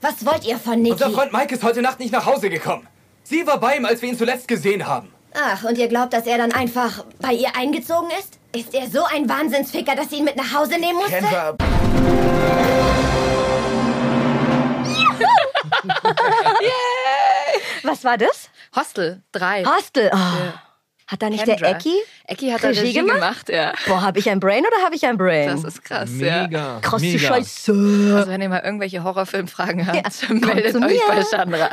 Was 0.01 0.25
wollt 0.25 0.47
ihr 0.47 0.59
von 0.59 0.81
Niki? 0.81 0.92
Unser 0.92 1.11
Freund 1.11 1.33
Mike 1.33 1.55
ist 1.55 1.64
heute 1.64 1.83
Nacht 1.83 1.99
nicht 1.99 2.12
nach 2.12 2.27
Hause 2.27 2.49
gekommen. 2.49 2.87
Sie 3.25 3.44
war 3.47 3.59
bei 3.59 3.77
ihm, 3.77 3.85
als 3.85 4.01
wir 4.03 4.09
ihn 4.09 4.16
zuletzt 4.16 4.47
gesehen 4.47 4.87
haben. 4.87 5.12
Ach, 5.35 5.64
und 5.64 5.77
ihr 5.77 5.88
glaubt, 5.88 6.12
dass 6.12 6.27
er 6.27 6.38
dann 6.38 6.53
einfach 6.53 7.05
bei 7.21 7.33
ihr 7.33 7.55
eingezogen 7.57 8.09
ist? 8.18 8.38
Ist 8.55 8.73
er 8.73 8.88
so 8.88 9.05
ein 9.05 9.29
Wahnsinnsficker, 9.29 9.97
dass 9.97 10.11
sie 10.11 10.18
ihn 10.18 10.25
mit 10.25 10.37
nach 10.37 10.55
Hause 10.55 10.79
nehmen 10.79 10.94
musste? 10.94 11.12
Kendra, 11.12 11.57
Was 17.83 18.05
war 18.05 18.16
das? 18.16 18.49
Hostel 18.75 19.23
3. 19.33 19.64
Hostel. 19.64 20.11
Oh. 20.14 20.68
Hat 21.09 21.23
da 21.23 21.31
nicht 21.31 21.47
der 21.47 21.57
Kendra. 21.57 21.79
Ecki? 21.79 21.94
Ecki 22.27 22.51
hat 22.51 22.62
da 22.62 22.68
Regie 22.68 22.81
Regie 22.81 22.92
gemacht? 23.01 23.14
gemacht, 23.14 23.49
ja. 23.49 23.73
Boah, 23.87 24.03
habe 24.03 24.18
ich 24.18 24.29
ein 24.29 24.40
Brain 24.40 24.62
oder 24.62 24.85
habe 24.85 24.94
ich 24.94 25.07
ein 25.07 25.16
Brain? 25.16 25.49
Das 25.49 25.64
ist 25.64 25.83
krass, 25.83 26.11
ja. 26.18 26.42
Mega. 26.42 26.79
Krasse 26.83 27.07
mega. 27.07 27.18
Scheiße. 27.29 27.73
Also 28.14 28.31
wenn 28.31 28.42
ihr 28.42 28.49
mal 28.51 28.61
irgendwelche 28.62 29.03
Horrorfilmfragen 29.03 29.87
habt, 29.87 29.97
Ja, 29.97 30.35
meldet 30.35 30.77
euch 30.77 30.83
mir. 30.83 31.01
bei 31.09 31.23
Chandra. 31.25 31.71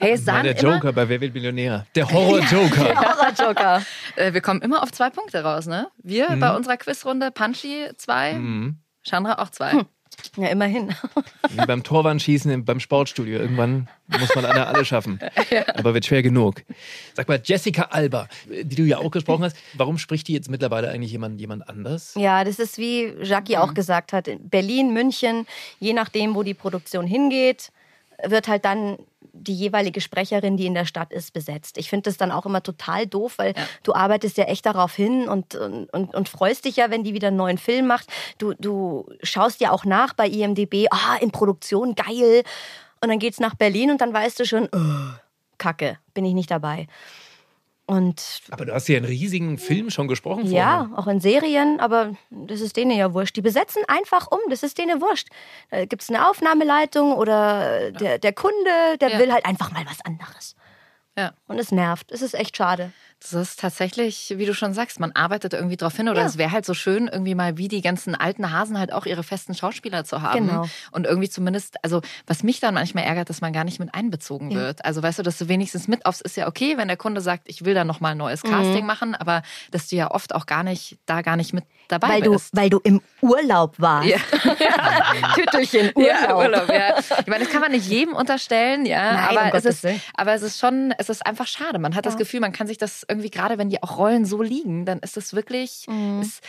Hey, 0.00 0.12
es 0.12 0.24
der 0.24 0.40
immer, 0.40 0.52
Joker 0.74 0.92
bei 0.94 1.06
Wer 1.06 1.20
wird 1.20 1.34
Millionär? 1.34 1.86
Der 1.94 2.10
Horror-Joker. 2.10 2.94
Horror-Joker. 2.96 3.82
äh, 4.16 4.32
wir 4.32 4.40
kommen 4.40 4.62
immer 4.62 4.82
auf 4.82 4.90
zwei 4.92 5.10
Punkte 5.10 5.42
raus, 5.44 5.66
ne? 5.66 5.88
Wir 6.02 6.28
bei 6.40 6.56
unserer 6.56 6.78
Quizrunde, 6.78 7.30
Punchy 7.30 7.88
zwei, 7.98 8.32
Mhm. 8.34 8.78
Chandra 9.02 9.34
auch 9.42 9.50
zwei. 9.50 9.72
Hm. 9.72 9.84
Ja, 10.36 10.48
immerhin. 10.48 10.94
Wie 11.50 11.66
beim 11.66 11.82
Torwandschießen 11.82 12.50
im- 12.50 12.64
beim 12.64 12.80
Sportstudio. 12.80 13.38
Irgendwann 13.38 13.88
muss 14.08 14.34
man 14.34 14.44
alle, 14.44 14.66
alle 14.66 14.84
schaffen. 14.84 15.18
Aber 15.74 15.94
wird 15.94 16.06
schwer 16.06 16.22
genug. 16.22 16.62
Sag 17.14 17.28
mal, 17.28 17.40
Jessica 17.42 17.88
Alba, 17.90 18.28
die 18.48 18.74
du 18.74 18.82
ja 18.82 18.98
auch 18.98 19.10
gesprochen 19.10 19.44
hast, 19.44 19.56
warum 19.74 19.98
spricht 19.98 20.28
die 20.28 20.32
jetzt 20.32 20.50
mittlerweile 20.50 20.90
eigentlich 20.90 21.12
jemand, 21.12 21.40
jemand 21.40 21.68
anders? 21.68 22.14
Ja, 22.16 22.44
das 22.44 22.58
ist 22.58 22.78
wie 22.78 23.12
Jackie 23.22 23.56
auch 23.56 23.74
gesagt 23.74 24.12
hat, 24.12 24.28
in 24.28 24.48
Berlin, 24.48 24.92
München, 24.92 25.46
je 25.80 25.92
nachdem, 25.92 26.34
wo 26.34 26.42
die 26.42 26.54
Produktion 26.54 27.06
hingeht, 27.06 27.70
wird 28.24 28.48
halt 28.48 28.64
dann 28.64 28.96
die 29.34 29.54
jeweilige 29.54 30.00
Sprecherin, 30.00 30.56
die 30.56 30.66
in 30.66 30.74
der 30.74 30.86
Stadt 30.86 31.12
ist, 31.12 31.32
besetzt. 31.32 31.76
Ich 31.76 31.90
finde 31.90 32.08
das 32.08 32.16
dann 32.16 32.30
auch 32.30 32.46
immer 32.46 32.62
total 32.62 33.06
doof, 33.06 33.34
weil 33.36 33.54
du 33.82 33.92
arbeitest 33.92 34.38
ja 34.38 34.44
echt 34.44 34.64
darauf 34.64 34.94
hin 34.94 35.28
und, 35.28 35.54
und, 35.56 35.92
und, 35.92 36.14
und 36.14 36.28
freust 36.28 36.64
dich 36.64 36.76
ja, 36.76 36.90
wenn 36.90 37.04
die 37.04 37.14
wieder 37.14 37.28
einen 37.28 37.36
neuen 37.36 37.58
Film 37.58 37.86
macht. 37.86 38.08
Du, 38.38 38.54
du 38.54 39.06
schaust 39.22 39.60
ja 39.60 39.72
auch 39.72 39.84
nach 39.84 40.14
bei 40.14 40.28
IMDB, 40.28 40.86
ah, 40.90 41.16
in 41.20 41.32
Produktion, 41.32 41.94
geil. 41.94 42.44
Und 43.00 43.08
dann 43.08 43.18
geht's 43.18 43.40
nach 43.40 43.54
Berlin 43.54 43.90
und 43.90 44.00
dann 44.00 44.14
weißt 44.14 44.38
du 44.38 44.46
schon, 44.46 44.68
oh, 44.72 45.18
Kacke, 45.58 45.98
bin 46.14 46.24
ich 46.24 46.34
nicht 46.34 46.50
dabei. 46.50 46.86
Und 47.86 48.40
Aber 48.50 48.64
du 48.64 48.72
hast 48.72 48.88
ja 48.88 48.96
einen 48.96 49.04
riesigen 49.04 49.58
Film 49.58 49.90
schon 49.90 50.08
gesprochen 50.08 50.46
ja, 50.50 50.84
vorher. 50.86 50.98
auch 50.98 51.06
in 51.06 51.20
Serien, 51.20 51.80
aber 51.80 52.14
das 52.30 52.60
ist 52.62 52.76
denen 52.78 52.92
ja 52.92 53.12
wurscht. 53.12 53.36
Die 53.36 53.42
besetzen 53.42 53.82
einfach 53.88 54.30
um, 54.30 54.38
das 54.48 54.62
ist 54.62 54.78
denen 54.78 55.02
wurscht. 55.02 55.28
Da 55.70 55.84
gibt 55.84 56.02
es 56.02 56.08
eine 56.08 56.28
Aufnahmeleitung 56.30 57.12
oder 57.12 57.90
der, 57.92 58.18
der 58.18 58.32
Kunde, 58.32 58.96
der 59.00 59.10
Ja. 59.10 59.18
will 59.18 59.30
halt 59.32 59.44
einfach 59.44 59.70
mal 59.70 59.84
was 59.86 60.00
anderes. 60.04 60.56
Ja. 61.16 61.32
Und 61.46 61.58
es 61.58 61.72
nervt. 61.72 62.10
Es 62.10 62.22
ist 62.22 62.34
echt 62.34 62.56
schade. 62.56 62.90
Das 63.30 63.32
ist 63.40 63.58
tatsächlich, 63.60 64.34
wie 64.36 64.44
du 64.44 64.52
schon 64.52 64.74
sagst, 64.74 65.00
man 65.00 65.12
arbeitet 65.12 65.54
irgendwie 65.54 65.78
drauf 65.78 65.96
hin. 65.96 66.10
Oder 66.10 66.20
Ja. 66.20 66.26
es 66.26 66.36
wäre 66.36 66.52
halt 66.52 66.66
so 66.66 66.74
schön, 66.74 67.08
irgendwie 67.08 67.34
mal 67.34 67.56
wie 67.56 67.68
die 67.68 67.80
ganzen 67.80 68.14
alten 68.14 68.52
Hasen 68.52 68.78
halt 68.78 68.92
auch 68.92 69.06
ihre 69.06 69.22
festen 69.22 69.54
Schauspieler 69.54 70.04
zu 70.04 70.20
haben. 70.20 70.46
Genau. 70.46 70.66
Und 70.92 71.06
irgendwie 71.06 71.30
zumindest, 71.30 71.76
also 71.82 72.02
was 72.26 72.42
mich 72.42 72.60
dann 72.60 72.74
manchmal 72.74 73.04
ärgert, 73.04 73.30
dass 73.30 73.40
man 73.40 73.54
gar 73.54 73.64
nicht 73.64 73.80
mit 73.80 73.94
einbezogen 73.94 74.50
Ja. 74.50 74.58
wird. 74.58 74.84
Also 74.84 75.02
weißt 75.02 75.20
du, 75.20 75.22
dass 75.22 75.38
du 75.38 75.48
wenigstens 75.48 75.88
mit 75.88 76.04
aufs 76.04 76.20
ist 76.20 76.36
ja 76.36 76.46
okay, 76.46 76.76
wenn 76.76 76.86
der 76.88 76.98
Kunde 76.98 77.22
sagt, 77.22 77.48
ich 77.48 77.64
will 77.64 77.72
da 77.72 77.84
nochmal 77.84 78.12
ein 78.12 78.18
neues 78.18 78.42
Casting 78.42 78.80
Mhm. 78.82 78.86
machen, 78.86 79.14
aber 79.14 79.42
dass 79.70 79.88
du 79.88 79.96
ja 79.96 80.10
oft 80.10 80.34
auch 80.34 80.44
gar 80.44 80.62
nicht, 80.62 80.98
da 81.06 81.22
gar 81.22 81.36
nicht 81.36 81.54
mit 81.54 81.64
dabei 81.88 82.08
Weil 82.08 82.22
du, 82.22 82.32
bist. 82.32 82.50
weil 82.54 82.68
du 82.68 82.78
im 82.84 83.00
Urlaub 83.22 83.74
warst. 83.78 84.08
Ja. 84.08 84.18
Tüttelchen 85.34 85.92
Urlaub. 85.94 86.10
Ja, 86.22 86.36
Urlaub. 86.36 86.68
Ich 87.20 87.26
meine, 87.26 87.44
das 87.44 87.52
kann 87.52 87.60
man 87.60 87.72
nicht 87.72 87.86
jedem 87.88 88.14
unterstellen, 88.14 88.86
ja. 88.86 89.12
Nein, 89.14 89.30
um 89.30 89.36
aber, 89.38 89.46
es 89.46 89.52
Gottes 89.52 89.76
ist, 89.76 89.84
Willen. 89.84 90.02
aber 90.16 90.34
es 90.34 90.42
ist 90.42 90.58
schon, 90.60 90.94
es 90.98 91.08
ist 91.08 91.24
einfach 91.26 91.46
schade. 91.46 91.78
Man 91.78 91.94
hat 91.94 92.06
das. 92.06 92.14
Gefühl, 92.14 92.38
man 92.38 92.52
kann 92.52 92.68
sich 92.68 92.78
das 92.78 93.02
irgendwie, 93.14 93.30
gerade 93.30 93.58
wenn 93.58 93.70
die 93.70 93.82
auch 93.82 93.96
Rollen 93.98 94.24
so 94.24 94.42
liegen, 94.42 94.84
dann 94.84 94.98
ist 94.98 95.16
das 95.16 95.32
wirklich, 95.34 95.86
Mhm. 95.88 96.20
ist, 96.22 96.42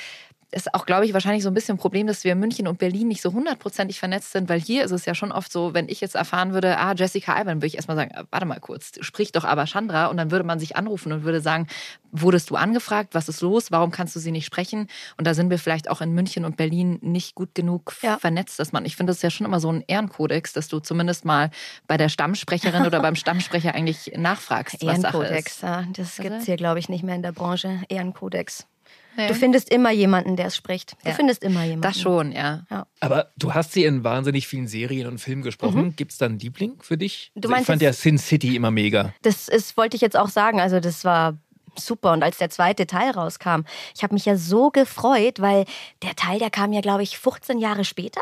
ist 0.55 0.73
auch, 0.73 0.85
glaube 0.85 1.05
ich, 1.05 1.13
wahrscheinlich 1.13 1.43
so 1.43 1.49
ein 1.49 1.53
bisschen 1.53 1.75
ein 1.75 1.79
Problem, 1.79 2.07
dass 2.07 2.23
wir 2.23 2.31
in 2.31 2.39
München 2.39 2.65
und 2.67 2.79
Berlin 2.79 3.09
nicht 3.09 3.21
so 3.21 3.33
hundertprozentig 3.33 3.99
vernetzt 3.99 4.31
sind, 4.31 4.47
weil 4.47 4.59
hier 4.59 4.85
ist 4.85 4.91
es 4.91 5.05
ja 5.05 5.13
schon 5.13 5.33
oft 5.33 5.51
so, 5.51 5.73
wenn 5.73 5.89
ich 5.89 5.99
jetzt 5.99 6.15
erfahren 6.15 6.53
würde, 6.53 6.77
ah, 6.77 6.93
Jessica 6.95 7.33
Alba, 7.33 7.51
dann 7.51 7.57
würde 7.57 7.67
ich 7.67 7.75
erstmal 7.75 7.97
sagen, 7.97 8.11
äh, 8.11 8.23
warte 8.31 8.45
mal 8.45 8.59
kurz, 8.61 8.93
sprich 9.01 9.33
doch 9.33 9.43
aber 9.43 9.65
Chandra 9.65 10.05
und 10.07 10.15
dann 10.15 10.31
würde 10.31 10.45
man 10.45 10.57
sich 10.57 10.77
anrufen 10.77 11.11
und 11.11 11.23
würde 11.25 11.41
sagen, 11.41 11.67
wurdest 12.11 12.49
du 12.49 12.55
angefragt, 12.55 13.13
was 13.13 13.27
ist 13.27 13.41
los, 13.41 13.69
warum 13.71 13.91
kannst 13.91 14.15
du 14.15 14.19
sie 14.21 14.31
nicht 14.31 14.45
sprechen? 14.45 14.87
Und 15.17 15.27
da 15.27 15.33
sind 15.33 15.49
wir 15.49 15.59
vielleicht 15.59 15.89
auch 15.89 15.99
in 15.99 16.13
München 16.13 16.45
und 16.45 16.55
Berlin 16.55 16.99
nicht 17.01 17.35
gut 17.35 17.53
genug 17.53 17.91
vernetzt, 17.91 18.57
dass 18.57 18.71
man, 18.71 18.85
ich 18.85 18.95
finde 18.95 19.11
das 19.11 19.17
ist 19.17 19.23
ja 19.23 19.29
schon 19.29 19.45
immer 19.45 19.59
so 19.59 19.69
ein 19.69 19.83
Ehrenkodex, 19.85 20.53
dass 20.53 20.69
du 20.69 20.79
zumindest 20.79 21.25
mal 21.25 21.51
bei 21.85 21.97
der 21.97 22.07
Stammsprecherin 22.07 22.85
oder 22.85 23.01
beim 23.01 23.15
Stammsprecher 23.17 23.75
eigentlich 23.75 24.13
nachfragst, 24.15 24.85
was 24.85 25.01
Sache 25.01 25.17
Ehrenkodex, 25.17 25.55
ist. 25.55 25.63
ja. 25.63 25.83
Das 25.93 26.15
gibt 26.15 26.35
es 26.35 26.45
hier, 26.45 26.55
glaube 26.55 26.79
ich, 26.79 26.87
nicht 26.87 27.03
mehr 27.03 27.15
in 27.15 27.23
der 27.23 27.33
Branche. 27.33 27.81
Ehrenkodex. 27.89 28.67
Nee. 29.17 29.27
Du 29.27 29.33
findest 29.33 29.69
immer 29.69 29.91
jemanden, 29.91 30.35
der 30.35 30.47
es 30.47 30.55
spricht. 30.55 30.93
Du 31.03 31.09
Ja. 31.09 31.15
findest 31.15 31.43
immer 31.43 31.63
jemanden. 31.63 31.81
Das 31.83 31.99
schon, 31.99 32.31
ja. 32.31 32.65
Aber 32.99 33.31
du 33.37 33.53
hast 33.53 33.71
sie 33.73 33.83
in 33.85 34.03
wahnsinnig 34.03 34.47
vielen 34.47 34.67
Serien 34.67 35.07
und 35.07 35.19
Filmen 35.19 35.41
gesprochen. 35.41 35.85
Mhm. 35.85 35.95
Gibt 35.95 36.11
es 36.11 36.17
da 36.17 36.25
einen 36.25 36.39
Liebling 36.39 36.73
für 36.81 36.97
dich? 36.97 37.31
Du 37.35 37.39
Also 37.39 37.49
ich 37.49 37.51
meinst 37.51 37.67
fand 37.67 37.81
ja 37.81 37.93
Sin 37.93 38.17
City 38.17 38.55
immer 38.55 38.71
mega. 38.71 39.13
Das 39.21 39.47
ist, 39.47 39.77
wollte 39.77 39.95
ich 39.95 40.01
jetzt 40.01 40.17
auch 40.17 40.29
sagen. 40.29 40.59
Also, 40.59 40.79
das 40.79 41.05
war 41.05 41.37
super. 41.77 42.13
Und 42.13 42.23
als 42.23 42.37
der 42.37 42.49
zweite 42.49 42.87
Teil 42.87 43.11
rauskam, 43.11 43.61
ich 43.95 44.03
habe 44.03 44.13
mich 44.13 44.25
ja 44.25 44.35
so 44.37 44.69
gefreut, 44.71 45.39
weil 45.39 45.65
der 46.03 46.15
Teil, 46.15 46.39
der 46.39 46.49
kam 46.49 46.73
ja, 46.73 46.81
glaube 46.81 47.03
ich, 47.03 47.17
15 47.17 47.57
Jahre 47.59 47.83
später. 47.85 48.21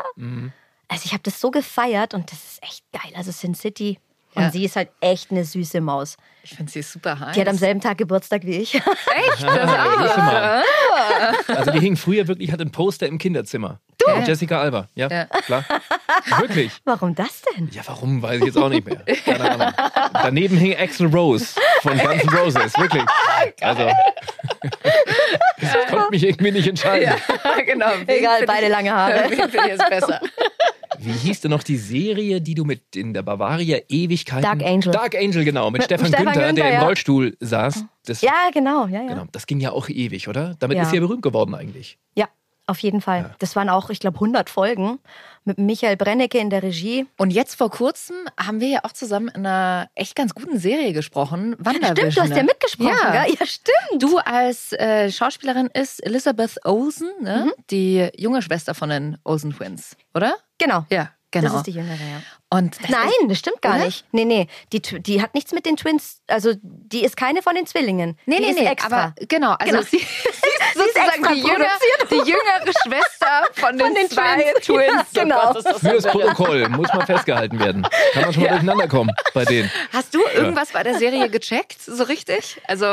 Also, 0.88 1.04
ich 1.06 1.14
habe 1.14 1.24
das 1.24 1.40
so 1.40 1.50
gefeiert 1.52 2.14
und 2.14 2.32
das 2.32 2.40
ist 2.44 2.64
echt 2.64 2.84
geil. 2.92 3.14
Also, 3.16 3.32
Sin 3.32 3.56
City. 3.56 3.98
Und 4.36 4.44
Ja. 4.44 4.52
sie 4.52 4.66
ist 4.66 4.76
halt 4.76 4.90
echt 5.00 5.32
eine 5.32 5.44
süße 5.46 5.80
Maus. 5.82 6.18
Ich 6.44 6.56
finde 6.56 6.72
sie 6.72 6.82
super 6.82 7.18
heiß. 7.20 7.34
Die 7.36 7.42
hat 7.42 7.48
am 7.48 7.56
selben 7.58 7.80
Tag 7.80 7.98
Geburtstag 7.98 8.44
wie 8.46 8.58
ich. 8.58 8.76
Echt? 8.76 8.84
Das 9.42 10.18
Ah, 10.18 10.18
mal. 10.18 10.64
Also 11.56 11.72
die 11.72 11.80
hing 11.80 11.96
früher 11.96 12.28
wirklich, 12.28 12.52
hat 12.52 12.60
ein 12.62 12.72
Poster 12.72 13.08
im 13.08 13.18
Kinderzimmer. 13.18 13.80
Du? 13.98 14.12
Mit 14.18 14.28
Jessica 14.28 14.60
Alba, 14.60 14.88
ja, 14.96 15.08
Ja. 15.10 15.26
klar. 15.26 15.64
Wirklich. 16.40 16.72
Warum 16.84 17.16
das 17.16 17.42
denn? 17.56 17.70
Ja, 17.72 17.84
warum, 17.86 18.22
weiß 18.22 18.40
ich 18.40 18.46
jetzt 18.48 18.58
auch 18.58 18.68
nicht 18.70 18.86
mehr. 18.86 18.98
Keine 19.26 19.50
Ahnung. 19.52 19.74
Daneben 20.14 20.58
hing 20.58 20.76
Axel 20.78 21.08
Rose 21.08 21.56
von 21.82 21.98
Guns 21.98 22.24
N' 22.24 22.30
Roses, 22.30 22.78
wirklich. 22.78 23.04
Also, 23.62 23.90
ich 25.58 25.88
konnte 25.90 26.10
mich 26.12 26.24
irgendwie 26.24 26.52
nicht 26.52 26.68
entscheiden. 26.68 27.14
Ja, 27.28 27.62
genau. 27.66 27.92
Egal, 28.08 28.46
beide 28.46 28.68
lange 28.68 28.92
Haare. 28.94 29.26
Wen 29.30 29.50
finde 29.50 29.58
ich 29.60 29.66
jetzt 29.78 29.90
besser? 29.90 30.20
Wie 31.06 31.12
hieß 31.12 31.42
denn 31.42 31.52
noch 31.52 31.64
die 31.64 31.78
Serie, 31.78 32.42
die 32.42 32.56
du 32.56 32.66
mit 32.66 32.96
in 32.96 33.14
der 33.14 33.24
Bavaria 33.24 33.80
Ewigkeiten... 33.90 34.44
Dark 34.44 34.64
Angel. 34.64 34.92
Dark 34.92 35.16
Angel, 35.16 35.44
genau. 35.44 35.70
Mit, 35.70 35.80
Mit 35.80 35.86
Stefan, 35.86 36.08
Stefan 36.08 36.26
Günther, 36.26 36.48
Günther, 36.48 36.64
der 36.64 36.74
im 36.74 36.80
ja. 36.80 36.86
Rollstuhl 36.86 37.38
saß. 37.40 37.86
Das, 38.06 38.22
Ja, 38.22 38.50
genau. 38.54 38.88
Ja, 38.88 39.02
ja. 39.02 39.08
genau. 39.08 39.26
Das 39.32 39.46
ging 39.48 39.60
ja 39.60 39.72
auch 39.72 39.90
ewig, 39.90 40.28
oder? 40.28 40.56
Damit 40.60 40.78
Ja. 40.78 40.84
ist 40.84 40.90
sie 40.90 40.96
ja 40.96 41.02
berühmt 41.02 41.22
geworden 41.22 41.56
eigentlich. 41.56 41.98
Ja, 42.16 42.28
auf 42.68 42.80
jeden 42.80 43.02
Fall. 43.02 43.36
Das 43.40 43.56
waren 43.56 43.70
auch, 43.70 43.90
ich 43.90 44.00
glaube, 44.00 44.18
100 44.18 44.50
Folgen 44.50 45.00
mit 45.46 45.58
Michael 45.58 45.98
Brennecke 45.98 46.38
in 46.38 46.50
der 46.50 46.64
Regie. 46.64 47.06
Und 47.18 47.32
jetzt 47.32 47.56
vor 47.56 47.70
kurzem 47.70 48.16
haben 48.40 48.60
wir 48.60 48.68
ja 48.70 48.80
auch 48.84 48.92
zusammen 48.94 49.28
in 49.30 49.46
einer 49.46 49.90
echt 49.96 50.16
ganz 50.16 50.34
guten 50.34 50.58
Serie 50.60 50.94
gesprochen. 50.94 51.56
WandaVision. 51.60 52.12
Stimmt, 52.12 52.18
du 52.18 52.22
hast 52.22 52.38
ja 52.38 52.44
mitgesprochen, 52.44 52.98
Ja. 53.14 53.24
gell? 53.26 53.36
Ja, 53.40 53.46
stimmt. 53.46 54.02
Du 54.04 54.18
als 54.20 54.72
äh, 54.74 55.12
Schauspielerin 55.12 55.68
ist 55.74 56.06
Elizabeth 56.06 56.58
Olsen, 56.66 57.10
ne? 57.22 57.52
die 57.70 58.10
junge 58.18 58.42
Schwester 58.42 58.74
von 58.74 58.90
den 58.90 59.18
Olsen 59.24 59.54
Twins, 59.54 59.96
oder? 60.14 60.36
Genau. 60.58 60.86
Ja, 60.90 61.12
genau. 61.32 61.50
Das 61.50 61.58
ist 61.58 61.68
die 61.68 61.72
Jüngere, 61.72 61.96
ja. 61.96 62.22
Und 62.50 62.80
das 62.84 62.90
Nein, 62.92 63.08
ist- 63.24 63.32
das 63.32 63.40
stimmt 63.40 63.62
gar 63.64 63.76
Oder? 63.78 63.86
nicht. 63.86 64.06
Nee, 64.12 64.26
nee. 64.26 64.48
Die, 64.72 64.80
die 64.80 65.22
hat 65.24 65.34
nichts 65.34 65.52
mit 65.54 65.66
den 65.66 65.76
Twins, 65.76 66.22
also 66.28 66.54
die 66.62 67.04
ist 67.04 67.18
keine 67.18 67.42
von 67.42 67.56
den 67.56 67.66
Zwillingen. 67.66 68.16
Nee, 68.28 68.36
die 68.38 68.42
nee, 68.44 68.50
ist 68.52 68.60
nee, 68.60 68.68
extra. 68.68 68.96
aber 69.06 69.16
genau, 69.28 69.54
also 69.54 69.72
Genau. 69.72 69.82
sie, 69.82 69.98
sie 69.98 70.53
sozusagen 70.86 71.34
die, 71.36 71.42
jünger, 71.42 71.68
die 72.12 72.30
jüngere 72.32 72.74
Schwester 72.84 73.44
von 73.54 73.78
den, 73.78 73.88
Von 73.88 73.96
den 73.96 74.10
zwei 74.10 74.44
Twins. 74.62 74.66
Twins. 74.66 74.92
Ja, 75.14 75.22
Oh 75.24 75.26
genau. 75.26 75.42
Gott, 75.48 75.56
ist 75.58 75.66
das 75.66 75.80
Fürs 75.80 76.04
verwirrend. 76.06 76.36
Protokoll 76.36 76.70
muss 76.70 76.94
mal 76.94 77.06
festgehalten 77.06 77.60
werden. 77.60 77.88
Kann 78.14 78.24
man 78.24 78.34
schon 78.34 78.44
mal 78.44 78.50
durcheinander 78.50 78.88
kommen 78.88 79.12
bei 79.34 79.46
denen. 79.46 79.72
Hast 79.92 80.14
du 80.14 80.20
irgendwas 80.36 80.72
bei 80.72 80.84
der 80.84 80.96
Serie 80.98 81.30
gecheckt, 81.30 81.82
so 81.82 82.04
richtig? 82.04 82.62
Also 82.68 82.86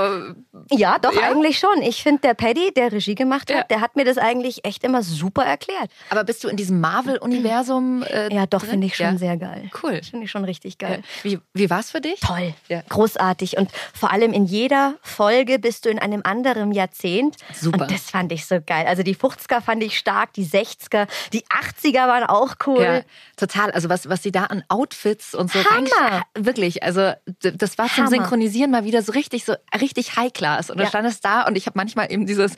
Ja, 0.71 0.99
doch, 0.99 1.13
Ja? 1.15 1.23
eigentlich 1.31 1.59
schon. 1.59 1.83
Ich 1.83 2.03
finde, 2.03 2.21
der 2.23 2.35
Paddy, 2.35 2.73
der 2.75 2.93
Regie 2.93 3.15
gemacht 3.15 3.51
hat, 3.51 3.57
Ja. 3.57 3.65
der 3.65 3.81
hat 3.81 3.97
mir 3.97 4.05
das 4.05 4.19
eigentlich 4.19 4.65
echt 4.65 4.85
immer 4.85 5.03
super 5.03 5.45
erklärt. 5.45 5.91
Aber 6.11 6.25
bist 6.25 6.45
du 6.45 6.49
in 6.49 6.57
diesem 6.57 6.81
Marvel-Universum? 6.81 8.03
Äh, 8.03 8.33
Ja, 8.35 8.47
doch, 8.47 8.65
finde 8.65 8.87
ich 8.87 8.97
schon 8.97 9.07
Ja. 9.13 9.17
sehr 9.19 9.37
geil. 9.37 9.71
Cool. 9.83 10.01
Finde 10.03 10.25
ich 10.25 10.31
schon 10.31 10.45
richtig 10.45 10.79
geil. 10.79 11.03
Wie, 11.23 11.39
wie 11.55 11.71
war 11.71 11.81
es 11.81 11.91
für 11.91 12.01
dich? 12.01 12.21
Toll, 12.21 12.55
Ja. 12.69 12.83
großartig 12.89 13.57
und 13.59 13.71
vor 13.99 14.11
allem 14.13 14.33
in 14.33 14.45
jeder 14.45 14.95
Folge 15.03 15.59
bist 15.59 15.85
du 15.85 15.91
in 15.91 15.99
einem 15.99 16.21
anderen 16.25 16.73
Jahrzehnt. 16.73 17.37
Super. 17.53 17.80
Und 17.83 17.91
das 17.91 18.11
fand 18.11 18.33
ich 18.33 18.47
so 18.47 18.61
geil. 18.65 18.87
Also 18.87 19.03
die 19.03 19.17
50er 19.17 19.61
fand 19.61 19.83
ich 19.83 19.99
stark, 19.99 20.33
die 20.35 20.45
60er, 20.47 21.07
die 21.33 21.45
80er 21.47 22.07
waren 22.09 22.25
auch 22.25 22.55
cool. 22.67 22.83
Ja, 22.83 23.01
total. 23.37 23.71
Also 23.71 23.89
was, 23.89 24.09
was 24.09 24.23
sie 24.23 24.33
da 24.33 24.45
an 24.45 24.63
Outfits 24.69 25.35
und 25.35 25.51
so 25.51 25.65
Hammer. 25.65 26.23
Wirklich, 26.39 26.83
also 26.83 27.13
das 27.41 27.79
war 27.79 27.87
zum 27.89 27.97
Hammer. 28.05 28.09
Synchronisieren 28.11 28.71
mal 28.71 28.85
wieder 28.85 29.03
so 29.03 29.13
richtig, 29.13 29.45
so 29.45 29.55
richtig 29.81 30.17
High 30.17 30.33
Class. 30.33 30.71
Und 30.71 30.77
dann 30.79 30.85
Ja. 30.87 30.91
stand 30.91 31.09
es 31.09 31.21
da 31.21 31.47
und 31.47 31.57
ich 31.57 31.67
habe 31.67 31.79
manchmal 31.79 32.11
eben 32.13 32.27
dieses, 32.27 32.53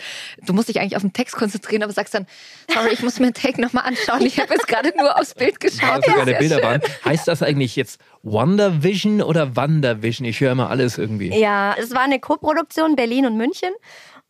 du 0.47 0.53
musst 0.53 0.69
dich 0.69 0.81
eigentlich 0.81 0.97
auf 0.97 1.03
den 1.03 1.13
Text 1.13 1.35
konzentrieren, 1.37 1.83
aber 1.83 1.93
sagst 1.93 2.15
dann, 2.15 2.27
sorry, 2.73 2.91
ich 2.93 3.03
muss 3.03 3.19
mir 3.19 3.31
den 3.31 3.35
Take 3.35 3.61
nochmal 3.61 3.85
anschauen. 3.87 4.23
Ich 4.23 4.39
habe 4.41 4.55
jetzt 4.55 4.69
gerade 4.69 4.93
nur 4.97 5.19
aufs 5.19 5.35
Bild 5.35 5.61
geschaut. 5.61 5.83
Weil 5.91 6.03
sogar 6.03 6.25
Sehr 6.25 6.25
der 6.27 6.39
Bilder 6.39 6.63
waren. 6.63 6.81
Heißt 7.05 7.29
das 7.29 7.43
eigentlich 7.43 7.77
jetzt 7.77 8.01
Wonder 8.23 8.83
Vision 8.83 9.21
oder 9.23 9.57
Wandervision? 9.57 10.27
Ich 10.27 10.41
höre 10.41 10.53
immer 10.53 10.71
alles 10.71 10.99
irgendwie. 10.99 11.29
Ja, 11.39 11.75
es 11.79 11.93
war 11.93 12.03
eine 12.03 12.21
Koproduktion 12.21 12.97
Berlin 12.97 13.27
und 13.27 13.37
München 13.37 13.71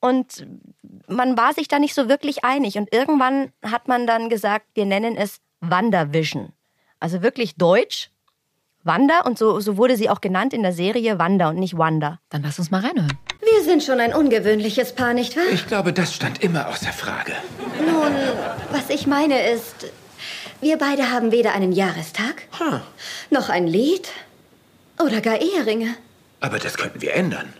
und 0.03 0.47
man 1.07 1.39
war 1.39 1.55
sich 1.55 1.69
da 1.69 1.79
nicht 1.79 1.95
so 1.95 2.09
wirklich 2.09 2.45
einig 2.45 2.77
und 2.77 2.93
irgendwann 2.93 3.53
hat 3.63 3.89
man 3.89 4.07
dann 4.07 4.29
gesagt, 4.29 4.67
wir 4.75 4.85
nennen 4.85 5.17
es 5.17 5.41
Wandervision. 5.61 6.53
Also 7.01 7.23
wirklich 7.23 7.55
deutsch. 7.55 8.11
Wander 8.85 9.25
und 9.27 9.39
so, 9.39 9.61
so 9.61 9.77
wurde 9.77 9.97
sie 9.97 10.11
auch 10.11 10.21
genannt 10.21 10.53
in 10.53 10.63
der 10.63 10.73
Serie 10.73 11.21
Wander 11.21 11.51
und 11.51 11.57
nicht 11.57 11.79
Wanda. 11.79 12.19
Dann 12.31 12.43
lass 12.43 12.59
uns 12.59 12.73
mal 12.73 12.81
reinhören. 12.81 13.17
Wir 13.41 13.63
sind 13.63 13.85
schon 13.85 14.01
ein 14.01 14.13
ungewöhnliches 14.13 14.93
Paar, 14.93 15.15
nicht 15.15 15.37
wahr? 15.37 15.45
Ich 15.53 15.69
glaube, 15.69 15.93
das 15.93 16.13
stand 16.13 16.43
immer 16.43 16.69
außer 16.69 16.93
Frage. 16.93 17.35
Nun, 17.79 18.13
was 18.73 18.91
ich 18.91 19.07
meine 19.07 19.41
ist, 19.51 19.87
wir 20.61 20.79
beide 20.79 21.13
haben 21.13 21.31
weder 21.31 21.53
einen 21.53 21.71
Jahrestag, 21.71 22.43
noch 23.31 23.51
ein 23.51 23.69
Lied 23.69 24.09
oder 24.99 25.21
gar 25.21 25.41
Eheringe. 25.41 25.95
Aber 26.41 26.59
das 26.59 26.77
könnten 26.77 27.01
wir 27.01 27.15
ändern. 27.15 27.53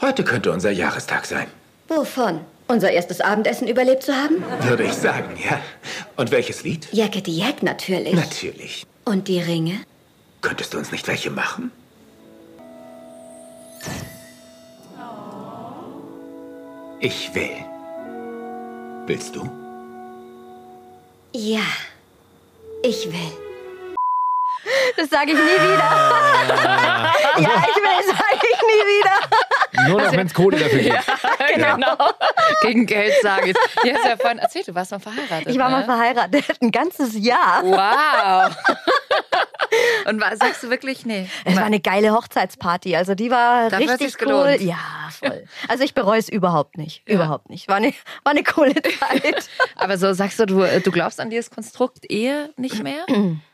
Heute 0.00 0.24
könnte 0.24 0.50
unser 0.50 0.70
Jahrestag 0.70 1.26
sein. 1.26 1.46
Wovon? 1.88 2.40
Unser 2.68 2.90
erstes 2.90 3.20
Abendessen 3.20 3.68
überlebt 3.68 4.02
zu 4.02 4.14
haben? 4.14 4.42
Würde 4.62 4.84
ich 4.84 4.94
sagen, 4.94 5.36
ja. 5.36 5.60
Und 6.16 6.30
welches 6.30 6.62
Lied? 6.62 6.88
Yakety 6.92 7.32
Yak 7.32 7.62
natürlich. 7.62 8.14
Natürlich. 8.14 8.86
Und 9.04 9.28
die 9.28 9.40
Ringe? 9.40 9.80
Könntest 10.40 10.72
du 10.72 10.78
uns 10.78 10.90
nicht 10.92 11.06
welche 11.06 11.30
machen? 11.30 11.70
Ich 17.00 17.34
will. 17.34 17.64
Willst 19.06 19.34
du? 19.34 19.50
Ja, 21.34 21.60
ich 22.82 23.06
will. 23.06 23.32
Das 24.96 25.08
sage 25.08 25.32
ich 25.32 25.38
nie 25.38 25.42
wieder. 25.42 25.78
ja, 27.38 27.64
ich 27.68 27.76
will, 27.76 28.06
sage 28.06 28.46
ich 28.52 28.62
nie 28.62 28.98
wieder. 28.98 29.49
Nur 29.88 30.00
noch, 30.00 30.12
wenn 30.12 30.26
es 30.26 30.34
Kohle 30.34 30.58
dafür 30.58 30.78
gibt. 30.80 30.98
genau. 31.54 31.96
Gegen 32.62 32.86
Geld 32.86 33.14
sage 33.22 33.50
ich. 33.50 33.56
Ja, 33.84 33.94
hast 33.94 34.06
ja 34.06 34.16
vorhin 34.16 34.38
erzählt, 34.38 34.68
du 34.68 34.74
warst 34.74 34.90
mal 34.90 34.98
verheiratet. 34.98 35.48
Ich 35.48 35.58
war 35.58 35.68
ne? 35.68 35.76
mal 35.76 35.84
verheiratet, 35.84 36.44
ein 36.60 36.70
ganzes 36.70 37.16
Jahr. 37.18 37.62
Wow. 37.62 38.56
Und 40.08 40.20
war, 40.20 40.36
sagst 40.36 40.62
du 40.62 40.70
wirklich, 40.70 41.06
nee. 41.06 41.28
Es 41.44 41.56
war 41.56 41.64
eine 41.64 41.80
geile 41.80 42.12
Hochzeitsparty. 42.12 42.96
Also 42.96 43.14
die 43.14 43.30
war 43.30 43.70
Dafür 43.70 43.92
hat 43.92 44.00
richtig 44.00 44.20
cool. 44.20 44.26
gelohnt. 44.26 44.60
Ja, 44.60 44.78
voll. 45.10 45.44
Also 45.68 45.84
ich 45.84 45.94
bereue 45.94 46.18
es 46.18 46.28
überhaupt 46.28 46.76
nicht. 46.76 47.08
Überhaupt 47.08 47.50
nicht. 47.50 47.68
War 47.68 47.76
eine, 47.76 47.92
war 48.24 48.32
eine 48.32 48.42
coole 48.42 48.74
Zeit. 48.82 49.48
Aber 49.76 49.98
so 49.98 50.12
sagst 50.12 50.40
du, 50.40 50.46
du, 50.46 50.80
du 50.80 50.90
glaubst 50.90 51.20
an 51.20 51.30
dieses 51.30 51.50
Konstrukt 51.50 52.10
Ehe 52.10 52.52
nicht 52.56 52.82
mehr? 52.82 53.04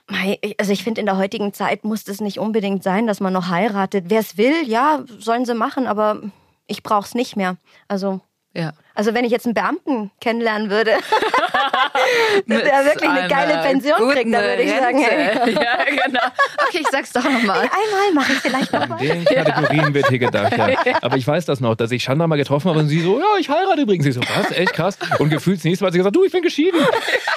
Also 0.58 0.72
ich 0.72 0.84
finde, 0.84 1.00
in 1.00 1.06
der 1.06 1.16
heutigen 1.16 1.52
Zeit 1.52 1.84
muss 1.84 2.06
es 2.06 2.20
nicht 2.20 2.38
unbedingt 2.38 2.82
sein, 2.82 3.06
dass 3.06 3.20
man 3.20 3.32
noch 3.32 3.48
heiratet. 3.48 4.04
Wer 4.08 4.20
es 4.20 4.36
will, 4.38 4.54
ja, 4.64 5.04
sollen 5.18 5.44
sie 5.44 5.54
machen, 5.54 5.86
aber 5.86 6.20
ich 6.68 6.82
brauche 6.82 7.06
es 7.06 7.14
nicht 7.14 7.36
mehr. 7.36 7.56
Also 7.88 8.20
Ja. 8.54 8.72
Also 8.94 9.14
wenn 9.14 9.24
ich 9.24 9.32
jetzt 9.32 9.46
einen 9.46 9.54
Beamten 9.54 10.10
kennenlernen 10.20 10.70
würde, 10.70 10.92
der 12.46 12.84
wirklich 12.84 13.10
eine 13.10 13.28
geile 13.28 13.58
Pension 13.62 14.10
kriegt, 14.10 14.32
dann 14.32 14.42
würde 14.44 14.62
ich 14.62 14.70
sagen, 14.70 14.98
hey, 14.98 15.52
Ja, 15.54 15.84
genau. 15.84 16.20
Okay, 16.68 16.78
ich 16.80 16.88
sag's 16.88 17.12
doch 17.12 17.24
nochmal. 17.24 17.60
einmal 17.62 18.12
mache 18.14 18.32
ich 18.32 18.38
vielleicht 18.38 18.72
noch 18.72 18.88
was. 18.88 19.02
In 19.02 19.24
den 19.24 19.44
Kategorien 19.44 19.94
wird 19.94 20.08
hier 20.08 20.18
gedacht, 20.18 20.56
ja. 20.56 20.68
Aber 21.02 21.16
ich 21.16 21.26
weiß 21.26 21.46
das 21.46 21.60
noch, 21.60 21.74
dass 21.74 21.90
ich 21.90 22.04
Chandra 22.04 22.26
mal 22.26 22.36
getroffen 22.36 22.68
habe 22.68 22.78
und 22.80 22.88
sie 22.88 23.00
so, 23.00 23.18
ja, 23.18 23.26
ich 23.38 23.48
heirate 23.48 23.82
übrigens. 23.82 24.06
Ich 24.06 24.14
so, 24.14 24.20
was? 24.20 24.50
Echt 24.52 24.72
krass? 24.72 24.98
Und 25.18 25.30
gefühlt 25.30 25.58
das 25.58 25.64
nächste 25.64 25.84
Mal 25.84 25.88
hat 25.88 25.92
sie 25.94 25.98
gesagt, 25.98 26.14
du, 26.16 26.24
ich 26.24 26.32
bin 26.32 26.42
geschieden. 26.42 26.80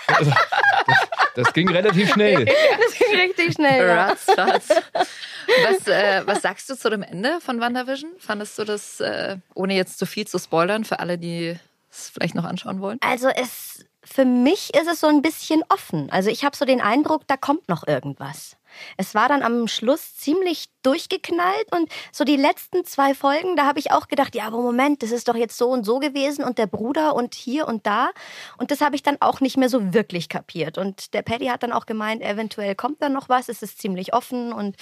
Also, 0.07 0.31
das, 0.31 1.08
das 1.43 1.53
ging 1.53 1.69
relativ 1.69 2.11
schnell. 2.13 2.45
Das 2.79 2.97
ging 2.97 3.19
richtig 3.19 3.53
schnell. 3.53 3.87
Ja. 3.87 4.07
Ratzfatz. 4.07 4.69
Was, 4.69 5.87
äh, 5.87 6.21
was 6.25 6.41
sagst 6.41 6.69
du 6.69 6.75
zu 6.75 6.89
dem 6.89 7.01
Ende 7.01 7.39
von 7.41 7.59
WandaVision? 7.59 8.11
Fandest 8.19 8.57
du 8.59 8.63
das, 8.63 8.99
äh, 8.99 9.37
ohne 9.55 9.75
jetzt 9.75 9.97
zu 9.99 10.05
viel 10.05 10.27
zu 10.27 10.37
spoilern, 10.37 10.85
für 10.85 10.99
alle, 10.99 11.17
die 11.17 11.55
es 11.91 12.09
vielleicht 12.09 12.35
noch 12.35 12.45
anschauen 12.45 12.81
wollen? 12.81 12.97
Also 13.01 13.29
es, 13.29 13.85
für 14.03 14.25
mich 14.25 14.73
ist 14.75 14.87
es 14.87 14.99
so 14.99 15.07
ein 15.07 15.21
bisschen 15.21 15.63
offen. 15.69 16.09
Also 16.11 16.29
ich 16.29 16.43
habe 16.43 16.55
so 16.55 16.65
den 16.65 16.81
Eindruck, 16.81 17.23
da 17.27 17.37
kommt 17.37 17.67
noch 17.69 17.87
irgendwas. 17.87 18.57
Es 18.97 19.15
war 19.15 19.29
dann 19.29 19.43
am 19.43 19.67
Schluss 19.67 20.15
ziemlich 20.15 20.69
durchgeknallt 20.83 21.71
und 21.71 21.89
so 22.11 22.23
die 22.23 22.37
letzten 22.37 22.85
zwei 22.85 23.13
Folgen, 23.13 23.55
da 23.55 23.65
habe 23.65 23.79
ich 23.79 23.91
auch 23.91 24.07
gedacht, 24.07 24.35
ja, 24.35 24.45
aber 24.45 24.61
Moment, 24.61 25.03
das 25.03 25.11
ist 25.11 25.27
doch 25.27 25.35
jetzt 25.35 25.57
so 25.57 25.69
und 25.69 25.85
so 25.85 25.99
gewesen 25.99 26.43
und 26.43 26.57
der 26.57 26.67
Bruder 26.67 27.15
und 27.15 27.35
hier 27.35 27.67
und 27.67 27.85
da. 27.85 28.11
Und 28.57 28.71
das 28.71 28.81
habe 28.81 28.95
ich 28.95 29.03
dann 29.03 29.17
auch 29.19 29.41
nicht 29.41 29.57
mehr 29.57 29.69
so 29.69 29.93
wirklich 29.93 30.29
kapiert. 30.29 30.77
Und 30.77 31.13
der 31.13 31.21
Paddy 31.21 31.47
hat 31.47 31.63
dann 31.63 31.73
auch 31.73 31.85
gemeint, 31.85 32.21
eventuell 32.21 32.75
kommt 32.75 33.01
da 33.01 33.09
noch 33.09 33.29
was, 33.29 33.49
es 33.49 33.61
ist 33.61 33.79
ziemlich 33.81 34.13
offen 34.13 34.53
und 34.53 34.75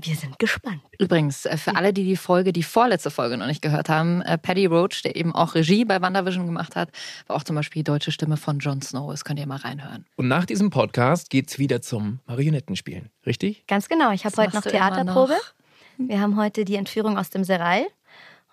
wir 0.00 0.16
sind 0.16 0.38
gespannt. 0.38 0.80
Übrigens, 0.98 1.46
äh, 1.46 1.56
für 1.56 1.74
alle, 1.76 1.92
die 1.92 2.04
die 2.04 2.16
Folge, 2.16 2.52
die 2.52 2.62
vorletzte 2.62 3.10
Folge 3.10 3.36
noch 3.36 3.46
nicht 3.46 3.62
gehört 3.62 3.88
haben, 3.88 4.22
äh, 4.22 4.38
Paddy 4.38 4.66
Roach, 4.66 5.02
der 5.02 5.16
eben 5.16 5.34
auch 5.34 5.54
Regie 5.54 5.84
bei 5.84 6.00
WandaVision 6.00 6.46
gemacht 6.46 6.76
hat, 6.76 6.90
war 7.26 7.36
auch 7.36 7.42
zum 7.42 7.56
Beispiel 7.56 7.80
die 7.80 7.84
deutsche 7.84 8.12
Stimme 8.12 8.36
von 8.36 8.58
Jon 8.58 8.82
Snow. 8.82 9.10
Das 9.10 9.24
könnt 9.24 9.40
ihr 9.40 9.46
mal 9.46 9.56
reinhören. 9.58 10.06
Und 10.16 10.28
nach 10.28 10.44
diesem 10.44 10.70
Podcast 10.70 11.30
geht's 11.30 11.58
wieder 11.58 11.82
zum 11.82 12.20
Marionettenspielen, 12.26 13.10
richtig? 13.26 13.66
Ganz 13.66 13.88
genau, 13.88 14.12
ich 14.12 14.24
habe 14.24 14.36
heute 14.36 14.54
noch 14.56 14.62
Theaterprobe. 14.62 15.32
noch? 15.32 16.08
Wir 16.08 16.20
haben 16.20 16.36
heute 16.36 16.64
die 16.64 16.76
Entführung 16.76 17.18
aus 17.18 17.30
dem 17.30 17.44
Seral. 17.44 17.86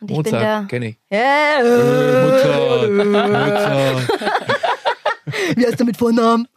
Und 0.02 0.12
ich 0.12 0.18
bin 0.18 0.34
Mozart, 0.34 0.42
der. 0.42 0.66
kenn 0.68 0.82
ich. 0.84 0.98
Ja. 1.10 1.62
Mozart, 1.64 2.92
Mozart. 4.10 4.45
Wie 5.56 5.66
heißt 5.66 5.80
du 5.80 5.86
mit 5.86 5.98
Vornamen? 5.98 6.48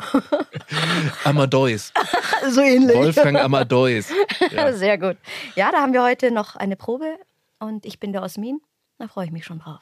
Amadeus. 1.25 1.93
so 2.51 2.61
ähnlich. 2.61 2.97
Wolfgang 2.97 3.39
Amadeus. 3.39 4.09
Ja. 4.51 4.73
Sehr 4.79 4.99
gut. 4.99 5.17
Ja, 5.55 5.71
da 5.73 5.79
haben 5.79 5.93
wir 5.93 6.03
heute 6.03 6.31
noch 6.31 6.57
eine 6.57 6.77
Probe 6.77 7.17
und 7.59 7.87
ich 7.87 7.99
bin 8.01 8.13
der 8.13 8.23
Osmin. 8.23 8.61
Da 8.99 9.09
freue 9.09 9.27
ich 9.27 9.33
mich 9.33 9.45
schon 9.45 9.61
drauf. 9.61 9.81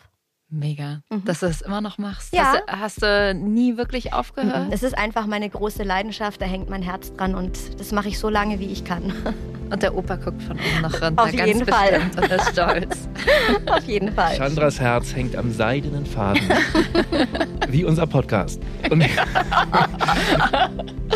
Mega, 0.49 1.03
dass 1.25 1.41
du 1.41 1.47
das 1.47 1.61
immer 1.61 1.81
noch 1.81 1.99
machst. 1.99 2.33
Ja. 2.33 2.45
Hast, 2.45 2.63
du, 2.63 2.79
hast 2.79 3.03
du 3.03 3.35
nie 3.35 3.77
wirklich 3.77 4.13
aufgehört? 4.13 4.69
Es 4.71 4.85
ist 4.85 4.97
einfach 4.97 5.27
meine 5.27 5.51
große 5.51 5.83
Leidenschaft, 5.83 6.41
da 6.41 6.47
hängt 6.47 6.71
mein 6.71 6.83
Herz 6.83 7.13
dran 7.15 7.35
und 7.35 7.81
das 7.81 7.91
mache 7.91 8.09
ich 8.09 8.19
so 8.21 8.29
lange, 8.29 8.61
wie 8.61 8.71
ich 8.71 8.85
kann. 8.85 9.13
Und 9.71 9.83
der 9.83 9.97
Opa 9.97 10.17
guckt 10.17 10.43
von 10.43 10.57
oben 10.57 10.83
noch 10.83 11.01
runter. 11.03 11.23
Auf 11.23 11.33
ganz 11.33 11.47
jeden 11.47 11.67
Fall. 11.67 11.93
bestimmt 11.93 12.17
Und 12.17 12.31
ist 12.31 12.49
stolz. 12.53 13.09
Auf 13.67 13.85
jeden 13.85 14.13
Fall. 14.13 14.37
Chandras 14.37 14.81
Herz 14.81 15.15
hängt 15.15 15.37
am 15.37 15.53
seidenen 15.53 16.07
Faden. 16.07 16.49
Wie 17.69 17.85
unser 17.85 18.07
Podcast. 18.07 18.61
Und 18.91 19.03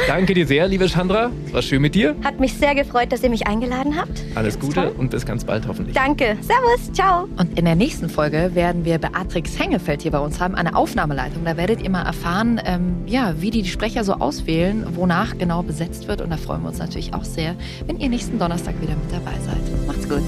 Danke 0.06 0.34
dir 0.34 0.46
sehr, 0.46 0.66
liebe 0.68 0.88
Chandra. 0.88 1.30
Es 1.46 1.52
war 1.52 1.62
schön 1.62 1.82
mit 1.82 1.94
dir. 1.94 2.16
Hat 2.24 2.40
mich 2.40 2.54
sehr 2.54 2.74
gefreut, 2.74 3.12
dass 3.12 3.22
ihr 3.22 3.30
mich 3.30 3.46
eingeladen 3.46 3.96
habt. 3.96 4.22
Alles 4.34 4.58
Gute 4.58 4.90
und 4.92 5.10
bis 5.10 5.24
ganz 5.24 5.44
bald 5.44 5.66
hoffentlich. 5.68 5.94
Danke. 5.94 6.36
Servus. 6.40 6.92
Ciao. 6.92 7.28
Und 7.38 7.58
in 7.58 7.64
der 7.64 7.76
nächsten 7.76 8.08
Folge 8.08 8.50
werden 8.54 8.84
wir 8.84 8.98
Beatrix 8.98 9.58
Hengefeld 9.58 10.02
hier 10.02 10.10
bei 10.10 10.18
uns 10.18 10.40
haben, 10.40 10.54
eine 10.54 10.74
Aufnahmeleitung. 10.74 11.44
Da 11.44 11.56
werdet 11.56 11.82
ihr 11.82 11.90
mal 11.90 12.04
erfahren, 12.04 12.60
ähm, 12.64 12.96
ja, 13.06 13.34
wie 13.38 13.50
die 13.50 13.62
die 13.62 13.68
Sprecher 13.68 14.04
so 14.04 14.14
auswählen, 14.14 14.86
wonach 14.96 15.38
genau 15.38 15.62
besetzt 15.62 16.08
wird. 16.08 16.20
Und 16.20 16.30
da 16.30 16.36
freuen 16.36 16.62
wir 16.62 16.68
uns 16.68 16.78
natürlich 16.78 17.14
auch 17.14 17.24
sehr, 17.24 17.54
wenn 17.86 17.98
ihr 18.00 18.08
nächsten 18.08 18.38
Donnerstag 18.38 18.80
wieder 18.80 18.94
mit 18.94 19.12
dabei 19.12 19.38
seid. 19.40 19.86
Macht's 19.86 20.08
gut. 20.08 20.22